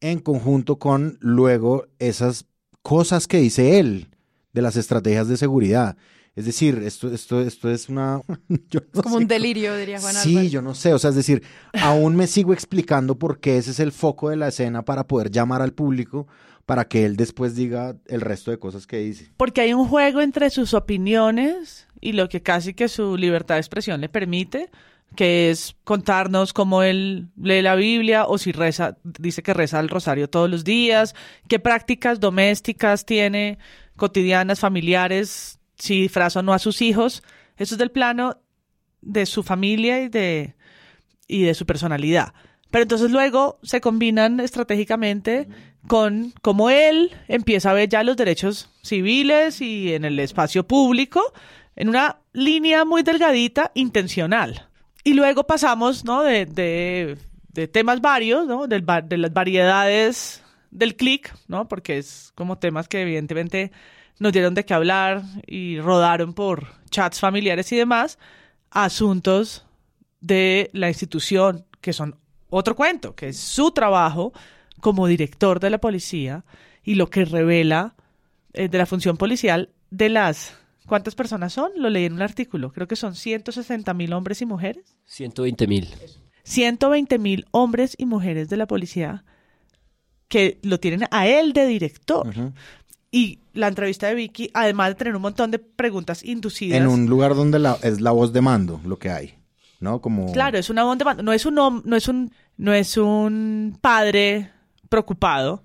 en 0.00 0.18
conjunto 0.18 0.78
con 0.78 1.18
luego 1.20 1.86
esas 1.98 2.46
cosas 2.82 3.28
que 3.28 3.38
dice 3.38 3.78
él 3.78 4.08
de 4.52 4.62
las 4.62 4.76
estrategias 4.76 5.28
de 5.28 5.36
seguridad. 5.36 5.96
Es 6.36 6.44
decir, 6.44 6.82
esto, 6.84 7.10
esto, 7.10 7.40
esto 7.40 7.70
es 7.70 7.88
una... 7.88 8.20
es 8.68 9.02
como 9.02 9.16
un 9.16 9.26
delirio, 9.26 9.74
diría 9.74 9.98
Juan 9.98 10.14
Sí, 10.14 10.50
yo 10.50 10.60
no 10.60 10.74
sé, 10.74 10.92
o 10.92 10.98
sea, 10.98 11.10
es 11.10 11.16
decir, 11.16 11.42
aún 11.80 12.14
me 12.14 12.26
sigo 12.26 12.52
explicando 12.52 13.18
por 13.18 13.40
qué 13.40 13.56
ese 13.56 13.70
es 13.70 13.80
el 13.80 13.90
foco 13.90 14.28
de 14.28 14.36
la 14.36 14.48
escena 14.48 14.82
para 14.82 15.06
poder 15.06 15.30
llamar 15.30 15.62
al 15.62 15.72
público 15.72 16.26
para 16.66 16.86
que 16.88 17.06
él 17.06 17.16
después 17.16 17.54
diga 17.54 17.96
el 18.06 18.20
resto 18.20 18.50
de 18.50 18.58
cosas 18.58 18.86
que 18.86 18.98
dice. 18.98 19.30
Porque 19.38 19.62
hay 19.62 19.72
un 19.72 19.88
juego 19.88 20.20
entre 20.20 20.50
sus 20.50 20.74
opiniones 20.74 21.88
y 22.02 22.12
lo 22.12 22.28
que 22.28 22.42
casi 22.42 22.74
que 22.74 22.88
su 22.88 23.16
libertad 23.16 23.54
de 23.54 23.60
expresión 23.60 24.02
le 24.02 24.10
permite, 24.10 24.68
que 25.14 25.50
es 25.50 25.76
contarnos 25.84 26.52
cómo 26.52 26.82
él 26.82 27.28
lee 27.40 27.62
la 27.62 27.76
Biblia 27.76 28.26
o 28.26 28.36
si 28.36 28.52
reza, 28.52 28.98
dice 29.04 29.42
que 29.42 29.54
reza 29.54 29.80
el 29.80 29.88
rosario 29.88 30.28
todos 30.28 30.50
los 30.50 30.64
días, 30.64 31.14
qué 31.48 31.58
prácticas 31.60 32.20
domésticas 32.20 33.06
tiene, 33.06 33.58
cotidianas, 33.96 34.60
familiares, 34.60 35.60
si 35.78 36.02
disfraza 36.02 36.40
o 36.40 36.42
no 36.42 36.52
a 36.52 36.58
sus 36.58 36.82
hijos. 36.82 37.22
Eso 37.56 37.74
es 37.74 37.78
del 37.78 37.90
plano 37.90 38.38
de 39.00 39.26
su 39.26 39.42
familia 39.42 40.02
y 40.02 40.08
de, 40.08 40.54
y 41.26 41.42
de 41.42 41.54
su 41.54 41.66
personalidad. 41.66 42.34
Pero 42.70 42.82
entonces 42.82 43.10
luego 43.10 43.58
se 43.62 43.80
combinan 43.80 44.40
estratégicamente 44.40 45.48
con 45.86 46.32
cómo 46.42 46.68
él 46.68 47.12
empieza 47.28 47.70
a 47.70 47.74
ver 47.74 47.88
ya 47.88 48.02
los 48.02 48.16
derechos 48.16 48.70
civiles 48.82 49.60
y 49.60 49.94
en 49.94 50.04
el 50.04 50.18
espacio 50.18 50.66
público 50.66 51.22
en 51.76 51.88
una 51.88 52.18
línea 52.32 52.84
muy 52.84 53.02
delgadita, 53.02 53.70
intencional. 53.74 54.68
Y 55.04 55.14
luego 55.14 55.46
pasamos 55.46 56.04
¿no? 56.04 56.22
de, 56.22 56.46
de, 56.46 57.18
de 57.52 57.68
temas 57.68 58.00
varios, 58.00 58.46
¿no? 58.46 58.66
de, 58.66 58.80
de 58.80 59.18
las 59.18 59.32
variedades 59.32 60.42
del 60.70 60.96
clic, 60.96 61.32
¿no? 61.48 61.68
Porque 61.68 61.98
es 61.98 62.32
como 62.34 62.58
temas 62.58 62.88
que 62.88 63.02
evidentemente 63.02 63.72
nos 64.18 64.32
dieron 64.32 64.54
de 64.54 64.64
qué 64.64 64.74
hablar 64.74 65.22
y 65.46 65.80
rodaron 65.80 66.32
por 66.32 66.66
chats 66.90 67.20
familiares 67.20 67.70
y 67.72 67.76
demás, 67.76 68.18
asuntos 68.70 69.66
de 70.20 70.70
la 70.72 70.88
institución, 70.88 71.66
que 71.80 71.92
son 71.92 72.16
otro 72.48 72.74
cuento, 72.74 73.14
que 73.14 73.28
es 73.28 73.38
su 73.38 73.70
trabajo 73.70 74.32
como 74.80 75.06
director 75.06 75.60
de 75.60 75.70
la 75.70 75.78
policía 75.78 76.44
y 76.82 76.94
lo 76.94 77.10
que 77.10 77.24
revela 77.24 77.94
eh, 78.52 78.68
de 78.68 78.78
la 78.78 78.86
función 78.86 79.16
policial 79.16 79.70
de 79.90 80.08
las... 80.08 80.56
¿Cuántas 80.86 81.16
personas 81.16 81.52
son? 81.52 81.72
Lo 81.74 81.90
leí 81.90 82.04
en 82.04 82.12
un 82.12 82.22
artículo. 82.22 82.72
Creo 82.72 82.86
que 82.86 82.94
son 82.94 83.16
160 83.16 83.92
mil 83.92 84.12
hombres 84.12 84.40
y 84.40 84.46
mujeres. 84.46 84.96
120 85.06 85.66
mil. 85.66 85.88
120 86.44 87.18
mil 87.18 87.44
hombres 87.50 87.96
y 87.98 88.06
mujeres 88.06 88.48
de 88.48 88.56
la 88.56 88.68
policía 88.68 89.24
que 90.28 90.60
lo 90.62 90.78
tienen 90.78 91.08
a 91.10 91.26
él 91.26 91.52
de 91.52 91.66
director. 91.66 92.32
Y 93.10 93.40
la 93.56 93.68
entrevista 93.68 94.06
de 94.06 94.14
Vicky, 94.14 94.50
además 94.54 94.90
de 94.90 94.94
tener 94.94 95.16
un 95.16 95.22
montón 95.22 95.50
de 95.50 95.58
preguntas 95.58 96.22
inducidas. 96.24 96.78
En 96.78 96.86
un 96.86 97.06
lugar 97.06 97.34
donde 97.34 97.58
la, 97.58 97.78
es 97.82 98.00
la 98.00 98.12
voz 98.12 98.32
de 98.32 98.40
mando 98.40 98.80
lo 98.84 98.98
que 98.98 99.10
hay, 99.10 99.34
¿no? 99.80 100.00
Como... 100.00 100.32
Claro, 100.32 100.58
es 100.58 100.70
una 100.70 100.84
voz 100.84 100.98
de 100.98 101.04
mando. 101.04 101.22
No 101.22 101.32
es 101.32 101.46
un, 101.46 101.54
no 101.54 101.96
es 101.96 102.08
un, 102.08 102.32
no 102.56 102.72
es 102.72 102.96
un 102.96 103.78
padre 103.80 104.52
preocupado 104.88 105.64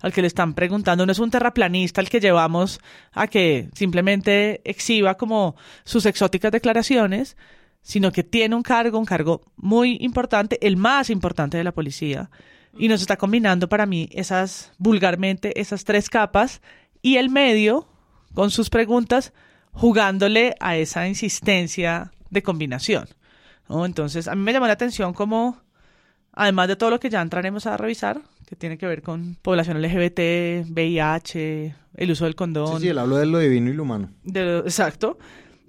al 0.00 0.12
que 0.12 0.22
le 0.22 0.28
están 0.28 0.54
preguntando, 0.54 1.04
no 1.04 1.12
es 1.12 1.18
un 1.18 1.30
terraplanista 1.30 2.00
al 2.00 2.08
que 2.08 2.20
llevamos 2.20 2.80
a 3.12 3.26
que 3.26 3.68
simplemente 3.74 4.60
exhiba 4.64 5.16
como 5.16 5.56
sus 5.84 6.06
exóticas 6.06 6.52
declaraciones, 6.52 7.36
sino 7.82 8.10
que 8.10 8.24
tiene 8.24 8.54
un 8.54 8.62
cargo, 8.62 8.98
un 8.98 9.04
cargo 9.04 9.42
muy 9.56 9.98
importante, 10.00 10.58
el 10.66 10.76
más 10.76 11.10
importante 11.10 11.58
de 11.58 11.64
la 11.64 11.72
policía, 11.72 12.30
y 12.78 12.88
nos 12.88 13.00
está 13.00 13.16
combinando 13.16 13.68
para 13.68 13.84
mí 13.84 14.08
esas, 14.12 14.72
vulgarmente, 14.78 15.60
esas 15.60 15.84
tres 15.84 16.08
capas 16.08 16.62
y 17.02 17.16
el 17.16 17.30
medio 17.30 17.88
con 18.34 18.50
sus 18.50 18.70
preguntas 18.70 19.32
jugándole 19.72 20.54
a 20.60 20.76
esa 20.76 21.08
insistencia 21.08 22.12
de 22.30 22.42
combinación. 22.42 23.08
Entonces, 23.68 24.26
a 24.26 24.34
mí 24.34 24.42
me 24.42 24.52
llamó 24.52 24.66
la 24.66 24.72
atención 24.72 25.12
como, 25.12 25.60
además 26.32 26.68
de 26.68 26.76
todo 26.76 26.90
lo 26.90 27.00
que 27.00 27.10
ya 27.10 27.20
entraremos 27.20 27.66
a 27.66 27.76
revisar, 27.76 28.20
que 28.46 28.56
tiene 28.56 28.78
que 28.78 28.86
ver 28.86 29.02
con 29.02 29.36
población 29.42 29.80
LGBT, 29.80 30.68
VIH, 30.68 31.74
el 31.94 32.10
uso 32.10 32.24
del 32.24 32.34
condón. 32.34 32.78
Sí, 32.78 32.82
sí, 32.82 32.88
él 32.88 32.98
habló 32.98 33.16
de 33.16 33.26
lo 33.26 33.38
divino 33.38 33.70
y 33.70 33.74
lo 33.74 33.84
humano. 33.84 34.10
exacto. 34.24 35.18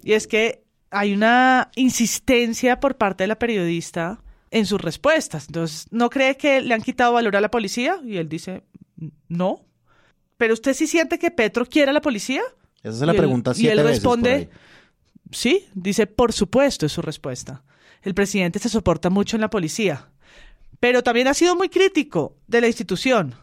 Y 0.02 0.14
es 0.14 0.26
que 0.26 0.64
hay 0.90 1.12
una 1.14 1.70
insistencia 1.76 2.80
por 2.80 2.96
parte 2.96 3.22
de 3.24 3.28
la 3.28 3.38
periodista 3.38 4.20
en 4.50 4.66
sus 4.66 4.80
respuestas. 4.80 5.46
Entonces, 5.46 5.86
¿no 5.90 6.10
cree 6.10 6.36
que 6.36 6.60
le 6.60 6.74
han 6.74 6.82
quitado 6.82 7.12
valor 7.12 7.36
a 7.36 7.40
la 7.40 7.50
policía? 7.50 8.00
Y 8.04 8.16
él 8.16 8.28
dice, 8.28 8.64
no. 9.28 9.64
¿Pero 10.42 10.54
usted 10.54 10.74
sí 10.74 10.88
siente 10.88 11.20
que 11.20 11.30
Petro 11.30 11.64
quiere 11.64 11.90
a 11.90 11.92
la 11.92 12.00
policía? 12.00 12.42
Esa 12.82 12.96
es 12.96 13.00
la 13.02 13.14
pregunta 13.14 13.52
Y 13.56 13.68
él 13.68 13.80
responde, 13.80 14.48
sí, 15.30 15.68
dice, 15.72 16.08
por 16.08 16.32
supuesto, 16.32 16.84
es 16.84 16.90
su 16.90 17.00
respuesta. 17.00 17.62
El 18.02 18.12
presidente 18.12 18.58
se 18.58 18.68
soporta 18.68 19.08
mucho 19.08 19.36
en 19.36 19.40
la 19.40 19.50
policía, 19.50 20.10
pero 20.80 21.04
también 21.04 21.28
ha 21.28 21.34
sido 21.34 21.54
muy 21.54 21.68
crítico 21.68 22.38
de 22.48 22.60
la 22.60 22.66
institución. 22.66 23.36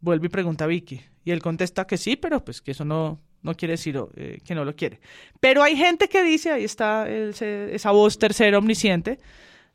Vuelve 0.00 0.28
y 0.28 0.30
pregunta 0.30 0.64
a 0.64 0.68
Vicky. 0.68 1.02
Y 1.26 1.30
él 1.30 1.42
contesta 1.42 1.86
que 1.86 1.98
sí, 1.98 2.16
pero 2.16 2.42
pues 2.42 2.62
que 2.62 2.70
eso 2.70 2.86
no, 2.86 3.20
no 3.42 3.54
quiere 3.54 3.72
decir 3.72 4.00
eh, 4.16 4.38
que 4.42 4.54
no 4.54 4.64
lo 4.64 4.74
quiere. 4.74 4.98
Pero 5.40 5.62
hay 5.62 5.76
gente 5.76 6.08
que 6.08 6.24
dice, 6.24 6.52
ahí 6.52 6.64
está 6.64 7.06
esa 7.06 7.90
voz 7.90 8.18
tercera 8.18 8.56
omnisciente, 8.56 9.18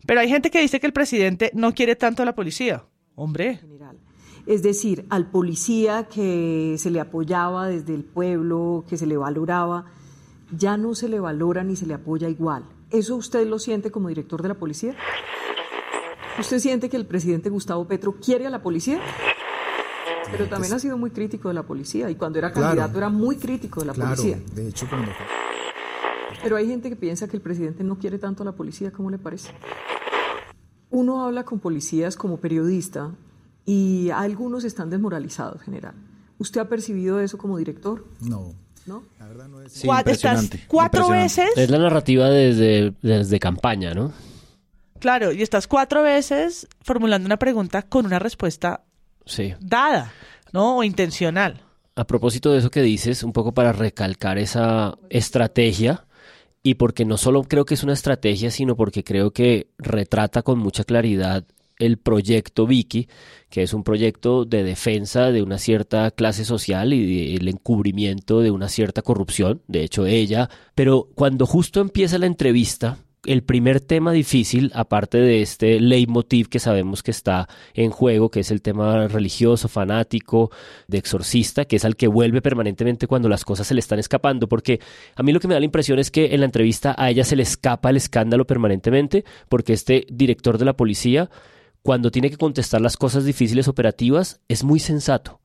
pero 0.07 0.19
hay 0.19 0.29
gente 0.29 0.49
que 0.49 0.61
dice 0.61 0.79
que 0.79 0.87
el 0.87 0.93
presidente 0.93 1.51
no 1.53 1.75
quiere 1.75 1.95
tanto 1.95 2.23
a 2.23 2.25
la 2.25 2.33
policía. 2.33 2.83
Hombre. 3.13 3.59
Es 4.45 4.61
decir, 4.61 5.05
al 5.09 5.29
policía 5.31 6.07
que 6.07 6.75
se 6.77 6.91
le 6.91 6.99
apoyaba 6.99 7.67
desde 7.67 7.95
el 7.95 8.03
pueblo, 8.03 8.85
que 8.87 8.97
se 8.97 9.07
le 9.07 9.17
valoraba, 9.17 9.85
ya 10.55 10.77
no 10.77 10.93
se 10.93 11.09
le 11.09 11.19
valora 11.19 11.63
ni 11.63 11.75
se 11.75 11.87
le 11.87 11.95
apoya 11.95 12.29
igual. 12.29 12.63
¿Eso 12.91 13.15
usted 13.15 13.47
lo 13.47 13.57
siente 13.57 13.89
como 13.89 14.09
director 14.09 14.41
de 14.43 14.49
la 14.49 14.53
policía? 14.53 14.95
¿Usted 16.39 16.59
siente 16.59 16.89
que 16.89 16.97
el 16.97 17.07
presidente 17.07 17.49
Gustavo 17.49 17.87
Petro 17.87 18.13
quiere 18.13 18.45
a 18.45 18.49
la 18.51 18.61
policía? 18.61 18.99
Pero 20.31 20.47
también 20.47 20.73
ha 20.73 20.79
sido 20.79 20.97
muy 20.97 21.09
crítico 21.09 21.47
de 21.47 21.55
la 21.55 21.63
policía 21.63 22.09
y 22.09 22.15
cuando 22.15 22.37
era 22.37 22.51
candidato 22.51 22.97
era 22.97 23.09
muy 23.09 23.37
crítico 23.37 23.79
de 23.79 23.87
la 23.87 23.93
claro, 23.93 24.15
policía. 24.15 24.39
De 24.53 24.67
hecho, 24.67 24.87
cuando... 24.87 25.11
Pero 26.43 26.57
hay 26.57 26.67
gente 26.67 26.89
que 26.89 26.95
piensa 26.95 27.27
que 27.27 27.37
el 27.37 27.41
presidente 27.41 27.83
no 27.83 27.97
quiere 27.97 28.19
tanto 28.19 28.43
a 28.43 28.45
la 28.45 28.51
policía, 28.51 28.91
¿cómo 28.91 29.09
le 29.09 29.17
parece? 29.17 29.49
Uno 30.91 31.23
habla 31.25 31.43
con 31.43 31.59
policías 31.59 32.15
como 32.15 32.37
periodista 32.37 33.11
y 33.65 34.09
algunos 34.11 34.63
están 34.63 34.89
desmoralizados, 34.89 35.61
general. 35.61 35.95
¿Usted 36.37 36.61
ha 36.61 36.69
percibido 36.69 37.19
eso 37.19 37.37
como 37.37 37.57
director? 37.57 38.05
No. 38.21 38.53
¿No? 38.85 39.03
La 39.19 39.27
verdad 39.27 39.47
no 39.47 39.61
es... 39.61 39.71
Sí, 39.71 39.87
impresionante, 39.87 40.63
cuatro 40.67 41.09
veces... 41.09 41.49
Es 41.55 41.69
la 41.71 41.79
narrativa 41.79 42.29
desde, 42.29 42.93
desde 43.01 43.39
campaña, 43.39 43.93
¿no? 43.93 44.13
Claro, 44.99 45.31
y 45.31 45.41
estás 45.41 45.67
cuatro 45.67 46.03
veces 46.03 46.67
formulando 46.81 47.25
una 47.25 47.37
pregunta 47.37 47.81
con 47.81 48.05
una 48.05 48.19
respuesta 48.19 48.83
sí. 49.25 49.55
dada, 49.59 50.11
¿no? 50.53 50.77
O 50.77 50.83
intencional. 50.83 51.63
A 51.95 52.05
propósito 52.05 52.51
de 52.51 52.59
eso 52.59 52.69
que 52.69 52.81
dices, 52.81 53.23
un 53.23 53.33
poco 53.33 53.53
para 53.53 53.71
recalcar 53.71 54.37
esa 54.37 54.97
estrategia, 55.09 56.05
y 56.61 56.75
porque 56.75 57.05
no 57.05 57.17
solo 57.17 57.43
creo 57.43 57.65
que 57.65 57.75
es 57.75 57.83
una 57.83 57.93
estrategia, 57.93 58.49
sino 58.49 58.75
porque 58.75 59.03
creo 59.03 59.31
que 59.31 59.69
retrata 59.77 60.41
con 60.41 60.57
mucha 60.57 60.83
claridad 60.83 61.45
el 61.79 61.97
proyecto 61.97 62.65
Vicky, 62.67 63.07
que 63.49 63.63
es 63.63 63.73
un 63.73 63.83
proyecto 63.83 64.45
de 64.45 64.63
defensa 64.63 65.31
de 65.31 65.41
una 65.41 65.57
cierta 65.57 66.11
clase 66.11 66.45
social 66.45 66.93
y 66.93 67.35
el 67.35 67.47
encubrimiento 67.47 68.41
de 68.41 68.51
una 68.51 68.69
cierta 68.69 69.01
corrupción, 69.01 69.61
de 69.67 69.83
hecho 69.83 70.05
ella, 70.05 70.49
pero 70.73 71.09
cuando 71.15 71.45
justo 71.45 71.81
empieza 71.81 72.17
la 72.17 72.25
entrevista, 72.25 72.97
el 73.25 73.43
primer 73.43 73.81
tema 73.81 74.11
difícil, 74.11 74.71
aparte 74.73 75.17
de 75.17 75.41
este 75.41 75.79
leitmotiv 75.79 76.47
que 76.47 76.59
sabemos 76.59 77.03
que 77.03 77.11
está 77.11 77.47
en 77.73 77.91
juego, 77.91 78.29
que 78.29 78.41
es 78.41 78.51
el 78.51 78.61
tema 78.61 79.07
religioso, 79.07 79.67
fanático, 79.67 80.51
de 80.87 80.97
exorcista, 80.97 81.65
que 81.65 81.77
es 81.77 81.85
al 81.85 81.95
que 81.95 82.07
vuelve 82.07 82.41
permanentemente 82.41 83.07
cuando 83.07 83.29
las 83.29 83.43
cosas 83.43 83.67
se 83.67 83.73
le 83.73 83.79
están 83.79 83.99
escapando, 83.99 84.47
porque 84.47 84.79
a 85.15 85.23
mí 85.23 85.31
lo 85.31 85.39
que 85.39 85.47
me 85.47 85.53
da 85.53 85.59
la 85.59 85.65
impresión 85.65 85.99
es 85.99 86.11
que 86.11 86.33
en 86.33 86.39
la 86.41 86.45
entrevista 86.45 86.95
a 86.97 87.09
ella 87.09 87.23
se 87.23 87.35
le 87.35 87.43
escapa 87.43 87.89
el 87.89 87.97
escándalo 87.97 88.45
permanentemente, 88.45 89.25
porque 89.49 89.73
este 89.73 90.05
director 90.09 90.57
de 90.57 90.65
la 90.65 90.77
policía, 90.77 91.29
cuando 91.85 92.09
tiene 92.09 92.31
que 92.31 92.37
contestar 92.37 92.81
las 92.81 92.97
cosas 92.97 93.25
difíciles 93.25 93.67
operativas, 93.67 94.41
es 94.47 94.63
muy 94.63 94.79
sensato. 94.79 95.39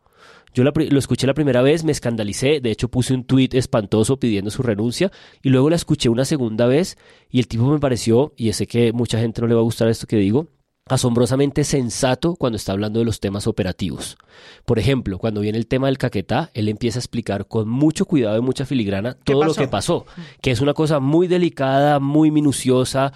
Yo 0.54 0.64
lo 0.64 0.98
escuché 0.98 1.26
la 1.26 1.34
primera 1.34 1.60
vez, 1.60 1.84
me 1.84 1.92
escandalicé, 1.92 2.62
de 2.62 2.70
hecho 2.70 2.88
puse 2.88 3.12
un 3.12 3.24
tuit 3.24 3.52
espantoso 3.52 4.16
pidiendo 4.18 4.50
su 4.50 4.62
renuncia 4.62 5.12
y 5.42 5.50
luego 5.50 5.68
la 5.68 5.76
escuché 5.76 6.08
una 6.08 6.24
segunda 6.24 6.66
vez 6.66 6.96
y 7.30 7.40
el 7.40 7.46
tipo 7.46 7.66
me 7.66 7.78
pareció, 7.78 8.32
y 8.38 8.50
sé 8.54 8.66
que 8.66 8.94
mucha 8.94 9.18
gente 9.18 9.42
no 9.42 9.48
le 9.48 9.54
va 9.54 9.60
a 9.60 9.64
gustar 9.64 9.88
esto 9.88 10.06
que 10.06 10.16
digo, 10.16 10.48
asombrosamente 10.86 11.62
sensato 11.62 12.36
cuando 12.36 12.56
está 12.56 12.72
hablando 12.72 13.00
de 13.00 13.04
los 13.04 13.20
temas 13.20 13.46
operativos. 13.46 14.16
Por 14.64 14.78
ejemplo, 14.78 15.18
cuando 15.18 15.42
viene 15.42 15.58
el 15.58 15.66
tema 15.66 15.88
del 15.88 15.98
caquetá, 15.98 16.50
él 16.54 16.70
empieza 16.70 16.98
a 16.98 17.02
explicar 17.02 17.48
con 17.48 17.68
mucho 17.68 18.06
cuidado 18.06 18.38
y 18.38 18.40
mucha 18.40 18.64
filigrana 18.64 19.12
todo 19.12 19.44
lo 19.44 19.52
que 19.52 19.68
pasó, 19.68 20.06
que 20.40 20.52
es 20.52 20.62
una 20.62 20.72
cosa 20.72 21.00
muy 21.00 21.28
delicada, 21.28 22.00
muy 22.00 22.30
minuciosa 22.30 23.12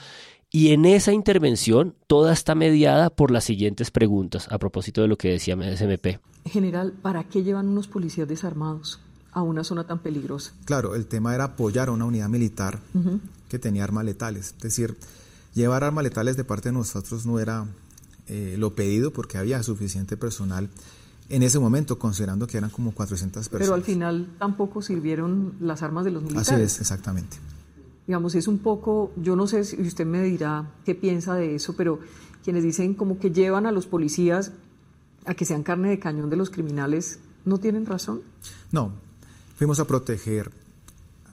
y 0.54 0.70
en 0.70 0.84
esa 0.84 1.12
intervención 1.12 1.96
toda 2.06 2.32
está 2.32 2.54
mediada 2.54 3.10
por 3.10 3.32
las 3.32 3.42
siguientes 3.42 3.90
preguntas, 3.90 4.46
a 4.52 4.58
propósito 4.58 5.02
de 5.02 5.08
lo 5.08 5.18
que 5.18 5.30
decía 5.30 5.56
SMP. 5.76 6.20
General, 6.44 6.92
¿para 6.92 7.24
qué 7.24 7.42
llevan 7.42 7.66
unos 7.66 7.88
policías 7.88 8.28
desarmados 8.28 9.00
a 9.32 9.42
una 9.42 9.64
zona 9.64 9.84
tan 9.84 9.98
peligrosa? 9.98 10.52
Claro, 10.64 10.94
el 10.94 11.06
tema 11.06 11.34
era 11.34 11.42
apoyar 11.42 11.88
a 11.88 11.90
una 11.90 12.04
unidad 12.04 12.28
militar 12.28 12.78
que 13.48 13.58
tenía 13.58 13.82
armas 13.82 14.04
letales. 14.04 14.54
Es 14.56 14.62
decir, 14.62 14.96
llevar 15.56 15.82
armas 15.82 16.04
letales 16.04 16.36
de 16.36 16.44
parte 16.44 16.68
de 16.68 16.74
nosotros 16.74 17.26
no 17.26 17.40
era 17.40 17.66
eh, 18.28 18.54
lo 18.56 18.76
pedido 18.76 19.12
porque 19.12 19.38
había 19.38 19.60
suficiente 19.64 20.16
personal 20.16 20.70
en 21.30 21.42
ese 21.42 21.58
momento, 21.58 21.98
considerando 21.98 22.46
que 22.46 22.58
eran 22.58 22.70
como 22.70 22.92
400 22.92 23.48
personas. 23.48 23.66
Pero 23.66 23.74
al 23.74 23.82
final 23.82 24.28
tampoco 24.38 24.82
sirvieron 24.82 25.54
las 25.58 25.82
armas 25.82 26.04
de 26.04 26.12
los 26.12 26.22
militares. 26.22 26.48
Así 26.48 26.62
es, 26.62 26.80
exactamente 26.80 27.38
digamos, 28.06 28.34
es 28.34 28.48
un 28.48 28.58
poco, 28.58 29.12
yo 29.16 29.36
no 29.36 29.46
sé 29.46 29.64
si 29.64 29.80
usted 29.80 30.06
me 30.06 30.22
dirá 30.22 30.70
qué 30.84 30.94
piensa 30.94 31.34
de 31.34 31.54
eso, 31.54 31.74
pero 31.76 32.00
quienes 32.42 32.62
dicen 32.62 32.94
como 32.94 33.18
que 33.18 33.30
llevan 33.30 33.66
a 33.66 33.72
los 33.72 33.86
policías 33.86 34.52
a 35.24 35.34
que 35.34 35.44
sean 35.44 35.62
carne 35.62 35.88
de 35.88 35.98
cañón 35.98 36.28
de 36.28 36.36
los 36.36 36.50
criminales, 36.50 37.18
¿no 37.44 37.58
tienen 37.58 37.86
razón? 37.86 38.20
No, 38.72 38.92
fuimos 39.56 39.80
a 39.80 39.86
proteger 39.86 40.50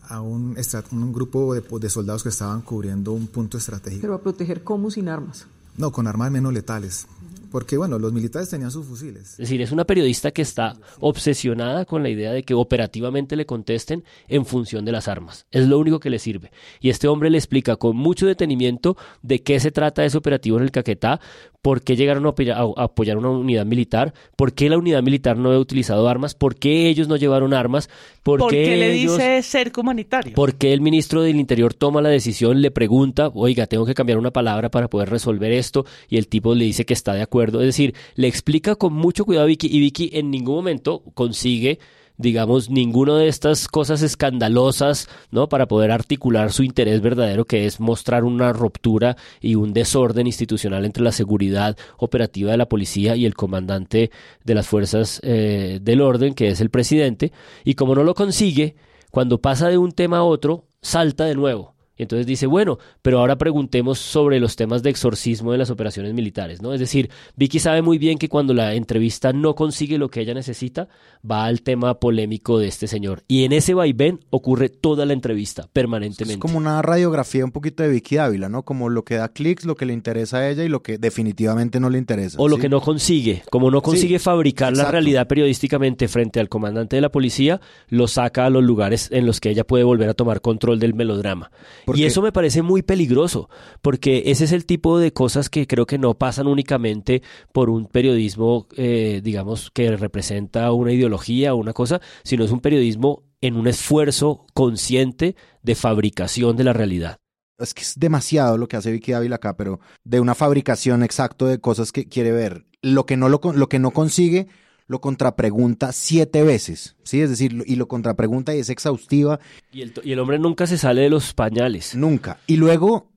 a 0.07 0.21
un, 0.21 0.57
un 0.91 1.13
grupo 1.13 1.53
de, 1.53 1.61
de, 1.61 1.89
soldados 1.89 2.23
que 2.23 2.29
estaban 2.29 2.61
cubriendo 2.61 3.11
un 3.13 3.27
punto 3.27 3.57
estratégico. 3.57 4.01
Pero 4.01 4.15
a 4.15 4.21
proteger 4.21 4.63
cómo 4.63 4.91
sin 4.91 5.09
armas. 5.09 5.47
No, 5.77 5.91
con 5.91 6.07
armas 6.07 6.31
menos 6.31 6.53
letales. 6.53 7.07
Porque 7.51 7.77
bueno, 7.77 7.99
los 7.99 8.13
militares 8.13 8.49
tenían 8.49 8.71
sus 8.71 8.85
fusiles. 8.85 9.31
Es 9.31 9.37
decir, 9.37 9.61
es 9.61 9.71
una 9.71 9.85
periodista 9.85 10.31
que 10.31 10.41
está 10.41 10.73
obsesionada 10.99 11.85
con 11.85 12.01
la 12.01 12.09
idea 12.09 12.31
de 12.31 12.43
que 12.43 12.53
operativamente 12.53 13.35
le 13.35 13.45
contesten 13.45 14.03
en 14.27 14.45
función 14.45 14.85
de 14.85 14.93
las 14.93 15.07
armas. 15.07 15.45
Es 15.51 15.67
lo 15.67 15.77
único 15.77 15.99
que 15.99 16.09
le 16.09 16.17
sirve. 16.17 16.51
Y 16.79 16.89
este 16.89 17.07
hombre 17.07 17.29
le 17.29 17.37
explica 17.37 17.75
con 17.75 17.97
mucho 17.97 18.25
detenimiento 18.25 18.95
de 19.21 19.43
qué 19.43 19.59
se 19.59 19.71
trata 19.71 20.05
ese 20.05 20.17
operativo 20.17 20.57
en 20.57 20.63
el 20.63 20.71
Caquetá, 20.71 21.19
por 21.61 21.83
qué 21.83 21.95
llegaron 21.95 22.25
a 22.25 22.83
apoyar 22.83 23.17
una 23.17 23.29
unidad 23.29 23.65
militar, 23.65 24.13
por 24.35 24.53
qué 24.53 24.69
la 24.69 24.77
unidad 24.77 25.03
militar 25.03 25.37
no 25.37 25.49
había 25.49 25.59
utilizado 25.59 26.07
armas, 26.09 26.33
por 26.33 26.55
qué 26.55 26.89
ellos 26.89 27.07
no 27.07 27.17
llevaron 27.17 27.53
armas, 27.53 27.89
por, 28.23 28.49
qué, 28.49 28.77
le 28.77 28.89
dice 28.89 29.41
ser 29.43 29.71
humanitario. 29.77 30.33
Por 30.33 30.55
qué 30.55 30.73
el 30.73 30.81
ministro 30.81 31.21
del 31.21 31.39
Interior 31.39 31.73
toma 31.73 32.01
la 32.01 32.09
decisión, 32.09 32.61
le 32.61 32.71
pregunta, 32.71 33.29
oiga, 33.33 33.67
tengo 33.67 33.85
que 33.85 33.93
cambiar 33.93 34.17
una 34.17 34.31
palabra 34.31 34.69
para 34.69 34.89
poder 34.89 35.09
resolver 35.09 35.51
esto, 35.51 35.85
y 36.09 36.17
el 36.17 36.27
tipo 36.27 36.55
le 36.55 36.65
dice 36.65 36.85
que 36.85 36.93
está 36.93 37.13
de 37.13 37.21
acuerdo. 37.21 37.59
Es 37.61 37.67
decir, 37.67 37.93
le 38.15 38.27
explica 38.27 38.75
con 38.75 38.93
mucho 38.93 39.25
cuidado 39.25 39.45
a 39.45 39.47
Vicky, 39.47 39.67
y 39.71 39.79
Vicky 39.79 40.09
en 40.13 40.31
ningún 40.31 40.55
momento 40.55 41.03
consigue 41.13 41.79
digamos, 42.17 42.69
ninguna 42.69 43.17
de 43.17 43.27
estas 43.27 43.67
cosas 43.67 44.01
escandalosas, 44.01 45.07
¿no? 45.31 45.49
Para 45.49 45.67
poder 45.67 45.91
articular 45.91 46.51
su 46.51 46.63
interés 46.63 47.01
verdadero, 47.01 47.45
que 47.45 47.65
es 47.65 47.79
mostrar 47.79 48.23
una 48.23 48.53
ruptura 48.53 49.17
y 49.39 49.55
un 49.55 49.73
desorden 49.73 50.27
institucional 50.27 50.85
entre 50.85 51.03
la 51.03 51.11
seguridad 51.11 51.77
operativa 51.97 52.51
de 52.51 52.57
la 52.57 52.69
policía 52.69 53.15
y 53.15 53.25
el 53.25 53.35
comandante 53.35 54.11
de 54.43 54.55
las 54.55 54.67
fuerzas 54.67 55.19
eh, 55.23 55.79
del 55.81 56.01
orden, 56.01 56.33
que 56.33 56.49
es 56.49 56.61
el 56.61 56.69
presidente. 56.69 57.31
Y 57.63 57.75
como 57.75 57.95
no 57.95 58.03
lo 58.03 58.13
consigue, 58.13 58.75
cuando 59.11 59.41
pasa 59.41 59.69
de 59.69 59.77
un 59.77 59.91
tema 59.91 60.19
a 60.19 60.23
otro, 60.23 60.65
salta 60.81 61.25
de 61.25 61.35
nuevo 61.35 61.75
entonces 62.03 62.25
dice, 62.25 62.45
bueno, 62.47 62.77
pero 63.01 63.19
ahora 63.19 63.37
preguntemos 63.37 63.99
sobre 63.99 64.39
los 64.39 64.55
temas 64.55 64.83
de 64.83 64.89
exorcismo 64.89 65.51
de 65.51 65.57
las 65.57 65.69
operaciones 65.69 66.13
militares, 66.13 66.61
¿no? 66.61 66.73
Es 66.73 66.79
decir, 66.79 67.09
Vicky 67.35 67.59
sabe 67.59 67.81
muy 67.81 67.97
bien 67.97 68.17
que 68.17 68.29
cuando 68.29 68.53
la 68.53 68.73
entrevista 68.73 69.33
no 69.33 69.55
consigue 69.55 69.97
lo 69.97 70.09
que 70.09 70.21
ella 70.21 70.33
necesita, 70.33 70.87
va 71.29 71.45
al 71.45 71.61
tema 71.61 71.99
polémico 71.99 72.59
de 72.59 72.67
este 72.67 72.87
señor. 72.87 73.23
Y 73.27 73.43
en 73.43 73.53
ese 73.53 73.73
vaivén 73.73 74.19
ocurre 74.29 74.69
toda 74.69 75.05
la 75.05 75.13
entrevista, 75.13 75.67
permanentemente. 75.71 76.33
Es 76.33 76.39
como 76.39 76.57
una 76.57 76.81
radiografía 76.81 77.45
un 77.45 77.51
poquito 77.51 77.83
de 77.83 77.89
Vicky 77.89 78.15
Dávila, 78.15 78.49
¿no? 78.49 78.63
Como 78.63 78.89
lo 78.89 79.03
que 79.03 79.15
da 79.15 79.29
clics, 79.29 79.65
lo 79.65 79.75
que 79.75 79.85
le 79.85 79.93
interesa 79.93 80.37
a 80.37 80.49
ella 80.49 80.63
y 80.63 80.69
lo 80.69 80.81
que 80.81 80.97
definitivamente 80.97 81.79
no 81.79 81.89
le 81.89 81.97
interesa. 81.97 82.37
O 82.39 82.47
lo 82.47 82.57
que 82.57 82.69
no 82.69 82.81
consigue. 82.81 83.43
Como 83.49 83.71
no 83.71 83.81
consigue 83.81 84.19
fabricar 84.19 84.75
la 84.75 84.89
realidad 84.89 85.27
periodísticamente 85.27 86.07
frente 86.07 86.39
al 86.39 86.49
comandante 86.49 86.95
de 86.95 87.01
la 87.01 87.09
policía, 87.09 87.61
lo 87.89 88.07
saca 88.07 88.45
a 88.45 88.49
los 88.49 88.63
lugares 88.63 89.09
en 89.11 89.25
los 89.25 89.39
que 89.39 89.49
ella 89.49 89.65
puede 89.65 89.83
volver 89.83 90.09
a 90.09 90.13
tomar 90.13 90.41
control 90.41 90.79
del 90.79 90.93
melodrama. 90.93 91.51
Y 91.95 92.05
eso 92.05 92.21
me 92.21 92.31
parece 92.31 92.61
muy 92.61 92.81
peligroso, 92.81 93.49
porque 93.81 94.23
ese 94.27 94.45
es 94.45 94.51
el 94.51 94.65
tipo 94.65 94.99
de 94.99 95.13
cosas 95.13 95.49
que 95.49 95.67
creo 95.67 95.85
que 95.85 95.97
no 95.97 96.13
pasan 96.15 96.47
únicamente 96.47 97.21
por 97.51 97.69
un 97.69 97.87
periodismo, 97.87 98.67
eh, 98.77 99.21
digamos, 99.23 99.71
que 99.71 99.95
representa 99.95 100.71
una 100.71 100.93
ideología 100.93 101.53
o 101.53 101.57
una 101.57 101.73
cosa, 101.73 102.01
sino 102.23 102.43
es 102.43 102.51
un 102.51 102.59
periodismo 102.59 103.23
en 103.41 103.55
un 103.55 103.67
esfuerzo 103.67 104.45
consciente 104.53 105.35
de 105.63 105.75
fabricación 105.75 106.55
de 106.57 106.63
la 106.63 106.73
realidad. 106.73 107.17
Es 107.57 107.73
que 107.73 107.81
es 107.81 107.99
demasiado 107.99 108.57
lo 108.57 108.67
que 108.67 108.77
hace 108.77 108.91
Vicky 108.91 109.11
Dávila 109.11 109.35
acá, 109.35 109.55
pero 109.55 109.79
de 110.03 110.19
una 110.19 110.33
fabricación 110.33 111.03
exacto 111.03 111.45
de 111.45 111.59
cosas 111.59 111.91
que 111.91 112.05
quiere 112.05 112.31
ver. 112.31 112.65
Lo 112.81 113.05
que 113.05 113.17
no, 113.17 113.29
lo, 113.29 113.39
lo 113.53 113.69
que 113.69 113.77
no 113.77 113.91
consigue 113.91 114.47
lo 114.91 114.99
contrapregunta 114.99 115.93
siete 115.93 116.43
veces, 116.43 116.97
¿sí? 117.03 117.21
Es 117.21 117.29
decir, 117.29 117.63
y 117.65 117.77
lo 117.77 117.87
contrapregunta 117.87 118.53
y 118.53 118.59
es 118.59 118.69
exhaustiva. 118.69 119.39
Y 119.71 119.83
el, 119.83 119.93
y 120.03 120.11
el 120.11 120.19
hombre 120.19 120.37
nunca 120.37 120.67
se 120.67 120.77
sale 120.77 121.03
de 121.03 121.09
los 121.09 121.33
pañales. 121.33 121.95
Nunca. 121.95 122.39
Y 122.45 122.57
luego 122.57 123.09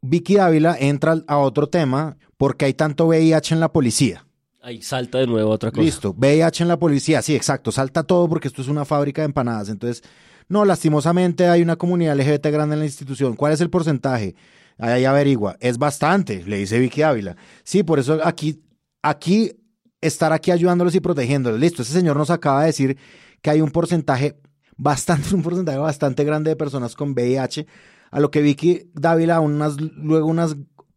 Vicky 0.00 0.36
Dávila 0.36 0.74
entra 0.80 1.22
a 1.26 1.36
otro 1.36 1.68
tema 1.68 2.16
porque 2.38 2.64
hay 2.64 2.72
tanto 2.72 3.04
VIH 3.08 3.52
en 3.52 3.60
la 3.60 3.70
policía. 3.70 4.24
Ahí 4.62 4.80
salta 4.80 5.18
de 5.18 5.26
nuevo 5.26 5.50
otra 5.50 5.70
cosa. 5.70 5.82
Listo, 5.82 6.14
VIH 6.16 6.64
en 6.64 6.68
la 6.68 6.78
policía, 6.78 7.20
sí, 7.20 7.36
exacto, 7.36 7.72
salta 7.72 8.04
todo 8.04 8.26
porque 8.26 8.48
esto 8.48 8.62
es 8.62 8.68
una 8.68 8.86
fábrica 8.86 9.20
de 9.20 9.26
empanadas. 9.26 9.68
Entonces, 9.68 10.02
no, 10.48 10.64
lastimosamente 10.64 11.46
hay 11.46 11.60
una 11.60 11.76
comunidad 11.76 12.18
LGBT 12.18 12.46
grande 12.46 12.72
en 12.72 12.80
la 12.80 12.86
institución. 12.86 13.36
¿Cuál 13.36 13.52
es 13.52 13.60
el 13.60 13.68
porcentaje? 13.68 14.34
Ahí 14.78 15.04
averigua. 15.04 15.58
Es 15.60 15.76
bastante, 15.76 16.42
le 16.46 16.56
dice 16.56 16.78
Vicky 16.78 17.02
Ávila. 17.02 17.36
Sí, 17.64 17.82
por 17.82 17.98
eso 17.98 18.18
aquí, 18.24 18.62
aquí 19.02 19.52
estar 20.00 20.32
aquí 20.32 20.50
ayudándolos 20.50 20.94
y 20.94 21.00
protegiéndolos. 21.00 21.60
Listo, 21.60 21.82
ese 21.82 21.92
señor 21.92 22.16
nos 22.16 22.30
acaba 22.30 22.60
de 22.60 22.66
decir 22.66 22.96
que 23.42 23.50
hay 23.50 23.60
un 23.60 23.70
porcentaje 23.70 24.36
bastante, 24.76 25.34
un 25.34 25.42
porcentaje 25.42 25.78
bastante 25.78 26.24
grande 26.24 26.50
de 26.50 26.56
personas 26.56 26.94
con 26.94 27.12
VIH, 27.12 27.66
a 28.10 28.20
lo 28.20 28.30
que 28.30 28.40
Vicky 28.40 28.90
Dávila 28.94 29.40
unas, 29.40 29.80
luego 29.80 30.26
unas 30.28 30.56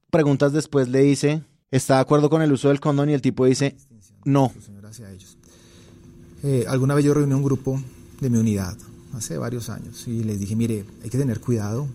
preguntas 0.10 0.54
después 0.54 0.88
le 0.90 1.02
dice, 1.02 1.44
¿está 1.72 1.96
de 1.96 2.02
acuerdo 2.02 2.30
con 2.30 2.42
el 2.42 2.52
uso 2.52 2.70
del 2.70 2.80
condón? 2.80 3.10
Y 3.10 3.14
el 3.14 3.22
tipo 3.22 3.46
dice, 3.46 3.76
no. 4.24 4.52
Eh, 6.44 6.66
alguna 6.68 6.96
vez 6.96 7.06
yo 7.06 7.14
reuní 7.14 7.34
un 7.34 7.44
grupo 7.44 7.82
de 8.20 8.30
mi 8.30 8.38
unidad, 8.38 8.78
hace 9.14 9.38
varios 9.38 9.70
años, 9.70 10.08
y 10.08 10.24
les 10.24 10.40
dije, 10.40 10.56
mire, 10.56 10.86
hay 11.04 11.10
que 11.10 11.18
tener 11.18 11.40
cuidado 11.40 11.88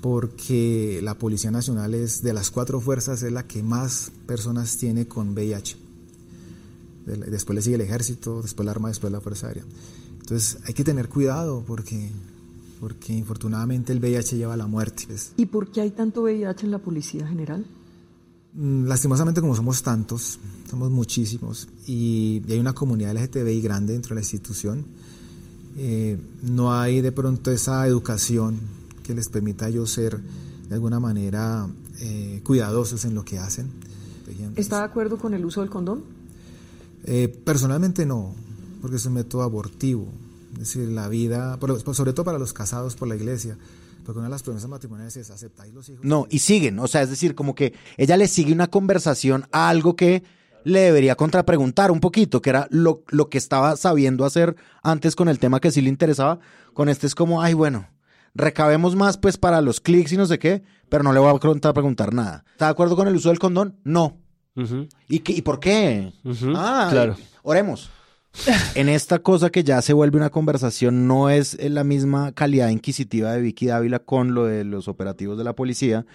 porque 0.00 1.00
la 1.02 1.18
Policía 1.18 1.50
Nacional 1.50 1.94
es 1.94 2.22
de 2.22 2.32
las 2.32 2.50
cuatro 2.50 2.80
fuerzas 2.80 3.22
es 3.22 3.32
la 3.32 3.46
que 3.46 3.62
más 3.62 4.12
personas 4.26 4.76
tiene 4.76 5.08
con 5.08 5.30
VIH. 5.30 5.76
Después 7.06 7.54
le 7.56 7.62
sigue 7.62 7.76
el 7.76 7.80
ejército, 7.80 8.42
después 8.42 8.64
la 8.66 8.72
arma, 8.72 8.88
después 8.88 9.12
la 9.12 9.20
fuerza 9.20 9.48
aérea. 9.48 9.64
Entonces 10.20 10.58
hay 10.66 10.74
que 10.74 10.84
tener 10.84 11.08
cuidado 11.08 11.64
porque, 11.66 12.10
porque 12.80 13.14
infortunadamente 13.14 13.92
el 13.92 13.98
VIH 13.98 14.36
lleva 14.36 14.54
a 14.54 14.56
la 14.58 14.66
muerte. 14.66 15.06
¿Y 15.36 15.46
por 15.46 15.72
qué 15.72 15.80
hay 15.80 15.90
tanto 15.90 16.22
VIH 16.22 16.66
en 16.66 16.70
la 16.70 16.78
Policía 16.78 17.26
General? 17.26 17.64
Mm, 18.52 18.86
lastimosamente 18.86 19.40
como 19.40 19.56
somos 19.56 19.82
tantos, 19.82 20.38
somos 20.68 20.90
muchísimos 20.90 21.68
y, 21.86 22.42
hay 22.48 22.58
una 22.58 22.72
comunidad 22.72 23.14
LGTBI 23.14 23.60
grande 23.60 23.94
dentro 23.94 24.10
de 24.10 24.14
la 24.16 24.20
institución, 24.20 24.84
eh, 25.76 26.18
no 26.42 26.72
hay 26.72 27.00
de 27.00 27.12
pronto 27.12 27.50
esa 27.50 27.86
educación 27.86 28.77
que 29.08 29.14
les 29.14 29.30
permita 29.30 29.64
a 29.64 29.68
ellos 29.70 29.90
ser 29.90 30.20
de 30.20 30.74
alguna 30.74 31.00
manera 31.00 31.66
eh, 31.98 32.42
cuidadosos 32.44 33.06
en 33.06 33.14
lo 33.14 33.24
que 33.24 33.38
hacen. 33.38 33.70
¿Está 34.54 34.80
de 34.80 34.84
acuerdo 34.84 35.16
con 35.16 35.32
el 35.32 35.46
uso 35.46 35.62
del 35.62 35.70
condón? 35.70 36.04
Eh, 37.04 37.28
personalmente 37.42 38.04
no, 38.04 38.34
porque 38.82 38.96
es 38.96 39.06
un 39.06 39.14
método 39.14 39.44
abortivo. 39.44 40.06
Es 40.52 40.58
decir, 40.58 40.88
la 40.88 41.08
vida, 41.08 41.58
sobre 41.94 42.12
todo 42.12 42.26
para 42.26 42.38
los 42.38 42.52
casados 42.52 42.96
por 42.96 43.08
la 43.08 43.16
iglesia, 43.16 43.56
porque 44.04 44.18
una 44.18 44.28
de 44.28 44.32
las 44.32 44.42
promesas 44.42 44.68
matrimoniales 44.68 45.16
es 45.16 45.30
aceptar 45.30 45.66
los 45.68 45.88
hijos. 45.88 46.04
No, 46.04 46.26
y 46.28 46.40
siguen, 46.40 46.78
o 46.78 46.86
sea, 46.86 47.00
es 47.00 47.08
decir, 47.08 47.34
como 47.34 47.54
que 47.54 47.72
ella 47.96 48.18
le 48.18 48.28
sigue 48.28 48.52
una 48.52 48.66
conversación 48.66 49.46
a 49.52 49.70
algo 49.70 49.96
que 49.96 50.22
le 50.64 50.80
debería 50.80 51.14
contrapreguntar 51.14 51.90
un 51.90 52.00
poquito, 52.00 52.42
que 52.42 52.50
era 52.50 52.68
lo, 52.70 53.04
lo 53.08 53.30
que 53.30 53.38
estaba 53.38 53.74
sabiendo 53.78 54.26
hacer 54.26 54.54
antes 54.82 55.16
con 55.16 55.30
el 55.30 55.38
tema 55.38 55.60
que 55.60 55.70
sí 55.70 55.80
le 55.80 55.88
interesaba. 55.88 56.40
Con 56.74 56.90
este 56.90 57.06
es 57.06 57.14
como, 57.14 57.40
ay, 57.40 57.54
bueno, 57.54 57.86
recabemos 58.34 58.96
más 58.96 59.18
pues 59.18 59.36
para 59.36 59.60
los 59.60 59.80
clics 59.80 60.12
y 60.12 60.16
no 60.16 60.26
sé 60.26 60.38
qué, 60.38 60.62
pero 60.88 61.02
no 61.02 61.12
le 61.12 61.20
voy 61.20 61.34
a 61.34 61.72
preguntar 61.72 62.14
nada. 62.14 62.44
¿Está 62.52 62.66
de 62.66 62.70
acuerdo 62.72 62.96
con 62.96 63.08
el 63.08 63.16
uso 63.16 63.28
del 63.28 63.38
condón? 63.38 63.76
No. 63.84 64.18
¿Y, 65.08 65.20
qué, 65.20 65.32
¿Y 65.32 65.42
por 65.42 65.60
qué? 65.60 66.12
Ah, 66.54 66.88
claro. 66.90 67.16
Oremos. 67.42 67.90
en 68.74 68.88
esta 68.88 69.20
cosa 69.20 69.50
que 69.50 69.64
ya 69.64 69.80
se 69.82 69.92
vuelve 69.92 70.16
una 70.16 70.30
conversación, 70.30 71.06
no 71.06 71.30
es 71.30 71.56
la 71.62 71.84
misma 71.84 72.32
calidad 72.32 72.68
inquisitiva 72.68 73.32
de 73.32 73.40
Vicky 73.40 73.66
Dávila 73.66 74.00
con 74.00 74.34
lo 74.34 74.46
de 74.46 74.64
los 74.64 74.88
operativos 74.88 75.38
de 75.38 75.44
la 75.44 75.54
policía, 75.54 76.06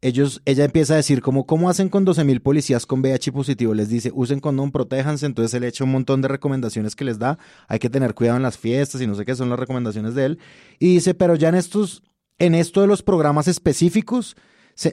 ellos, 0.00 0.42
ella 0.44 0.64
empieza 0.64 0.94
a 0.94 0.96
decir 0.96 1.22
¿cómo 1.22 1.70
hacen 1.70 1.88
con 1.88 2.04
12 2.04 2.24
mil 2.24 2.40
policías 2.40 2.86
con 2.86 3.00
VIH 3.00 3.32
positivo? 3.32 3.74
Les 3.74 3.88
dice, 3.88 4.10
usen 4.14 4.40
condón, 4.40 4.70
protéjanse, 4.70 5.26
entonces 5.26 5.54
él 5.54 5.64
echa 5.64 5.84
un 5.84 5.92
montón 5.92 6.22
de 6.22 6.28
recomendaciones 6.28 6.94
que 6.94 7.04
les 7.04 7.18
da, 7.18 7.38
hay 7.68 7.78
que 7.78 7.90
tener 7.90 8.14
cuidado 8.14 8.36
en 8.36 8.42
las 8.42 8.58
fiestas 8.58 9.00
y 9.00 9.06
no 9.06 9.14
sé 9.14 9.24
qué 9.24 9.34
son 9.34 9.50
las 9.50 9.58
recomendaciones 9.58 10.14
de 10.14 10.26
él, 10.26 10.38
y 10.78 10.94
dice, 10.94 11.14
pero 11.14 11.34
ya 11.34 11.48
en 11.48 11.54
estos, 11.54 12.02
en 12.38 12.54
esto 12.54 12.80
de 12.80 12.86
los 12.86 13.02
programas 13.02 13.48
específicos 13.48 14.36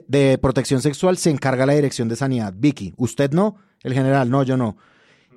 de 0.08 0.38
protección 0.38 0.80
sexual 0.80 1.18
se 1.18 1.30
encarga 1.30 1.66
la 1.66 1.74
Dirección 1.74 2.08
de 2.08 2.16
Sanidad. 2.16 2.54
Vicky, 2.56 2.94
¿usted 2.96 3.32
no? 3.32 3.56
El 3.82 3.92
general, 3.92 4.30
no, 4.30 4.42
yo 4.42 4.56
no. 4.56 4.78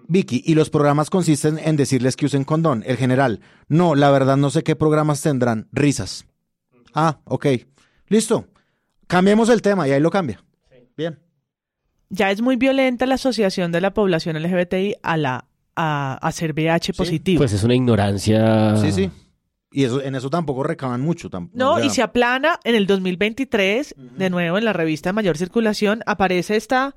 Vicky, 0.07 0.41
y 0.45 0.55
los 0.55 0.69
programas 0.69 1.09
consisten 1.09 1.59
en 1.59 1.75
decirles 1.75 2.15
que 2.15 2.25
usen 2.25 2.45
condón. 2.45 2.83
El 2.87 2.95
general, 2.95 3.41
no, 3.67 3.93
la 3.93 4.09
verdad 4.09 4.37
no 4.37 4.49
sé 4.49 4.63
qué 4.63 4.77
programas 4.77 5.21
tendrán. 5.21 5.67
Risas. 5.73 6.25
Ah, 6.93 7.19
ok. 7.25 7.47
Listo. 8.07 8.47
Cambiemos 9.07 9.49
el 9.49 9.61
tema 9.61 9.87
y 9.87 9.91
ahí 9.91 9.99
lo 9.99 10.11
cambia. 10.11 10.43
Bien. 10.95 11.19
Ya 12.09 12.31
es 12.31 12.41
muy 12.41 12.55
violenta 12.55 13.05
la 13.05 13.15
asociación 13.15 13.71
de 13.71 13.81
la 13.81 13.93
población 13.93 14.41
LGBTI 14.41 14.95
a 15.01 15.17
la 15.17 15.45
a, 15.75 16.17
a 16.21 16.31
ser 16.31 16.53
VIH 16.53 16.93
positivo. 16.93 17.39
Pues 17.39 17.53
es 17.53 17.63
una 17.63 17.75
ignorancia. 17.75 18.75
Sí, 18.77 18.91
sí. 18.91 19.11
Y 19.71 19.83
eso, 19.83 20.01
en 20.01 20.15
eso 20.15 20.29
tampoco 20.29 20.63
recaban 20.63 21.01
mucho. 21.01 21.29
Tampoco, 21.29 21.57
no, 21.57 21.83
y 21.83 21.89
se 21.89 22.01
aplana 22.01 22.59
en 22.63 22.75
el 22.75 22.87
2023, 22.87 23.95
de 23.97 24.29
nuevo 24.29 24.57
en 24.57 24.65
la 24.65 24.73
revista 24.73 25.09
de 25.09 25.13
mayor 25.13 25.37
circulación, 25.37 26.01
aparece 26.05 26.55
esta, 26.55 26.95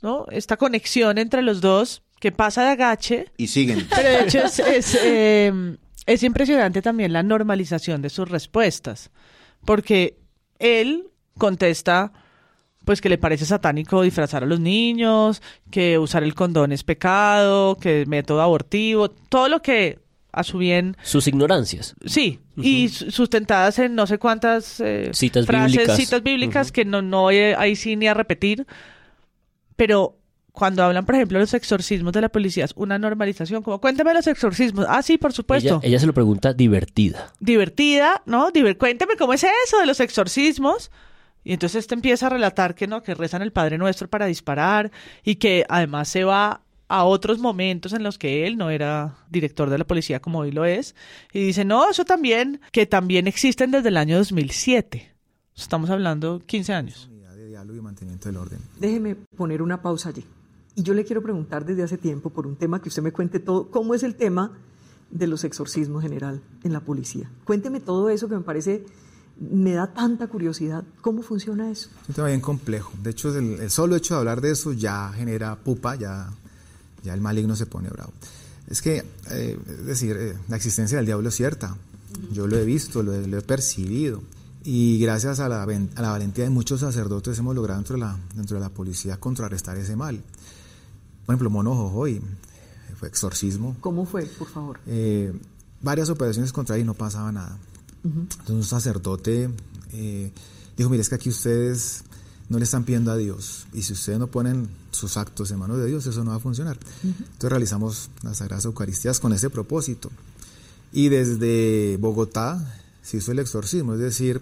¿no? 0.00 0.26
esta 0.30 0.56
conexión 0.56 1.18
entre 1.18 1.42
los 1.42 1.60
dos 1.60 2.02
que 2.20 2.32
pasa 2.32 2.62
de 2.62 2.70
agache. 2.70 3.32
Y 3.36 3.48
siguen. 3.48 3.86
Pero 3.94 4.08
de 4.08 4.22
hecho 4.22 4.38
es, 4.38 4.58
es, 4.60 4.98
em, 5.02 5.76
es 6.06 6.22
impresionante 6.22 6.80
también 6.82 7.12
la 7.12 7.22
normalización 7.22 8.00
de 8.00 8.10
sus 8.10 8.28
respuestas. 8.28 9.10
Porque 9.64 10.18
él 10.58 11.10
contesta 11.38 12.12
pues 12.84 13.00
que 13.00 13.08
le 13.08 13.18
parece 13.18 13.46
satánico 13.46 14.02
disfrazar 14.02 14.42
a 14.42 14.46
los 14.46 14.60
niños, 14.60 15.40
que 15.70 15.98
usar 15.98 16.22
el 16.22 16.34
condón 16.34 16.70
es 16.70 16.84
pecado, 16.84 17.76
que 17.76 18.04
método 18.06 18.42
abortivo, 18.42 19.08
todo 19.10 19.48
lo 19.48 19.62
que 19.62 19.98
a 20.32 20.42
su 20.42 20.58
bien. 20.58 20.96
Sus 21.02 21.26
ignorancias. 21.26 21.94
Sí, 22.04 22.40
y 22.56 22.88
sustentadas 22.88 23.78
en 23.78 23.94
no 23.94 24.06
sé 24.06 24.18
cuántas 24.18 24.80
eh, 24.80 25.10
citas 25.12 25.46
frases, 25.46 25.72
bíblicas, 25.72 25.96
citas 25.96 26.22
bíblicas 26.22 26.72
que 26.72 26.84
no, 26.84 27.02
no 27.02 27.22
voy 27.22 27.36
ahí 27.36 27.76
sí 27.76 27.96
ni 27.96 28.06
a 28.06 28.14
repetir. 28.14 28.66
Pero 29.76 30.18
cuando 30.52 30.84
hablan, 30.84 31.06
por 31.06 31.14
ejemplo, 31.14 31.38
de 31.38 31.44
los 31.44 31.54
exorcismos 31.54 32.12
de 32.12 32.20
la 32.20 32.28
policía, 32.28 32.64
es 32.64 32.72
una 32.76 32.98
normalización, 32.98 33.62
como 33.62 33.80
cuéntame 33.80 34.12
los 34.12 34.26
exorcismos. 34.26 34.86
Ah, 34.88 35.02
sí, 35.02 35.18
por 35.18 35.32
supuesto. 35.32 35.80
Ella, 35.82 35.98
se 35.98 36.06
lo 36.06 36.14
pregunta 36.14 36.52
divertida. 36.52 37.32
Divertida, 37.40 38.22
¿no? 38.26 38.50
cuénteme 38.78 39.16
cómo 39.16 39.32
es 39.32 39.44
eso 39.66 39.78
de 39.78 39.86
los 39.86 40.00
exorcismos. 40.00 40.90
Y 41.44 41.52
entonces 41.52 41.80
este 41.80 41.94
empieza 41.94 42.26
a 42.26 42.30
relatar 42.30 42.74
que 42.74 42.86
no, 42.86 43.02
que 43.02 43.14
rezan 43.14 43.42
el 43.42 43.52
Padre 43.52 43.78
Nuestro 43.78 44.08
para 44.08 44.26
disparar 44.26 44.90
y 45.22 45.36
que 45.36 45.64
además 45.68 46.08
se 46.08 46.24
va 46.24 46.62
a 46.88 47.04
otros 47.04 47.38
momentos 47.38 47.92
en 47.92 48.02
los 48.02 48.18
que 48.18 48.46
él 48.46 48.56
no 48.56 48.70
era 48.70 49.16
director 49.30 49.70
de 49.70 49.78
la 49.78 49.84
policía 49.84 50.20
como 50.20 50.40
hoy 50.40 50.52
lo 50.52 50.64
es. 50.64 50.94
Y 51.32 51.44
dice, 51.44 51.64
no, 51.64 51.88
eso 51.88 52.04
también, 52.04 52.60
que 52.72 52.86
también 52.86 53.26
existen 53.26 53.70
desde 53.70 53.88
el 53.88 53.96
año 53.96 54.16
2007. 54.16 55.14
Estamos 55.56 55.90
hablando 55.90 56.42
15 56.44 56.72
años. 56.72 57.10
Déjeme 58.80 59.14
poner 59.14 59.62
una 59.62 59.80
pausa 59.80 60.08
allí. 60.08 60.24
Y 60.74 60.82
yo 60.82 60.92
le 60.94 61.04
quiero 61.04 61.22
preguntar 61.22 61.64
desde 61.64 61.84
hace 61.84 61.98
tiempo 61.98 62.30
por 62.30 62.46
un 62.46 62.56
tema 62.56 62.82
que 62.82 62.88
usted 62.88 63.02
me 63.02 63.12
cuente 63.12 63.38
todo, 63.38 63.70
cómo 63.70 63.94
es 63.94 64.02
el 64.02 64.16
tema 64.16 64.52
de 65.10 65.26
los 65.28 65.44
exorcismos 65.44 66.02
general 66.02 66.42
en 66.64 66.72
la 66.72 66.80
policía. 66.80 67.30
Cuénteme 67.44 67.80
todo 67.80 68.10
eso 68.10 68.28
que 68.28 68.34
me 68.34 68.40
parece, 68.40 68.84
me 69.38 69.72
da 69.72 69.92
tanta 69.92 70.26
curiosidad. 70.28 70.84
¿Cómo 71.00 71.22
funciona 71.22 71.70
eso? 71.70 71.88
Es 72.02 72.08
un 72.10 72.14
tema 72.14 72.28
bien 72.28 72.40
complejo. 72.40 72.92
De 73.02 73.10
hecho, 73.10 73.36
el, 73.36 73.70
solo 73.70 73.96
hecho 73.96 74.14
de 74.14 74.20
hablar 74.20 74.40
de 74.40 74.52
eso 74.52 74.72
ya 74.72 75.12
genera 75.14 75.56
pupa, 75.56 75.96
ya, 75.96 76.30
ya 77.02 77.14
el 77.14 77.20
maligno 77.20 77.56
se 77.56 77.66
pone 77.66 77.88
bravo. 77.88 78.12
Es 78.68 78.80
que, 78.80 79.04
eh, 79.30 79.58
es 79.66 79.86
decir, 79.86 80.16
eh, 80.16 80.34
la 80.48 80.56
existencia 80.56 80.96
del 80.96 81.06
diablo 81.06 81.28
es 81.28 81.34
cierta. 81.34 81.76
Yo 82.32 82.46
lo 82.46 82.56
he 82.56 82.64
visto, 82.64 83.02
lo 83.02 83.12
he, 83.12 83.42
percibido. 83.42 84.22
Y 84.62 84.98
gracias 84.98 85.40
a 85.40 85.48
la, 85.48 85.62
a 85.62 86.02
la, 86.02 86.10
valentía 86.10 86.44
de 86.44 86.50
muchos 86.50 86.80
sacerdotes 86.80 87.38
hemos 87.38 87.54
logrado 87.54 87.80
dentro 87.80 87.96
de 87.96 88.00
la, 88.00 88.16
dentro 88.34 88.56
de 88.56 88.62
la 88.62 88.70
policía 88.70 89.18
contrarrestar 89.18 89.76
ese 89.76 89.96
mal. 89.96 90.22
Por 91.26 91.34
ejemplo, 91.34 91.50
Mono 91.50 91.74
Jojoy, 91.74 92.22
fue 92.96 93.08
exorcismo. 93.08 93.76
¿Cómo 93.80 94.06
fue, 94.06 94.24
por 94.24 94.48
favor? 94.48 94.78
Eh, 94.86 95.32
varias 95.82 96.08
operaciones 96.08 96.52
contra 96.52 96.76
él 96.76 96.82
y 96.82 96.84
no 96.84 96.94
pasaba 96.94 97.32
nada. 97.32 97.58
Entonces 98.04 98.50
un 98.50 98.64
sacerdote 98.64 99.50
eh, 99.92 100.30
dijo, 100.76 100.90
mire, 100.90 101.00
es 101.00 101.08
que 101.08 101.14
aquí 101.14 101.30
ustedes 101.30 102.04
no 102.48 102.58
le 102.58 102.64
están 102.64 102.84
pidiendo 102.84 103.10
a 103.10 103.16
Dios. 103.16 103.66
Y 103.72 103.82
si 103.82 103.94
ustedes 103.94 104.18
no 104.18 104.26
ponen 104.26 104.68
sus 104.90 105.16
actos 105.16 105.50
en 105.50 105.58
manos 105.58 105.78
de 105.78 105.86
Dios, 105.86 106.06
eso 106.06 106.22
no 106.24 106.30
va 106.30 106.36
a 106.36 106.40
funcionar. 106.40 106.78
Entonces 107.02 107.50
realizamos 107.50 108.10
las 108.22 108.38
Sagradas 108.38 108.66
Eucaristías 108.66 109.20
con 109.20 109.32
ese 109.32 109.50
propósito. 109.50 110.10
Y 110.92 111.08
desde 111.08 111.96
Bogotá 111.98 112.78
se 113.02 113.16
hizo 113.16 113.32
el 113.32 113.38
exorcismo, 113.38 113.94
es 113.94 114.00
decir, 114.00 114.40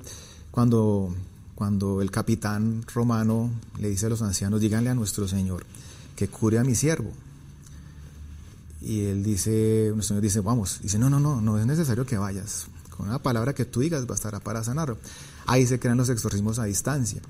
cuando, 0.50 1.14
cuando 1.54 2.02
el 2.02 2.10
capitán 2.10 2.84
romano 2.94 3.50
le 3.78 3.88
dice 3.88 4.06
a 4.06 4.08
los 4.10 4.22
ancianos, 4.22 4.60
díganle 4.60 4.90
a 4.90 4.94
nuestro 4.94 5.26
Señor, 5.26 5.64
que 6.14 6.28
cure 6.28 6.58
a 6.58 6.64
mi 6.64 6.74
siervo. 6.74 7.10
Y 8.82 9.04
él 9.04 9.22
dice, 9.22 9.92
nuestro 9.94 10.08
Señor 10.08 10.22
dice, 10.22 10.40
vamos, 10.40 10.80
dice, 10.82 10.98
no, 10.98 11.08
no, 11.08 11.20
no, 11.20 11.40
no 11.40 11.58
es 11.58 11.66
necesario 11.66 12.04
que 12.04 12.18
vayas. 12.18 12.66
Con 12.96 13.08
una 13.08 13.18
palabra 13.18 13.54
que 13.54 13.64
tú 13.64 13.80
digas 13.80 14.06
bastará 14.06 14.40
para 14.40 14.62
sanarlo. 14.64 14.98
Ahí 15.46 15.66
se 15.66 15.78
crean 15.78 15.98
los 15.98 16.08
exorcismos 16.08 16.58
a 16.58 16.64
distancia. 16.64 17.20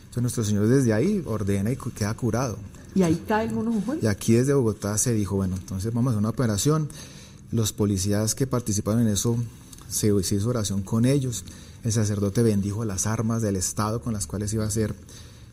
Entonces 0.00 0.22
nuestro 0.22 0.44
Señor 0.44 0.66
desde 0.68 0.92
ahí 0.92 1.22
ordena 1.26 1.70
y 1.70 1.76
queda 1.76 2.14
curado. 2.14 2.56
Y 2.94 3.02
ahí 3.02 3.22
cae 3.28 3.46
el 3.46 3.54
mono 3.54 3.82
Y 4.00 4.06
aquí 4.06 4.32
desde 4.32 4.54
Bogotá 4.54 4.96
se 4.98 5.12
dijo, 5.12 5.36
bueno, 5.36 5.56
entonces 5.56 5.92
vamos 5.92 6.10
a 6.10 6.12
hacer 6.12 6.18
una 6.18 6.30
operación. 6.30 6.88
Los 7.52 7.72
policías 7.72 8.34
que 8.34 8.46
participaron 8.46 9.02
en 9.02 9.08
eso, 9.08 9.36
se, 9.88 10.22
se 10.22 10.34
hizo 10.34 10.48
oración 10.48 10.82
con 10.82 11.04
ellos. 11.04 11.44
El 11.84 11.92
sacerdote 11.92 12.42
bendijo 12.42 12.84
las 12.84 13.06
armas 13.06 13.42
del 13.42 13.56
Estado 13.56 14.00
con 14.00 14.12
las 14.12 14.26
cuales 14.26 14.52
iba 14.52 14.64
a 14.64 14.70
ser 14.70 14.94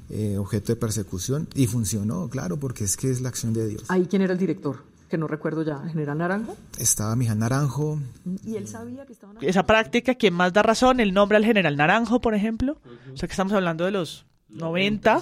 eh, 0.09 0.38
objeto 0.38 0.72
de 0.72 0.76
persecución 0.76 1.47
y 1.55 1.68
funcionó, 1.68 2.30
claro, 2.30 2.57
porque 2.57 2.84
es 2.84 2.97
que 2.97 3.11
es 3.11 3.22
la 3.22 3.30
acción 3.30 3.53
de 3.53 3.68
Dios. 3.68 3.84
¿Ahí 3.88 4.07
quién 4.07 4.22
era 4.22 4.34
el 4.34 4.39
director? 4.39 4.78
Que 5.16 5.20
no 5.20 5.28
recuerdo 5.28 5.63
ya, 5.63 5.80
¿General 5.88 6.18
Naranjo? 6.18 6.57
Estaba 6.78 7.16
Miján 7.16 7.39
Naranjo. 7.39 8.01
¿Y 8.43 8.57
él 8.57 8.68
sabía 8.68 9.05
que 9.05 9.13
estaba 9.13 9.32
Esa 9.39 9.66
práctica, 9.66 10.16
¿quién 10.16 10.34
más 10.34 10.51
da 10.51 10.61
razón? 10.61 10.99
El 10.99 11.13
nombre 11.13 11.38
al 11.38 11.45
General 11.45 11.78
Naranjo, 11.78 12.20
por 12.20 12.36
ejemplo. 12.36 12.82
O 13.13 13.16
sea 13.16 13.26
que 13.26 13.32
estamos 13.32 13.53
hablando 13.53 13.86
de 13.86 13.91
los 13.91 14.26
90. 14.49 15.22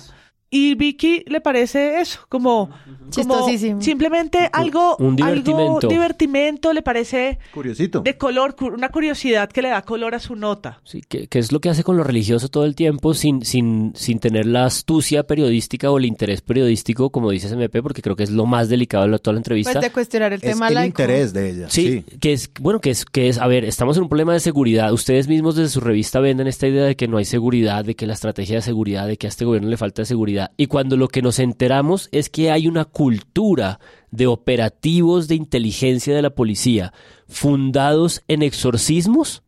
Y 0.55 0.75
Vicky 0.75 1.23
le 1.25 1.41
parece 1.41 1.99
eso, 1.99 2.19
como, 2.29 2.69
simplemente 3.09 4.51
algo, 4.53 4.95
un 4.97 5.15
divertimento. 5.15 5.77
algo 5.77 5.87
divertimento, 5.89 6.73
le 6.73 6.83
parece 6.83 7.39
curiosito. 7.51 8.01
De 8.01 8.19
color, 8.19 8.55
una 8.61 8.89
curiosidad 8.89 9.49
que 9.49 9.63
le 9.63 9.69
da 9.69 9.81
color 9.81 10.13
a 10.13 10.19
su 10.19 10.35
nota. 10.35 10.79
Sí, 10.83 11.01
que, 11.01 11.27
es 11.31 11.51
lo 11.51 11.59
que 11.59 11.69
hace 11.69 11.83
con 11.83 11.97
lo 11.97 12.03
religioso 12.03 12.49
todo 12.49 12.65
el 12.65 12.75
tiempo 12.75 13.15
sin, 13.15 13.43
sin, 13.43 13.93
sin 13.95 14.19
tener 14.19 14.45
la 14.45 14.65
astucia 14.65 15.23
periodística 15.23 15.89
o 15.89 15.97
el 15.97 16.05
interés 16.05 16.41
periodístico, 16.41 17.09
como 17.09 17.31
dice 17.31 17.47
SMP, 17.49 17.81
porque 17.81 18.03
creo 18.03 18.15
que 18.15 18.21
es 18.21 18.29
lo 18.29 18.45
más 18.45 18.69
delicado 18.69 19.07
de 19.07 19.17
toda 19.17 19.33
la 19.33 19.39
entrevista. 19.39 19.73
Pues 19.73 19.81
de 19.81 19.91
cuestionar 19.91 20.33
el 20.33 20.41
tema 20.41 20.67
el 20.67 20.85
interés 20.85 21.33
de 21.33 21.49
ella. 21.49 21.69
Sí, 21.71 22.05
que 22.21 22.31
es, 22.31 22.51
bueno, 22.59 22.79
que 22.79 22.91
es, 22.91 23.05
que 23.05 23.27
es, 23.27 23.39
a 23.39 23.47
ver, 23.47 23.65
estamos 23.65 23.97
en 23.97 24.03
un 24.03 24.09
problema 24.09 24.33
de 24.33 24.39
seguridad. 24.39 24.93
Ustedes 24.93 25.27
mismos 25.27 25.55
desde 25.55 25.71
su 25.71 25.79
revista 25.79 26.19
venden 26.19 26.45
esta 26.45 26.67
idea 26.67 26.83
de 26.83 26.95
que 26.95 27.07
no 27.07 27.17
hay 27.17 27.25
seguridad, 27.25 27.83
de 27.83 27.95
que 27.95 28.05
la 28.05 28.13
estrategia 28.13 28.57
de 28.57 28.61
seguridad, 28.61 29.07
de 29.07 29.17
que 29.17 29.25
a 29.25 29.29
este 29.29 29.45
gobierno 29.45 29.67
le 29.67 29.77
falta 29.77 30.05
seguridad 30.05 30.42
y 30.57 30.67
cuando 30.67 30.97
lo 30.97 31.07
que 31.07 31.21
nos 31.21 31.39
enteramos 31.39 32.09
es 32.11 32.29
que 32.29 32.51
hay 32.51 32.67
una 32.67 32.85
cultura 32.85 33.79
de 34.11 34.27
operativos 34.27 35.27
de 35.27 35.35
inteligencia 35.35 36.15
de 36.15 36.21
la 36.21 36.31
policía 36.31 36.93
fundados 37.27 38.23
en 38.27 38.43
exorcismos, 38.43 39.43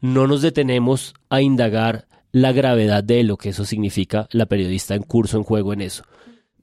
no 0.00 0.26
nos 0.26 0.42
detenemos 0.42 1.14
a 1.30 1.40
indagar 1.40 2.06
la 2.32 2.52
gravedad 2.52 3.02
de 3.02 3.22
lo 3.22 3.36
que 3.36 3.50
eso 3.50 3.64
significa 3.64 4.28
la 4.30 4.46
periodista 4.46 4.94
en 4.94 5.02
curso 5.02 5.38
en 5.38 5.42
juego 5.42 5.72
en 5.72 5.80
eso. 5.80 6.04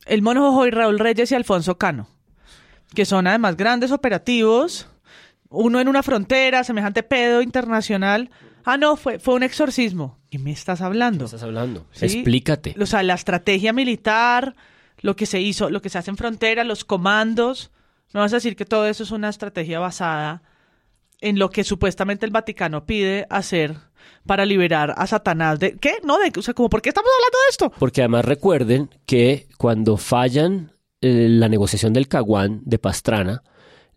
El 0.05 0.21
Mono 0.21 0.65
y 0.65 0.71
Raúl 0.71 0.99
Reyes 0.99 1.31
y 1.31 1.35
Alfonso 1.35 1.77
Cano, 1.77 2.07
que 2.93 3.05
son 3.05 3.27
además 3.27 3.57
grandes 3.57 3.91
operativos, 3.91 4.87
uno 5.49 5.79
en 5.79 5.87
una 5.87 6.03
frontera, 6.03 6.63
semejante 6.63 7.03
pedo 7.03 7.41
internacional, 7.41 8.29
Ah, 8.65 8.77
no, 8.77 8.95
fue, 8.95 9.19
fue 9.19 9.35
un 9.35 9.43
exorcismo. 9.43 10.19
¿Qué 10.29 10.39
me 10.39 10.51
estás 10.51 10.81
hablando? 10.81 11.19
¿Qué 11.19 11.25
estás 11.25 11.43
hablando? 11.43 11.85
Explícate. 11.99 12.75
O 12.79 12.85
sea, 12.85 13.03
la 13.03 13.13
estrategia 13.13 13.73
militar, 13.73 14.55
lo 15.01 15.15
que 15.15 15.25
se 15.25 15.41
hizo, 15.41 15.69
lo 15.69 15.81
que 15.81 15.89
se 15.89 15.97
hace 15.97 16.11
en 16.11 16.17
frontera, 16.17 16.63
los 16.63 16.85
comandos. 16.85 17.71
No 18.13 18.21
vas 18.21 18.33
a 18.33 18.37
decir 18.37 18.55
que 18.55 18.65
todo 18.65 18.87
eso 18.87 19.03
es 19.03 19.11
una 19.11 19.29
estrategia 19.29 19.79
basada 19.79 20.43
en 21.19 21.39
lo 21.39 21.49
que 21.49 21.63
supuestamente 21.63 22.25
el 22.25 22.31
Vaticano 22.31 22.85
pide 22.85 23.25
hacer 23.29 23.75
para 24.25 24.45
liberar 24.45 24.93
a 24.97 25.07
Satanás 25.07 25.59
de 25.59 25.77
¿qué? 25.77 25.95
No, 26.03 26.19
de, 26.19 26.31
o 26.37 26.41
sea, 26.41 26.53
como 26.53 26.69
¿por 26.69 26.81
qué 26.81 26.89
estamos 26.89 27.09
hablando 27.17 27.37
de 27.37 27.49
esto? 27.49 27.71
Porque 27.79 28.01
además 28.01 28.25
recuerden 28.25 28.89
que 29.05 29.47
cuando 29.57 29.97
fallan 29.97 30.73
eh, 31.01 31.27
la 31.29 31.47
negociación 31.47 31.93
del 31.93 32.07
Caguán 32.07 32.61
de 32.65 32.77
Pastrana, 32.77 33.43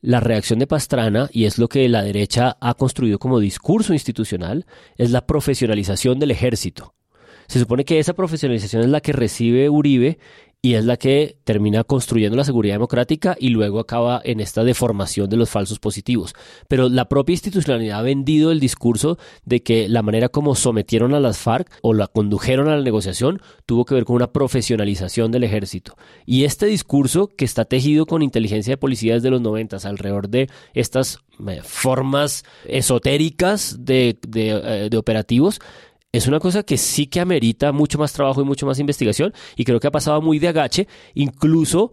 la 0.00 0.20
reacción 0.20 0.58
de 0.58 0.66
Pastrana, 0.66 1.28
y 1.32 1.44
es 1.44 1.58
lo 1.58 1.68
que 1.68 1.88
la 1.88 2.02
derecha 2.02 2.56
ha 2.60 2.74
construido 2.74 3.18
como 3.18 3.40
discurso 3.40 3.92
institucional, 3.92 4.66
es 4.96 5.10
la 5.10 5.26
profesionalización 5.26 6.18
del 6.18 6.30
ejército. 6.30 6.94
Se 7.48 7.60
supone 7.60 7.84
que 7.84 7.98
esa 7.98 8.14
profesionalización 8.14 8.82
es 8.82 8.88
la 8.88 9.00
que 9.00 9.12
recibe 9.12 9.70
Uribe 9.70 10.18
y 10.66 10.74
es 10.74 10.84
la 10.84 10.96
que 10.96 11.38
termina 11.44 11.84
construyendo 11.84 12.36
la 12.36 12.42
seguridad 12.42 12.74
democrática 12.74 13.36
y 13.38 13.50
luego 13.50 13.78
acaba 13.78 14.20
en 14.24 14.40
esta 14.40 14.64
deformación 14.64 15.30
de 15.30 15.36
los 15.36 15.48
falsos 15.48 15.78
positivos. 15.78 16.34
Pero 16.66 16.88
la 16.88 17.08
propia 17.08 17.34
institucionalidad 17.34 18.00
ha 18.00 18.02
vendido 18.02 18.50
el 18.50 18.58
discurso 18.58 19.16
de 19.44 19.62
que 19.62 19.88
la 19.88 20.02
manera 20.02 20.28
como 20.28 20.56
sometieron 20.56 21.14
a 21.14 21.20
las 21.20 21.38
FARC 21.38 21.70
o 21.82 21.94
la 21.94 22.08
condujeron 22.08 22.66
a 22.68 22.74
la 22.74 22.82
negociación 22.82 23.40
tuvo 23.64 23.84
que 23.84 23.94
ver 23.94 24.04
con 24.04 24.16
una 24.16 24.32
profesionalización 24.32 25.30
del 25.30 25.44
ejército. 25.44 25.94
Y 26.24 26.42
este 26.42 26.66
discurso 26.66 27.28
que 27.28 27.44
está 27.44 27.64
tejido 27.64 28.04
con 28.04 28.22
inteligencia 28.22 28.72
de 28.72 28.76
policía 28.76 29.14
desde 29.14 29.30
los 29.30 29.40
noventas 29.40 29.84
alrededor 29.84 30.28
de 30.28 30.50
estas 30.74 31.20
eh, 31.46 31.60
formas 31.62 32.44
esotéricas 32.64 33.84
de, 33.84 34.18
de, 34.26 34.48
eh, 34.50 34.88
de 34.90 34.96
operativos 34.96 35.60
es 36.16 36.26
una 36.26 36.40
cosa 36.40 36.62
que 36.62 36.78
sí 36.78 37.06
que 37.06 37.20
amerita 37.20 37.72
mucho 37.72 37.98
más 37.98 38.12
trabajo 38.12 38.40
y 38.40 38.44
mucho 38.44 38.66
más 38.66 38.78
investigación 38.78 39.32
y 39.56 39.64
creo 39.64 39.80
que 39.80 39.88
ha 39.88 39.92
pasado 39.92 40.22
muy 40.22 40.38
de 40.38 40.48
agache, 40.48 40.88
incluso 41.14 41.92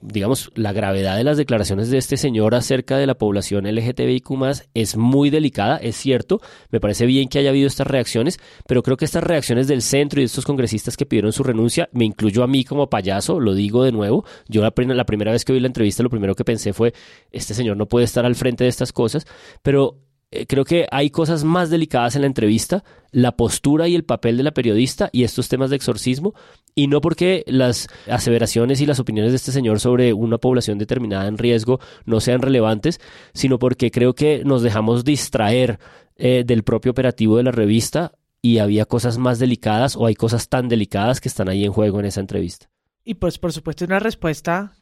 digamos, 0.00 0.50
la 0.54 0.72
gravedad 0.72 1.16
de 1.16 1.24
las 1.24 1.36
declaraciones 1.36 1.90
de 1.90 1.98
este 1.98 2.16
señor 2.16 2.54
acerca 2.54 2.96
de 2.96 3.06
la 3.06 3.16
población 3.16 3.66
LGTBIQ 3.66 4.30
es 4.74 4.96
muy 4.96 5.30
delicada, 5.30 5.76
es 5.78 5.96
cierto, 5.96 6.40
me 6.70 6.80
parece 6.80 7.06
bien 7.06 7.28
que 7.28 7.38
haya 7.38 7.50
habido 7.50 7.66
estas 7.66 7.86
reacciones, 7.86 8.38
pero 8.66 8.82
creo 8.82 8.96
que 8.96 9.04
estas 9.04 9.24
reacciones 9.24 9.66
del 9.66 9.82
centro 9.82 10.20
y 10.20 10.22
de 10.22 10.26
estos 10.26 10.44
congresistas 10.44 10.96
que 10.96 11.06
pidieron 11.06 11.32
su 11.32 11.42
renuncia, 11.42 11.88
me 11.92 12.04
incluyo 12.04 12.42
a 12.42 12.46
mí 12.46 12.64
como 12.64 12.88
payaso, 12.88 13.40
lo 13.40 13.54
digo 13.54 13.84
de 13.84 13.92
nuevo, 13.92 14.24
yo 14.48 14.62
la, 14.62 14.72
la 14.94 15.04
primera 15.04 15.32
vez 15.32 15.44
que 15.44 15.52
vi 15.52 15.60
la 15.60 15.66
entrevista 15.66 16.02
lo 16.02 16.10
primero 16.10 16.34
que 16.34 16.44
pensé 16.44 16.72
fue, 16.72 16.92
este 17.32 17.54
señor 17.54 17.76
no 17.76 17.86
puede 17.86 18.04
estar 18.04 18.24
al 18.24 18.34
frente 18.34 18.64
de 18.64 18.70
estas 18.70 18.92
cosas, 18.92 19.26
pero 19.62 20.07
creo 20.46 20.64
que 20.64 20.86
hay 20.90 21.10
cosas 21.10 21.44
más 21.44 21.70
delicadas 21.70 22.14
en 22.14 22.22
la 22.22 22.26
entrevista, 22.26 22.84
la 23.10 23.36
postura 23.36 23.88
y 23.88 23.94
el 23.94 24.04
papel 24.04 24.36
de 24.36 24.42
la 24.42 24.52
periodista 24.52 25.08
y 25.12 25.24
estos 25.24 25.48
temas 25.48 25.70
de 25.70 25.76
exorcismo, 25.76 26.34
y 26.74 26.86
no 26.86 27.00
porque 27.00 27.44
las 27.46 27.88
aseveraciones 28.08 28.80
y 28.80 28.86
las 28.86 29.00
opiniones 29.00 29.32
de 29.32 29.36
este 29.36 29.52
señor 29.52 29.80
sobre 29.80 30.12
una 30.12 30.38
población 30.38 30.78
determinada 30.78 31.26
en 31.26 31.38
riesgo 31.38 31.80
no 32.04 32.20
sean 32.20 32.42
relevantes, 32.42 33.00
sino 33.32 33.58
porque 33.58 33.90
creo 33.90 34.14
que 34.14 34.42
nos 34.44 34.62
dejamos 34.62 35.04
distraer 35.04 35.78
eh, 36.16 36.44
del 36.46 36.62
propio 36.62 36.92
operativo 36.92 37.36
de 37.36 37.44
la 37.44 37.50
revista 37.50 38.12
y 38.42 38.58
había 38.58 38.84
cosas 38.84 39.18
más 39.18 39.38
delicadas 39.38 39.96
o 39.96 40.06
hay 40.06 40.14
cosas 40.14 40.48
tan 40.48 40.68
delicadas 40.68 41.20
que 41.20 41.28
están 41.28 41.48
ahí 41.48 41.64
en 41.64 41.72
juego 41.72 42.00
en 42.00 42.06
esa 42.06 42.20
entrevista. 42.20 42.68
Y 43.04 43.14
pues 43.14 43.38
por 43.38 43.52
supuesto 43.52 43.84
una 43.84 43.98
respuesta 43.98 44.74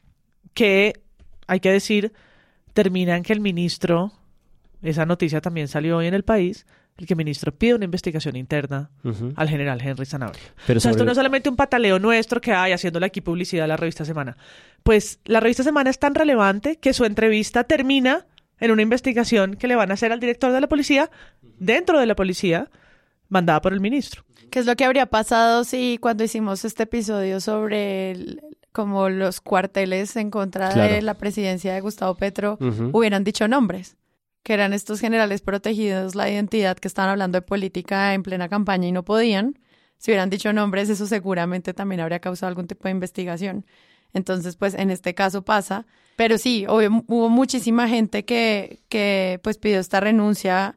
que 0.53 0.95
hay 1.47 1.61
que 1.61 1.71
decir 1.71 2.13
termina 2.75 3.17
en 3.17 3.23
que 3.23 3.33
el 3.33 3.41
ministro 3.41 4.13
esa 4.83 5.07
noticia 5.07 5.41
también 5.41 5.69
salió 5.69 5.97
hoy 5.97 6.07
en 6.07 6.15
el 6.15 6.23
país, 6.23 6.67
el 6.99 7.07
que 7.07 7.15
el 7.15 7.19
ministro 7.19 7.53
pide 7.53 7.75
una 7.75 7.85
investigación 7.85 8.37
interna 8.37 8.91
al 9.35 9.49
general 9.49 9.81
Henry 9.83 10.07
Zanabria. 10.07 10.43
Pero 10.67 10.79
esto 10.79 11.05
no 11.05 11.11
es 11.11 11.17
solamente 11.17 11.49
un 11.49 11.57
pataleo 11.57 11.99
nuestro 11.99 12.41
que 12.41 12.53
hay 12.53 12.73
haciéndole 12.73 13.07
aquí 13.07 13.21
publicidad 13.21 13.65
a 13.65 13.69
la 13.69 13.77
revista 13.77 14.05
Semana. 14.05 14.37
Pues 14.83 15.21
la 15.25 15.41
revista 15.41 15.63
Semana 15.63 15.91
es 15.91 15.99
tan 15.99 16.15
relevante 16.15 16.77
que 16.77 16.93
su 16.93 17.05
entrevista 17.05 17.65
termina 17.65 18.27
en 18.59 18.71
una 18.71 18.83
investigación 18.83 19.55
que 19.55 19.69
le 19.69 19.77
van 19.77 19.91
a 19.91 19.95
hacer 19.95 20.13
al 20.13 20.21
director 20.21 20.53
de 20.53 20.61
la 20.61 20.69
policía, 20.69 21.11
dentro 21.59 22.01
de 22.01 22.07
la 22.07 22.17
policía, 22.17 22.71
mandada 23.29 23.61
por 23.61 23.75
el 23.75 23.81
ministro. 23.81 24.25
¿Qué 24.51 24.61
es 24.61 24.67
lo 24.67 24.77
que 24.77 24.85
habría 24.85 25.07
pasado 25.07 25.65
si 25.65 25.99
cuando 25.99 26.25
hicimos 26.25 26.65
este 26.65 26.85
episodio 26.85 27.41
sobre 27.41 28.39
como 28.73 29.09
los 29.09 29.41
cuarteles 29.41 30.17
en 30.17 30.31
contra 30.31 30.75
de 30.75 31.03
la 31.03 31.15
presidencia 31.15 31.75
de 31.75 31.81
Gustavo 31.81 32.15
Petro 32.15 32.59
hubieran 32.93 33.25
dicho 33.25 33.49
nombres? 33.49 33.97
Que 34.47 34.55
eran 34.55 34.73
estos 34.73 35.01
generales 35.01 35.41
protegidos, 35.41 36.15
la 36.15 36.31
identidad, 36.31 36.77
que 36.77 36.87
estaban 36.87 37.11
hablando 37.11 37.37
de 37.37 37.43
política 37.43 38.15
en 38.15 38.23
plena 38.23 38.49
campaña 38.49 38.87
y 38.87 38.93
no 38.93 39.05
podían. 39.05 39.59
Si 39.99 40.13
hubieran 40.13 40.31
dicho 40.31 40.53
nombres, 40.53 40.89
eso 40.89 41.09
seguramente 41.09 41.75
también 41.75 42.01
habría 42.01 42.21
causado 42.21 42.47
algún 42.47 42.69
tipo 42.69 42.85
de 42.85 42.93
investigación. 42.93 43.67
Entonces, 44.13 44.55
pues 44.55 44.75
en 44.75 44.93
este 44.93 45.17
caso 45.17 45.43
pasa. 45.43 45.85
Pero 46.15 46.39
sí, 46.39 46.65
hubo 46.69 47.29
muchísima 47.29 47.89
gente 47.89 48.25
que, 48.25 48.85
que 48.89 49.41
pues 49.43 49.59
pidió 49.59 49.81
esta 49.81 49.99
renuncia, 49.99 50.77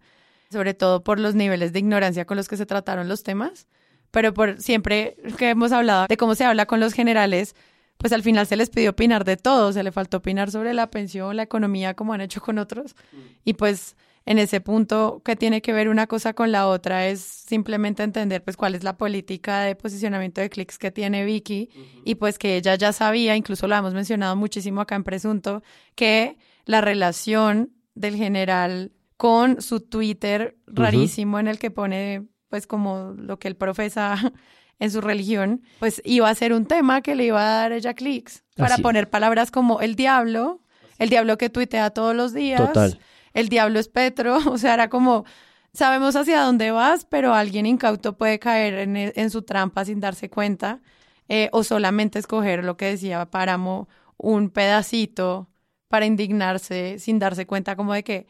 sobre 0.51 0.73
todo 0.73 1.03
por 1.03 1.19
los 1.19 1.35
niveles 1.35 1.71
de 1.71 1.77
ignorancia 1.77 2.25
con 2.25 2.37
los 2.37 2.47
que 2.47 2.57
se 2.57 2.65
trataron 2.65 3.07
los 3.07 3.21
temas. 3.21 3.67
Pero 4.09 4.33
por 4.33 4.59
siempre 4.59 5.15
que 5.37 5.51
hemos 5.51 5.71
hablado 5.73 6.07
de 6.07 6.17
cómo 6.17 6.33
se 6.33 6.43
habla 6.43 6.65
con 6.65 6.79
los 6.79 6.93
generales, 6.93 7.55
pues 7.99 8.13
al 8.13 8.23
final 8.23 8.47
se 8.47 8.55
les 8.55 8.69
pidió 8.69 8.91
opinar 8.91 9.25
de 9.25 9.35
todo, 9.35 9.73
se 9.73 9.83
le 9.83 9.91
faltó 9.91 10.17
opinar 10.17 10.51
sobre 10.51 10.73
la 10.73 10.89
pensión, 10.89 11.35
la 11.35 11.43
economía, 11.43 11.95
como 11.95 12.13
han 12.13 12.21
hecho 12.21 12.39
con 12.39 12.57
otros. 12.57 12.95
Y 13.43 13.53
pues 13.53 13.97
en 14.25 14.39
ese 14.39 14.61
punto, 14.61 15.21
que 15.25 15.35
tiene 15.35 15.61
que 15.61 15.73
ver 15.73 15.89
una 15.89 16.07
cosa 16.07 16.33
con 16.33 16.53
la 16.53 16.67
otra? 16.67 17.07
Es 17.07 17.19
simplemente 17.19 18.03
entender 18.03 18.41
pues 18.41 18.55
cuál 18.55 18.73
es 18.73 18.83
la 18.83 18.95
política 18.95 19.61
de 19.61 19.75
posicionamiento 19.75 20.39
de 20.39 20.49
clics 20.49 20.77
que 20.77 20.91
tiene 20.91 21.25
Vicky 21.25 21.69
y 22.05 22.15
pues 22.15 22.39
que 22.39 22.55
ella 22.55 22.75
ya 22.75 22.93
sabía, 22.93 23.35
incluso 23.35 23.67
lo 23.67 23.75
hemos 23.75 23.93
mencionado 23.93 24.37
muchísimo 24.37 24.79
acá 24.79 24.95
en 24.95 25.03
Presunto, 25.03 25.61
que 25.95 26.37
la 26.65 26.79
relación 26.79 27.73
del 27.95 28.15
general 28.15 28.93
con 29.17 29.61
su 29.61 29.81
Twitter 29.81 30.57
rarísimo 30.67 31.37
en 31.39 31.49
el 31.49 31.59
que 31.59 31.71
pone 31.71 32.27
pues 32.47 32.65
como 32.65 33.13
lo 33.17 33.39
que 33.39 33.49
él 33.49 33.57
profesa 33.57 34.31
en 34.79 34.91
su 34.91 35.01
religión, 35.01 35.61
pues 35.79 36.01
iba 36.05 36.29
a 36.29 36.35
ser 36.35 36.53
un 36.53 36.65
tema 36.65 37.01
que 37.01 37.15
le 37.15 37.25
iba 37.25 37.41
a 37.41 37.61
dar 37.61 37.71
ella 37.71 37.93
clics 37.93 38.43
para 38.55 38.77
poner 38.77 39.09
palabras 39.09 39.51
como 39.51 39.81
el 39.81 39.95
diablo, 39.95 40.61
el 40.97 41.09
diablo 41.09 41.37
que 41.37 41.49
tuitea 41.49 41.89
todos 41.91 42.15
los 42.15 42.33
días, 42.33 42.97
el 43.33 43.49
diablo 43.49 43.79
es 43.79 43.89
Petro, 43.89 44.37
o 44.49 44.57
sea, 44.57 44.73
era 44.73 44.89
como, 44.89 45.25
sabemos 45.73 46.15
hacia 46.15 46.41
dónde 46.41 46.71
vas, 46.71 47.05
pero 47.05 47.33
alguien 47.33 47.65
incauto 47.65 48.17
puede 48.17 48.39
caer 48.39 48.75
en, 48.75 48.97
e, 48.97 49.13
en 49.15 49.29
su 49.29 49.41
trampa 49.41 49.85
sin 49.85 49.99
darse 49.99 50.29
cuenta, 50.29 50.81
eh, 51.27 51.49
o 51.51 51.63
solamente 51.63 52.17
escoger 52.17 52.63
lo 52.63 52.75
que 52.75 52.85
decía 52.85 53.25
Páramo, 53.29 53.87
un 54.17 54.49
pedacito 54.49 55.49
para 55.87 56.05
indignarse 56.05 56.99
sin 56.99 57.19
darse 57.19 57.45
cuenta 57.45 57.75
como 57.75 57.93
de 57.93 58.03
que 58.03 58.27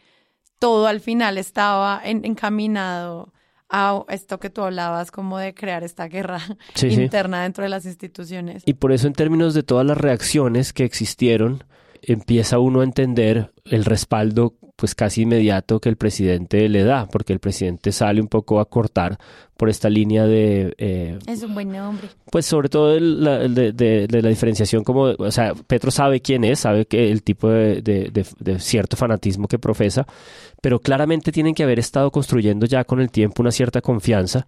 todo 0.60 0.88
al 0.88 1.00
final 1.00 1.38
estaba 1.38 2.02
encaminado 2.04 3.34
a 3.70 4.04
esto 4.10 4.40
que 4.40 4.50
tú 4.50 4.62
hablabas, 4.62 5.12
como 5.12 5.38
de 5.38 5.54
crear 5.54 5.84
esta 5.84 6.08
guerra 6.08 6.42
interna 6.82 7.44
dentro 7.44 7.64
de 7.64 7.70
las 7.70 7.86
instituciones. 7.86 8.64
Y 8.66 8.74
por 8.74 8.92
eso 8.92 9.08
en 9.08 9.14
términos 9.14 9.54
de 9.54 9.64
todas 9.64 9.86
las 9.86 9.98
reacciones 9.98 10.74
que 10.74 10.84
existieron, 10.84 11.64
empieza 12.02 12.60
uno 12.60 12.82
a 12.82 12.84
entender 12.84 13.52
el 13.66 13.86
respaldo 13.86 14.56
pues 14.80 14.96
casi 14.96 15.24
inmediato 15.24 15.82
que 15.82 15.90
el 15.90 15.98
presidente 15.98 16.70
le 16.70 16.84
da, 16.84 17.06
porque 17.08 17.34
el 17.34 17.40
presidente 17.40 17.92
sale 17.92 18.22
un 18.22 18.28
poco 18.28 18.62
a 18.62 18.66
cortar 18.66 19.20
por 19.58 19.70
esta 19.70 19.90
línea 19.90 20.26
de... 20.26 20.74
Eh, 20.78 21.20
es 21.28 21.44
un 21.44 21.54
buen 21.54 21.70
nombre. 21.70 22.08
Pues 22.32 22.46
sobre 22.46 22.70
todo 22.70 22.94
de, 22.94 24.08
la 24.10 24.30
diferenciación 24.30 24.86
como, 24.86 25.02
o 25.02 25.32
sea, 25.32 25.54
Petro 25.54 25.92
sabe 25.92 26.22
quién 26.22 26.46
es, 26.46 26.60
sabe 26.62 26.86
que 26.86 27.12
el 27.12 27.24
tipo 27.24 27.50
de, 27.50 28.26
cierto 28.60 28.96
fanatismo 28.96 29.50
que 29.50 29.60
profesa, 29.60 30.08
pero 30.62 30.80
claramente 30.80 31.34
tienen 31.34 31.54
que 31.54 31.64
haber 31.64 31.80
estado 31.80 32.10
construyendo 32.10 32.66
ya 32.66 32.86
con 32.86 33.02
el 33.02 33.12
tiempo 33.12 33.42
una 33.42 33.52
cierta 33.52 33.82
confianza 33.82 34.46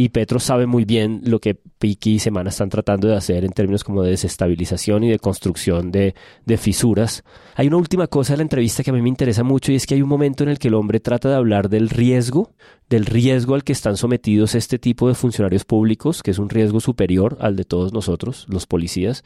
y 0.00 0.10
Petro 0.10 0.38
sabe 0.38 0.66
muy 0.66 0.84
bien 0.84 1.22
lo 1.24 1.40
que 1.40 1.56
Piki 1.56 2.12
y 2.12 2.18
Semana 2.20 2.50
están 2.50 2.68
tratando 2.68 3.08
de 3.08 3.16
hacer 3.16 3.44
en 3.44 3.50
términos 3.50 3.82
como 3.82 4.04
de 4.04 4.10
desestabilización 4.10 5.02
y 5.02 5.10
de 5.10 5.18
construcción 5.18 5.90
de, 5.90 6.14
de, 6.46 6.56
fisuras. 6.56 7.24
Hay 7.56 7.66
una 7.66 7.78
última 7.78 8.06
cosa 8.06 8.32
de 8.32 8.36
la 8.36 8.44
entrevista 8.44 8.84
que 8.84 8.90
a 8.90 8.92
mí 8.92 9.02
me 9.02 9.08
interesa 9.08 9.42
mucho 9.42 9.72
y 9.72 9.74
es 9.74 9.86
que 9.86 9.94
hay 9.94 10.02
un 10.02 10.08
momento 10.08 10.44
en 10.44 10.50
el 10.50 10.60
que 10.60 10.68
el 10.68 10.74
hombre 10.74 11.00
trata 11.00 11.28
de 11.28 11.34
hablar 11.34 11.68
del 11.68 11.90
riesgo, 11.90 12.52
del 12.88 13.06
riesgo 13.06 13.56
al 13.56 13.64
que 13.64 13.72
están 13.72 13.96
sometidos 13.96 14.54
este 14.54 14.78
tipo 14.78 15.08
de 15.08 15.14
funcionarios 15.14 15.64
públicos, 15.64 16.22
que 16.22 16.30
es 16.30 16.38
un 16.38 16.48
riesgo 16.48 16.78
superior 16.78 17.36
al 17.40 17.56
de 17.56 17.64
todos 17.64 17.92
nosotros, 17.92 18.46
los 18.48 18.68
policías, 18.68 19.24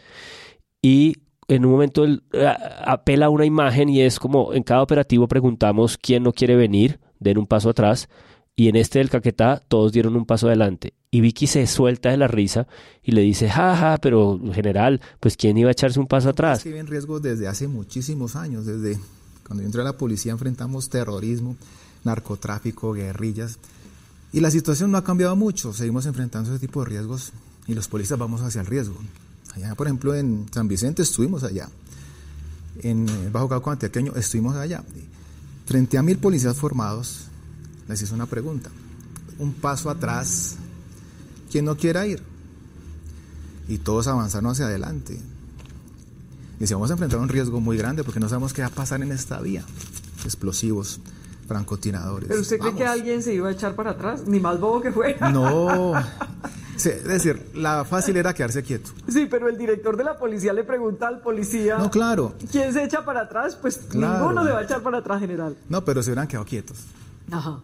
y 0.81 1.17
en 1.49 1.67
un 1.67 1.73
momento 1.73 2.03
él 2.05 2.23
eh, 2.33 2.51
apela 2.87 3.27
a 3.27 3.31
una 3.31 3.45
imagen 3.45 3.91
y 3.91 4.01
es 4.01 4.19
como 4.19 4.55
en 4.55 4.63
cada 4.63 4.83
operativo 4.83 5.29
preguntamos 5.29 5.99
quién 5.99 6.23
no 6.23 6.33
quiere 6.33 6.57
venir, 6.57 6.99
den 7.21 7.37
un 7.37 7.47
paso 7.47 7.69
atrás 7.69 8.09
y 8.55 8.69
en 8.69 8.77
este 8.77 8.99
del 8.99 9.11
Caquetá 9.11 9.63
todos 9.67 9.93
dieron 9.93 10.17
un 10.17 10.27
paso 10.27 10.47
adelante. 10.47 10.95
Y 11.11 11.21
Vicky 11.21 11.47
se 11.47 11.67
suelta 11.67 12.11
de 12.11 12.17
la 12.17 12.29
risa 12.29 12.67
y 13.03 13.13
le 13.13 13.23
dice, 13.23 13.49
jaja, 13.49 13.99
pero 13.99 14.41
general, 14.53 15.01
pues 15.21 15.37
¿quién 15.37 15.59
iba 15.59 15.69
a 15.69 15.73
echarse 15.73 16.01
un 16.01 16.07
paso 16.07 16.31
atrás? 16.31 16.59
Es 16.59 16.73
que 16.73 16.79
en 16.79 16.87
riesgo 16.87 17.21
desde 17.21 17.49
hace 17.49 17.69
muchísimos 17.69 18.37
años, 18.37 18.67
desde 18.67 18.99
cuando 19.47 19.63
yo 19.63 19.67
entré 19.67 19.83
a 19.83 19.85
la 19.85 19.97
policía 19.99 20.33
enfrentamos 20.33 20.89
terrorismo, 20.89 21.57
narcotráfico, 22.05 22.93
guerrillas. 22.93 23.59
Y 24.33 24.41
la 24.41 24.51
situación 24.51 24.91
no 24.91 24.99
ha 24.99 25.05
cambiado 25.05 25.37
mucho, 25.37 25.75
seguimos 25.75 26.07
enfrentando 26.07 26.51
ese 26.51 26.59
tipo 26.59 26.83
de 26.83 26.91
riesgos 26.91 27.33
y 27.67 27.75
los 27.75 27.89
policías 27.89 28.19
vamos 28.19 28.41
hacia 28.41 28.63
el 28.63 28.67
riesgo. 28.67 28.97
Allá, 29.55 29.75
por 29.75 29.87
ejemplo, 29.87 30.15
en 30.15 30.47
San 30.51 30.69
Vicente 30.69 31.03
estuvimos 31.03 31.45
allá, 31.45 31.69
en 32.83 33.07
Bajo 33.31 33.49
Cauca 33.49 33.73
Antioqueño 33.73 34.15
estuvimos 34.17 34.57
allá. 34.57 34.83
Frente 35.67 35.99
a 35.99 36.03
mil 36.03 36.17
policías 36.17 36.57
formados, 36.57 37.27
les 37.93 38.03
hizo 38.03 38.15
una 38.15 38.27
pregunta. 38.27 38.71
Un 39.39 39.53
paso 39.53 39.91
atrás, 39.91 40.57
quien 41.51 41.65
no 41.65 41.77
quiera 41.77 42.07
ir. 42.07 42.23
Y 43.69 43.79
todos 43.79 44.09
avanzaron 44.09 44.51
hacia 44.51 44.67
adelante. 44.67 45.21
Y 46.59 46.73
vamos 46.73 46.91
a 46.91 46.95
enfrentar 46.95 47.19
un 47.19 47.29
riesgo 47.29 47.61
muy 47.61 47.77
grande 47.77 48.05
porque 48.05 48.21
no 48.21 48.29
sabemos 48.29 48.53
qué 48.53 48.63
va 48.63 48.69
a 48.69 48.71
pasar 48.71 49.03
en 49.03 49.13
esta 49.13 49.41
vía. 49.41 49.65
Explosivos, 50.25 51.01
francotiradores. 51.47 52.29
¿Pero 52.29 52.41
usted 52.41 52.59
cree 52.59 52.75
que 52.75 52.87
alguien 52.87 53.23
se 53.23 53.35
iba 53.35 53.49
a 53.49 53.53
echar 53.53 53.75
para 53.75 53.91
atrás? 53.91 54.27
Ni 54.27 54.41
más 54.41 54.61
bobo 54.61 54.81
que 54.81 54.93
fuera. 54.93 55.29
No. 55.31 55.93
es 56.77 57.05
decir, 57.05 57.51
la 57.55 57.85
fácil 57.85 58.17
era 58.17 58.33
quedarse 58.33 58.63
quieto. 58.63 58.91
Sí, 59.09 59.27
pero 59.31 59.49
el 59.49 59.59
director 59.59 59.97
de 59.97 60.05
la 60.05 60.17
policía 60.17 60.53
le 60.53 60.65
pregunta 60.65 61.09
al 61.09 61.21
policía. 61.21 61.79
No, 61.79 61.91
claro. 61.91 62.35
¿Quién 62.51 62.73
se 62.73 62.85
echa 62.85 63.05
para 63.05 63.23
atrás? 63.23 63.57
Pues 63.61 63.81
ninguno 63.93 64.45
se 64.45 64.53
va 64.53 64.61
a 64.61 64.63
echar 64.63 64.83
para 64.83 64.99
atrás, 64.99 65.21
general. 65.21 65.57
No, 65.69 65.85
pero 65.85 66.03
se 66.03 66.11
hubieran 66.11 66.29
quedado 66.29 66.47
quietos. 66.47 66.79
Ajá. 67.31 67.61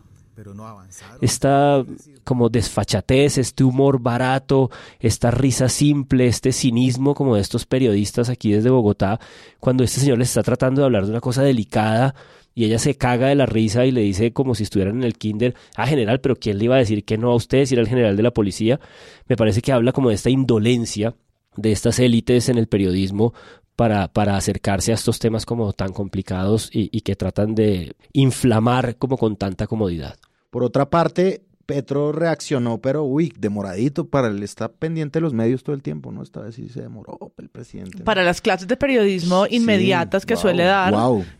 Esta 1.20 1.84
como 2.24 2.48
desfachatez, 2.48 3.38
este 3.38 3.64
humor 3.64 4.00
barato, 4.00 4.70
esta 5.00 5.30
risa 5.30 5.68
simple, 5.68 6.26
este 6.26 6.52
cinismo 6.52 7.14
como 7.14 7.34
de 7.34 7.40
estos 7.40 7.66
periodistas 7.66 8.28
aquí 8.28 8.52
desde 8.52 8.70
Bogotá, 8.70 9.18
cuando 9.60 9.84
este 9.84 10.00
señor 10.00 10.18
les 10.18 10.28
está 10.28 10.42
tratando 10.42 10.80
de 10.80 10.86
hablar 10.86 11.04
de 11.04 11.10
una 11.10 11.20
cosa 11.20 11.42
delicada 11.42 12.14
y 12.54 12.64
ella 12.64 12.78
se 12.78 12.96
caga 12.96 13.28
de 13.28 13.34
la 13.34 13.46
risa 13.46 13.86
y 13.86 13.90
le 13.90 14.00
dice 14.00 14.32
como 14.32 14.54
si 14.54 14.64
estuvieran 14.64 14.96
en 14.96 15.04
el 15.04 15.16
kinder, 15.16 15.54
ah 15.76 15.86
general, 15.86 16.20
pero 16.20 16.36
¿quién 16.36 16.58
le 16.58 16.64
iba 16.64 16.76
a 16.76 16.78
decir 16.78 17.04
que 17.04 17.16
no 17.16 17.30
a 17.30 17.34
usted 17.34 17.64
si 17.64 17.74
era 17.74 17.82
el 17.82 17.88
general 17.88 18.16
de 18.16 18.22
la 18.22 18.32
policía? 18.32 18.80
Me 19.26 19.36
parece 19.36 19.62
que 19.62 19.72
habla 19.72 19.92
como 19.92 20.08
de 20.08 20.16
esta 20.16 20.30
indolencia 20.30 21.14
de 21.56 21.72
estas 21.72 21.98
élites 21.98 22.48
en 22.48 22.58
el 22.58 22.68
periodismo 22.68 23.34
para, 23.74 24.08
para 24.08 24.36
acercarse 24.36 24.90
a 24.90 24.96
estos 24.96 25.18
temas 25.18 25.46
como 25.46 25.72
tan 25.72 25.92
complicados 25.92 26.68
y, 26.72 26.88
y 26.96 27.02
que 27.02 27.16
tratan 27.16 27.54
de 27.54 27.94
inflamar 28.12 28.96
como 28.96 29.16
con 29.16 29.36
tanta 29.36 29.66
comodidad. 29.66 30.16
Por 30.50 30.64
otra 30.64 30.88
parte, 30.88 31.42
Petro 31.68 32.12
reaccionó, 32.12 32.78
pero 32.78 33.04
uy, 33.04 33.30
demoradito, 33.38 34.08
para 34.08 34.28
él 34.28 34.42
está 34.42 34.68
pendiente 34.68 35.18
de 35.18 35.20
los 35.20 35.34
medios 35.34 35.62
todo 35.62 35.76
el 35.76 35.82
tiempo, 35.82 36.10
¿no? 36.10 36.22
Esta 36.22 36.40
vez 36.40 36.54
sí 36.54 36.70
se 36.70 36.80
demoró 36.80 37.18
el 37.36 37.50
presidente. 37.50 38.04
Para 38.04 38.22
las 38.22 38.40
clases 38.40 38.66
de 38.68 38.78
periodismo 38.78 39.46
inmediatas 39.50 40.24
que 40.24 40.36
suele 40.36 40.64
dar, 40.64 40.94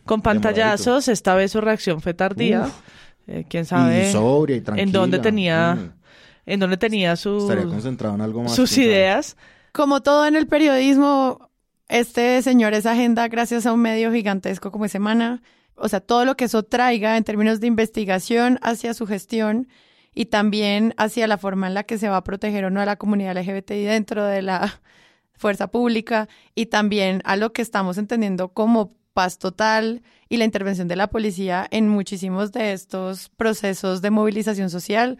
con 0.05 0.21
pantallazos, 0.21 1.07
esta 1.07 1.33
vez 1.33 1.51
su 1.51 1.61
reacción 1.61 1.99
fue 1.99 2.13
tardía. 2.13 2.69
Eh, 3.25 3.45
quién 3.49 3.65
sabe 3.65 4.11
en 4.75 4.91
dónde 4.91 5.19
tenía, 5.19 5.75
mm. 5.75 5.91
en 6.47 6.59
dónde 6.59 6.77
tenía 6.77 7.15
sus, 7.15 7.43
concentrado 7.43 8.15
en 8.15 8.21
algo 8.21 8.43
más, 8.43 8.55
sus 8.55 8.77
ideas. 8.77 9.35
Como 9.71 10.01
todo 10.01 10.25
en 10.25 10.35
el 10.35 10.47
periodismo, 10.47 11.49
este 11.87 12.41
señor 12.43 12.73
es 12.73 12.85
agenda 12.85 13.27
gracias 13.27 13.65
a 13.65 13.73
un 13.73 13.81
medio 13.81 14.11
gigantesco 14.11 14.71
como 14.71 14.87
Semana. 14.87 15.41
O 15.81 15.89
sea, 15.89 15.99
todo 15.99 16.25
lo 16.25 16.35
que 16.35 16.45
eso 16.45 16.63
traiga 16.63 17.17
en 17.17 17.23
términos 17.23 17.59
de 17.59 17.67
investigación 17.67 18.59
hacia 18.61 18.93
su 18.93 19.07
gestión 19.07 19.67
y 20.13 20.25
también 20.25 20.93
hacia 20.97 21.27
la 21.27 21.37
forma 21.37 21.67
en 21.67 21.73
la 21.73 21.83
que 21.83 21.97
se 21.97 22.09
va 22.09 22.17
a 22.17 22.23
proteger 22.23 22.65
o 22.65 22.69
no 22.69 22.81
a 22.81 22.85
la 22.85 22.97
comunidad 22.97 23.37
LGBTI 23.37 23.83
dentro 23.83 24.25
de 24.25 24.41
la 24.41 24.81
fuerza 25.33 25.67
pública 25.67 26.27
y 26.55 26.67
también 26.67 27.21
a 27.25 27.35
lo 27.35 27.53
que 27.53 27.61
estamos 27.61 27.97
entendiendo 27.97 28.49
como 28.49 28.93
paz 29.13 29.37
total 29.37 30.03
y 30.29 30.37
la 30.37 30.45
intervención 30.45 30.87
de 30.87 30.95
la 30.95 31.09
policía 31.09 31.67
en 31.71 31.87
muchísimos 31.89 32.51
de 32.51 32.73
estos 32.73 33.29
procesos 33.29 34.01
de 34.01 34.11
movilización 34.11 34.69
social, 34.69 35.17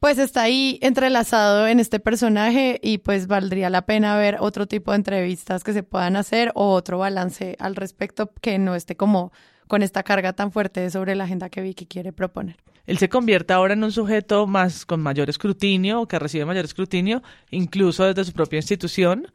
pues 0.00 0.18
está 0.18 0.42
ahí 0.42 0.78
entrelazado 0.82 1.66
en 1.66 1.80
este 1.80 2.00
personaje 2.00 2.78
y 2.82 2.98
pues 2.98 3.26
valdría 3.26 3.70
la 3.70 3.86
pena 3.86 4.16
ver 4.16 4.36
otro 4.40 4.66
tipo 4.66 4.92
de 4.92 4.96
entrevistas 4.96 5.64
que 5.64 5.72
se 5.72 5.82
puedan 5.82 6.16
hacer 6.16 6.52
o 6.54 6.72
otro 6.72 6.98
balance 6.98 7.56
al 7.58 7.76
respecto 7.76 8.32
que 8.40 8.58
no 8.58 8.74
esté 8.74 8.96
como 8.96 9.32
con 9.68 9.82
esta 9.82 10.02
carga 10.02 10.32
tan 10.32 10.50
fuerte 10.50 10.90
sobre 10.90 11.14
la 11.14 11.24
agenda 11.24 11.50
que 11.50 11.60
Vicky 11.60 11.86
quiere 11.86 12.12
proponer. 12.12 12.56
Él 12.86 12.98
se 12.98 13.08
convierte 13.08 13.52
ahora 13.52 13.74
en 13.74 13.84
un 13.84 13.92
sujeto 13.92 14.46
más 14.46 14.86
con 14.86 15.00
mayor 15.00 15.28
escrutinio 15.28 16.00
o 16.00 16.08
que 16.08 16.18
recibe 16.18 16.46
mayor 16.46 16.64
escrutinio, 16.64 17.22
incluso 17.50 18.04
desde 18.04 18.24
su 18.24 18.32
propia 18.32 18.58
institución, 18.58 19.26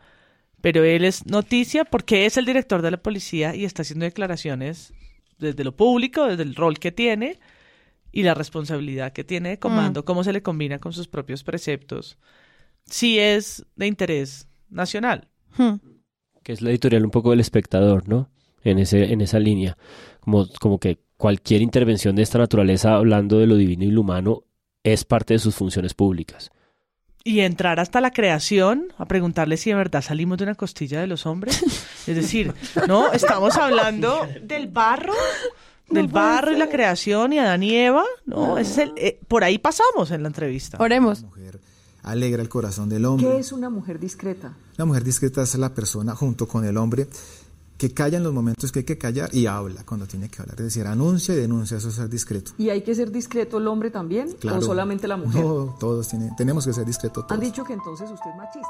pero 0.60 0.84
él 0.84 1.06
es 1.06 1.26
noticia 1.28 1.86
porque 1.86 2.26
es 2.26 2.38
el 2.38 2.46
director 2.46 2.82
de 2.82 2.92
la 2.92 2.98
policía 2.98 3.56
y 3.56 3.64
está 3.64 3.84
haciendo 3.84 4.06
declaraciones 4.06 4.92
desde 5.38 5.64
lo 5.64 5.76
público, 5.76 6.26
desde 6.26 6.44
el 6.44 6.56
rol 6.56 6.80
que 6.80 6.92
tiene 6.92 7.40
y 8.12 8.24
la 8.24 8.34
responsabilidad 8.34 9.14
que 9.14 9.24
tiene 9.24 9.50
de 9.50 9.60
comando, 9.60 10.02
mm. 10.02 10.04
cómo 10.04 10.24
se 10.24 10.34
le 10.34 10.42
combina 10.42 10.80
con 10.80 10.94
sus 10.94 11.08
propios 11.08 11.44
preceptos. 11.44 12.18
Sí 12.86 13.20
es 13.20 13.66
de 13.76 13.88
interés 13.88 14.48
nacional. 14.70 15.28
Hmm. 15.58 15.76
Que 16.44 16.54
es 16.54 16.62
la 16.62 16.72
editorial 16.72 17.06
un 17.06 17.12
poco 17.12 17.32
del 17.32 17.40
espectador, 17.40 18.08
¿no? 18.08 18.30
En, 18.64 18.80
ese, 18.80 19.12
en 19.12 19.22
esa 19.22 19.40
línea. 19.40 19.78
Como, 20.24 20.48
como 20.60 20.80
que 20.80 21.00
cualquier 21.18 21.62
intervención 21.62 22.16
de 22.16 22.22
esta 22.22 22.38
naturaleza, 22.38 22.96
hablando 22.96 23.40
de 23.40 23.48
lo 23.48 23.56
divino 23.56 23.84
y 23.84 23.92
lo 23.92 24.02
humano, 24.02 24.44
es 24.84 25.04
parte 25.04 25.34
de 25.34 25.40
sus 25.40 25.56
funciones 25.56 25.94
públicas. 25.94 26.52
Y 27.24 27.40
entrar 27.40 27.80
hasta 27.80 28.02
la 28.02 28.12
creación 28.12 28.88
a 28.98 29.06
preguntarle 29.06 29.56
si 29.56 29.70
de 29.70 29.78
verdad 29.78 30.02
salimos 30.02 30.38
de 30.38 30.44
una 30.44 30.56
costilla 30.56 31.00
de 31.00 31.08
los 31.08 31.26
hombres. 31.26 31.64
Es 32.06 32.18
decir, 32.18 32.54
no, 32.86 33.14
estamos 33.14 33.56
hablando 33.56 34.28
del 34.42 34.68
barro, 34.68 35.14
del 35.90 36.10
barro 36.10 36.52
y 36.52 36.58
la 36.58 36.68
creación 36.68 37.32
y 37.32 37.40
Adán 37.40 37.64
y 37.64 37.74
Eva. 37.76 38.04
No, 38.26 38.58
es 38.58 38.78
el, 38.78 38.92
eh, 38.98 39.22
por 39.30 39.46
ahí 39.46 39.58
pasamos 39.58 40.12
en 40.12 40.24
la 40.24 40.28
entrevista. 40.28 40.78
Oremos. 40.82 41.24
Mujer 41.24 41.62
alegra 42.04 42.42
el 42.42 42.50
corazón 42.50 42.90
del 42.90 43.06
hombre. 43.06 43.30
¿Qué 43.30 43.38
es 43.40 43.54
una 43.54 43.70
mujer 43.70 44.00
discreta? 44.00 44.58
La 44.76 44.84
mujer 44.84 45.06
discreta 45.06 45.42
es 45.44 45.56
la 45.56 45.74
persona 45.74 46.16
junto 46.16 46.48
con 46.48 46.66
el 46.66 46.76
hombre 46.76 47.08
que 47.84 47.94
calla 47.94 48.16
en 48.16 48.24
los 48.24 48.32
momentos 48.32 48.72
que 48.72 48.80
hay 48.80 48.86
que 48.86 48.98
callar 48.98 49.30
y 49.36 49.46
habla 49.46 49.84
cuando 49.84 50.08
tiene 50.08 50.30
que 50.30 50.42
hablar. 50.42 50.56
Es 50.58 50.68
decir, 50.68 50.88
anuncia 50.88 51.34
y 51.34 51.38
denuncia, 51.38 51.76
eso 51.76 51.90
es 51.90 51.96
ser 51.96 52.08
discreto. 52.08 52.54
¿Y 52.58 52.70
hay 52.70 52.82
que 52.82 52.96
ser 52.96 53.12
discreto 53.12 53.58
el 53.58 53.68
hombre 53.68 53.92
también? 53.92 54.34
¿O 54.42 54.62
solamente 54.62 55.06
la 55.06 55.18
mujer? 55.18 55.44
No, 55.44 55.76
todos 55.78 56.08
tienen, 56.08 56.34
tenemos 56.38 56.66
que 56.66 56.72
ser 56.72 56.86
discretos. 56.86 57.26
Han 57.28 57.42
dicho 57.42 57.66
que 57.66 57.74
entonces 57.74 58.10
usted 58.10 58.30
es 58.30 58.38
machista. 58.38 58.70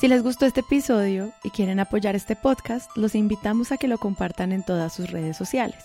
Si 0.00 0.08
les 0.08 0.24
gustó 0.24 0.46
este 0.46 0.60
episodio 0.60 1.30
y 1.44 1.50
quieren 1.50 1.78
apoyar 1.78 2.16
este 2.16 2.34
podcast, 2.34 2.90
los 2.96 3.14
invitamos 3.14 3.70
a 3.70 3.76
que 3.76 3.86
lo 3.86 3.98
compartan 3.98 4.50
en 4.50 4.64
todas 4.64 4.92
sus 4.92 5.08
redes 5.08 5.36
sociales. 5.36 5.84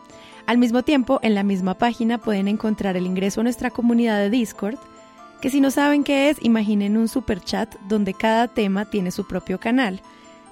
Al 0.45 0.57
mismo 0.57 0.83
tiempo, 0.83 1.19
en 1.21 1.35
la 1.35 1.43
misma 1.43 1.75
página 1.77 2.17
pueden 2.17 2.47
encontrar 2.47 2.97
el 2.97 3.05
ingreso 3.05 3.41
a 3.41 3.43
nuestra 3.43 3.69
comunidad 3.69 4.19
de 4.19 4.29
Discord, 4.29 4.77
que 5.41 5.49
si 5.49 5.61
no 5.61 5.71
saben 5.71 6.03
qué 6.03 6.29
es, 6.29 6.37
imaginen 6.41 6.97
un 6.97 7.07
super 7.07 7.41
chat 7.41 7.73
donde 7.87 8.13
cada 8.13 8.47
tema 8.47 8.85
tiene 8.85 9.11
su 9.11 9.27
propio 9.27 9.59
canal, 9.59 10.01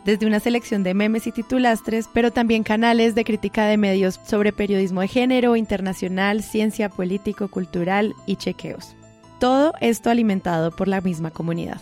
desde 0.05 0.25
una 0.25 0.39
selección 0.39 0.83
de 0.83 0.93
memes 0.93 1.27
y 1.27 1.31
titulastres, 1.31 2.09
pero 2.11 2.31
también 2.31 2.63
canales 2.63 3.13
de 3.15 3.23
crítica 3.23 3.65
de 3.65 3.77
medios 3.77 4.19
sobre 4.25 4.53
periodismo 4.53 5.01
de 5.01 5.07
género, 5.07 5.55
internacional, 5.55 6.41
ciencia, 6.41 6.89
político, 6.89 7.49
cultural 7.49 8.15
y 8.25 8.37
chequeos. 8.37 8.95
Todo 9.39 9.73
esto 9.79 10.09
alimentado 10.09 10.71
por 10.71 10.87
la 10.87 11.01
misma 11.01 11.31
comunidad. 11.31 11.81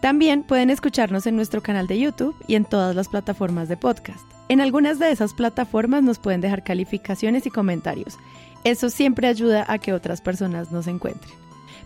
También 0.00 0.44
pueden 0.44 0.70
escucharnos 0.70 1.26
en 1.26 1.34
nuestro 1.34 1.62
canal 1.62 1.86
de 1.86 1.98
YouTube 1.98 2.36
y 2.46 2.54
en 2.54 2.64
todas 2.64 2.94
las 2.94 3.08
plataformas 3.08 3.68
de 3.68 3.76
podcast. 3.76 4.37
En 4.48 4.62
algunas 4.62 4.98
de 4.98 5.10
esas 5.10 5.34
plataformas 5.34 6.02
nos 6.02 6.18
pueden 6.18 6.40
dejar 6.40 6.64
calificaciones 6.64 7.46
y 7.46 7.50
comentarios. 7.50 8.18
Eso 8.64 8.88
siempre 8.88 9.28
ayuda 9.28 9.64
a 9.68 9.78
que 9.78 9.92
otras 9.92 10.20
personas 10.20 10.72
nos 10.72 10.86
encuentren. 10.86 11.34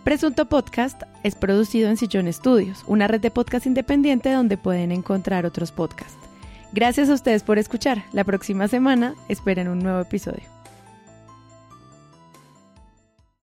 Presunto 0.03 0.47
Podcast 0.47 1.03
es 1.23 1.35
producido 1.35 1.89
en 1.89 1.97
Sillón 1.97 2.27
Estudios, 2.27 2.83
una 2.87 3.07
red 3.07 3.21
de 3.21 3.31
podcast 3.31 3.65
independiente 3.65 4.31
donde 4.31 4.57
pueden 4.57 4.91
encontrar 4.91 5.45
otros 5.45 5.71
podcasts. 5.71 6.17
Gracias 6.71 7.09
a 7.09 7.13
ustedes 7.13 7.43
por 7.43 7.59
escuchar. 7.59 8.03
La 8.13 8.23
próxima 8.23 8.67
semana 8.67 9.15
esperen 9.29 9.67
un 9.67 9.79
nuevo 9.79 10.01
episodio. 10.01 10.62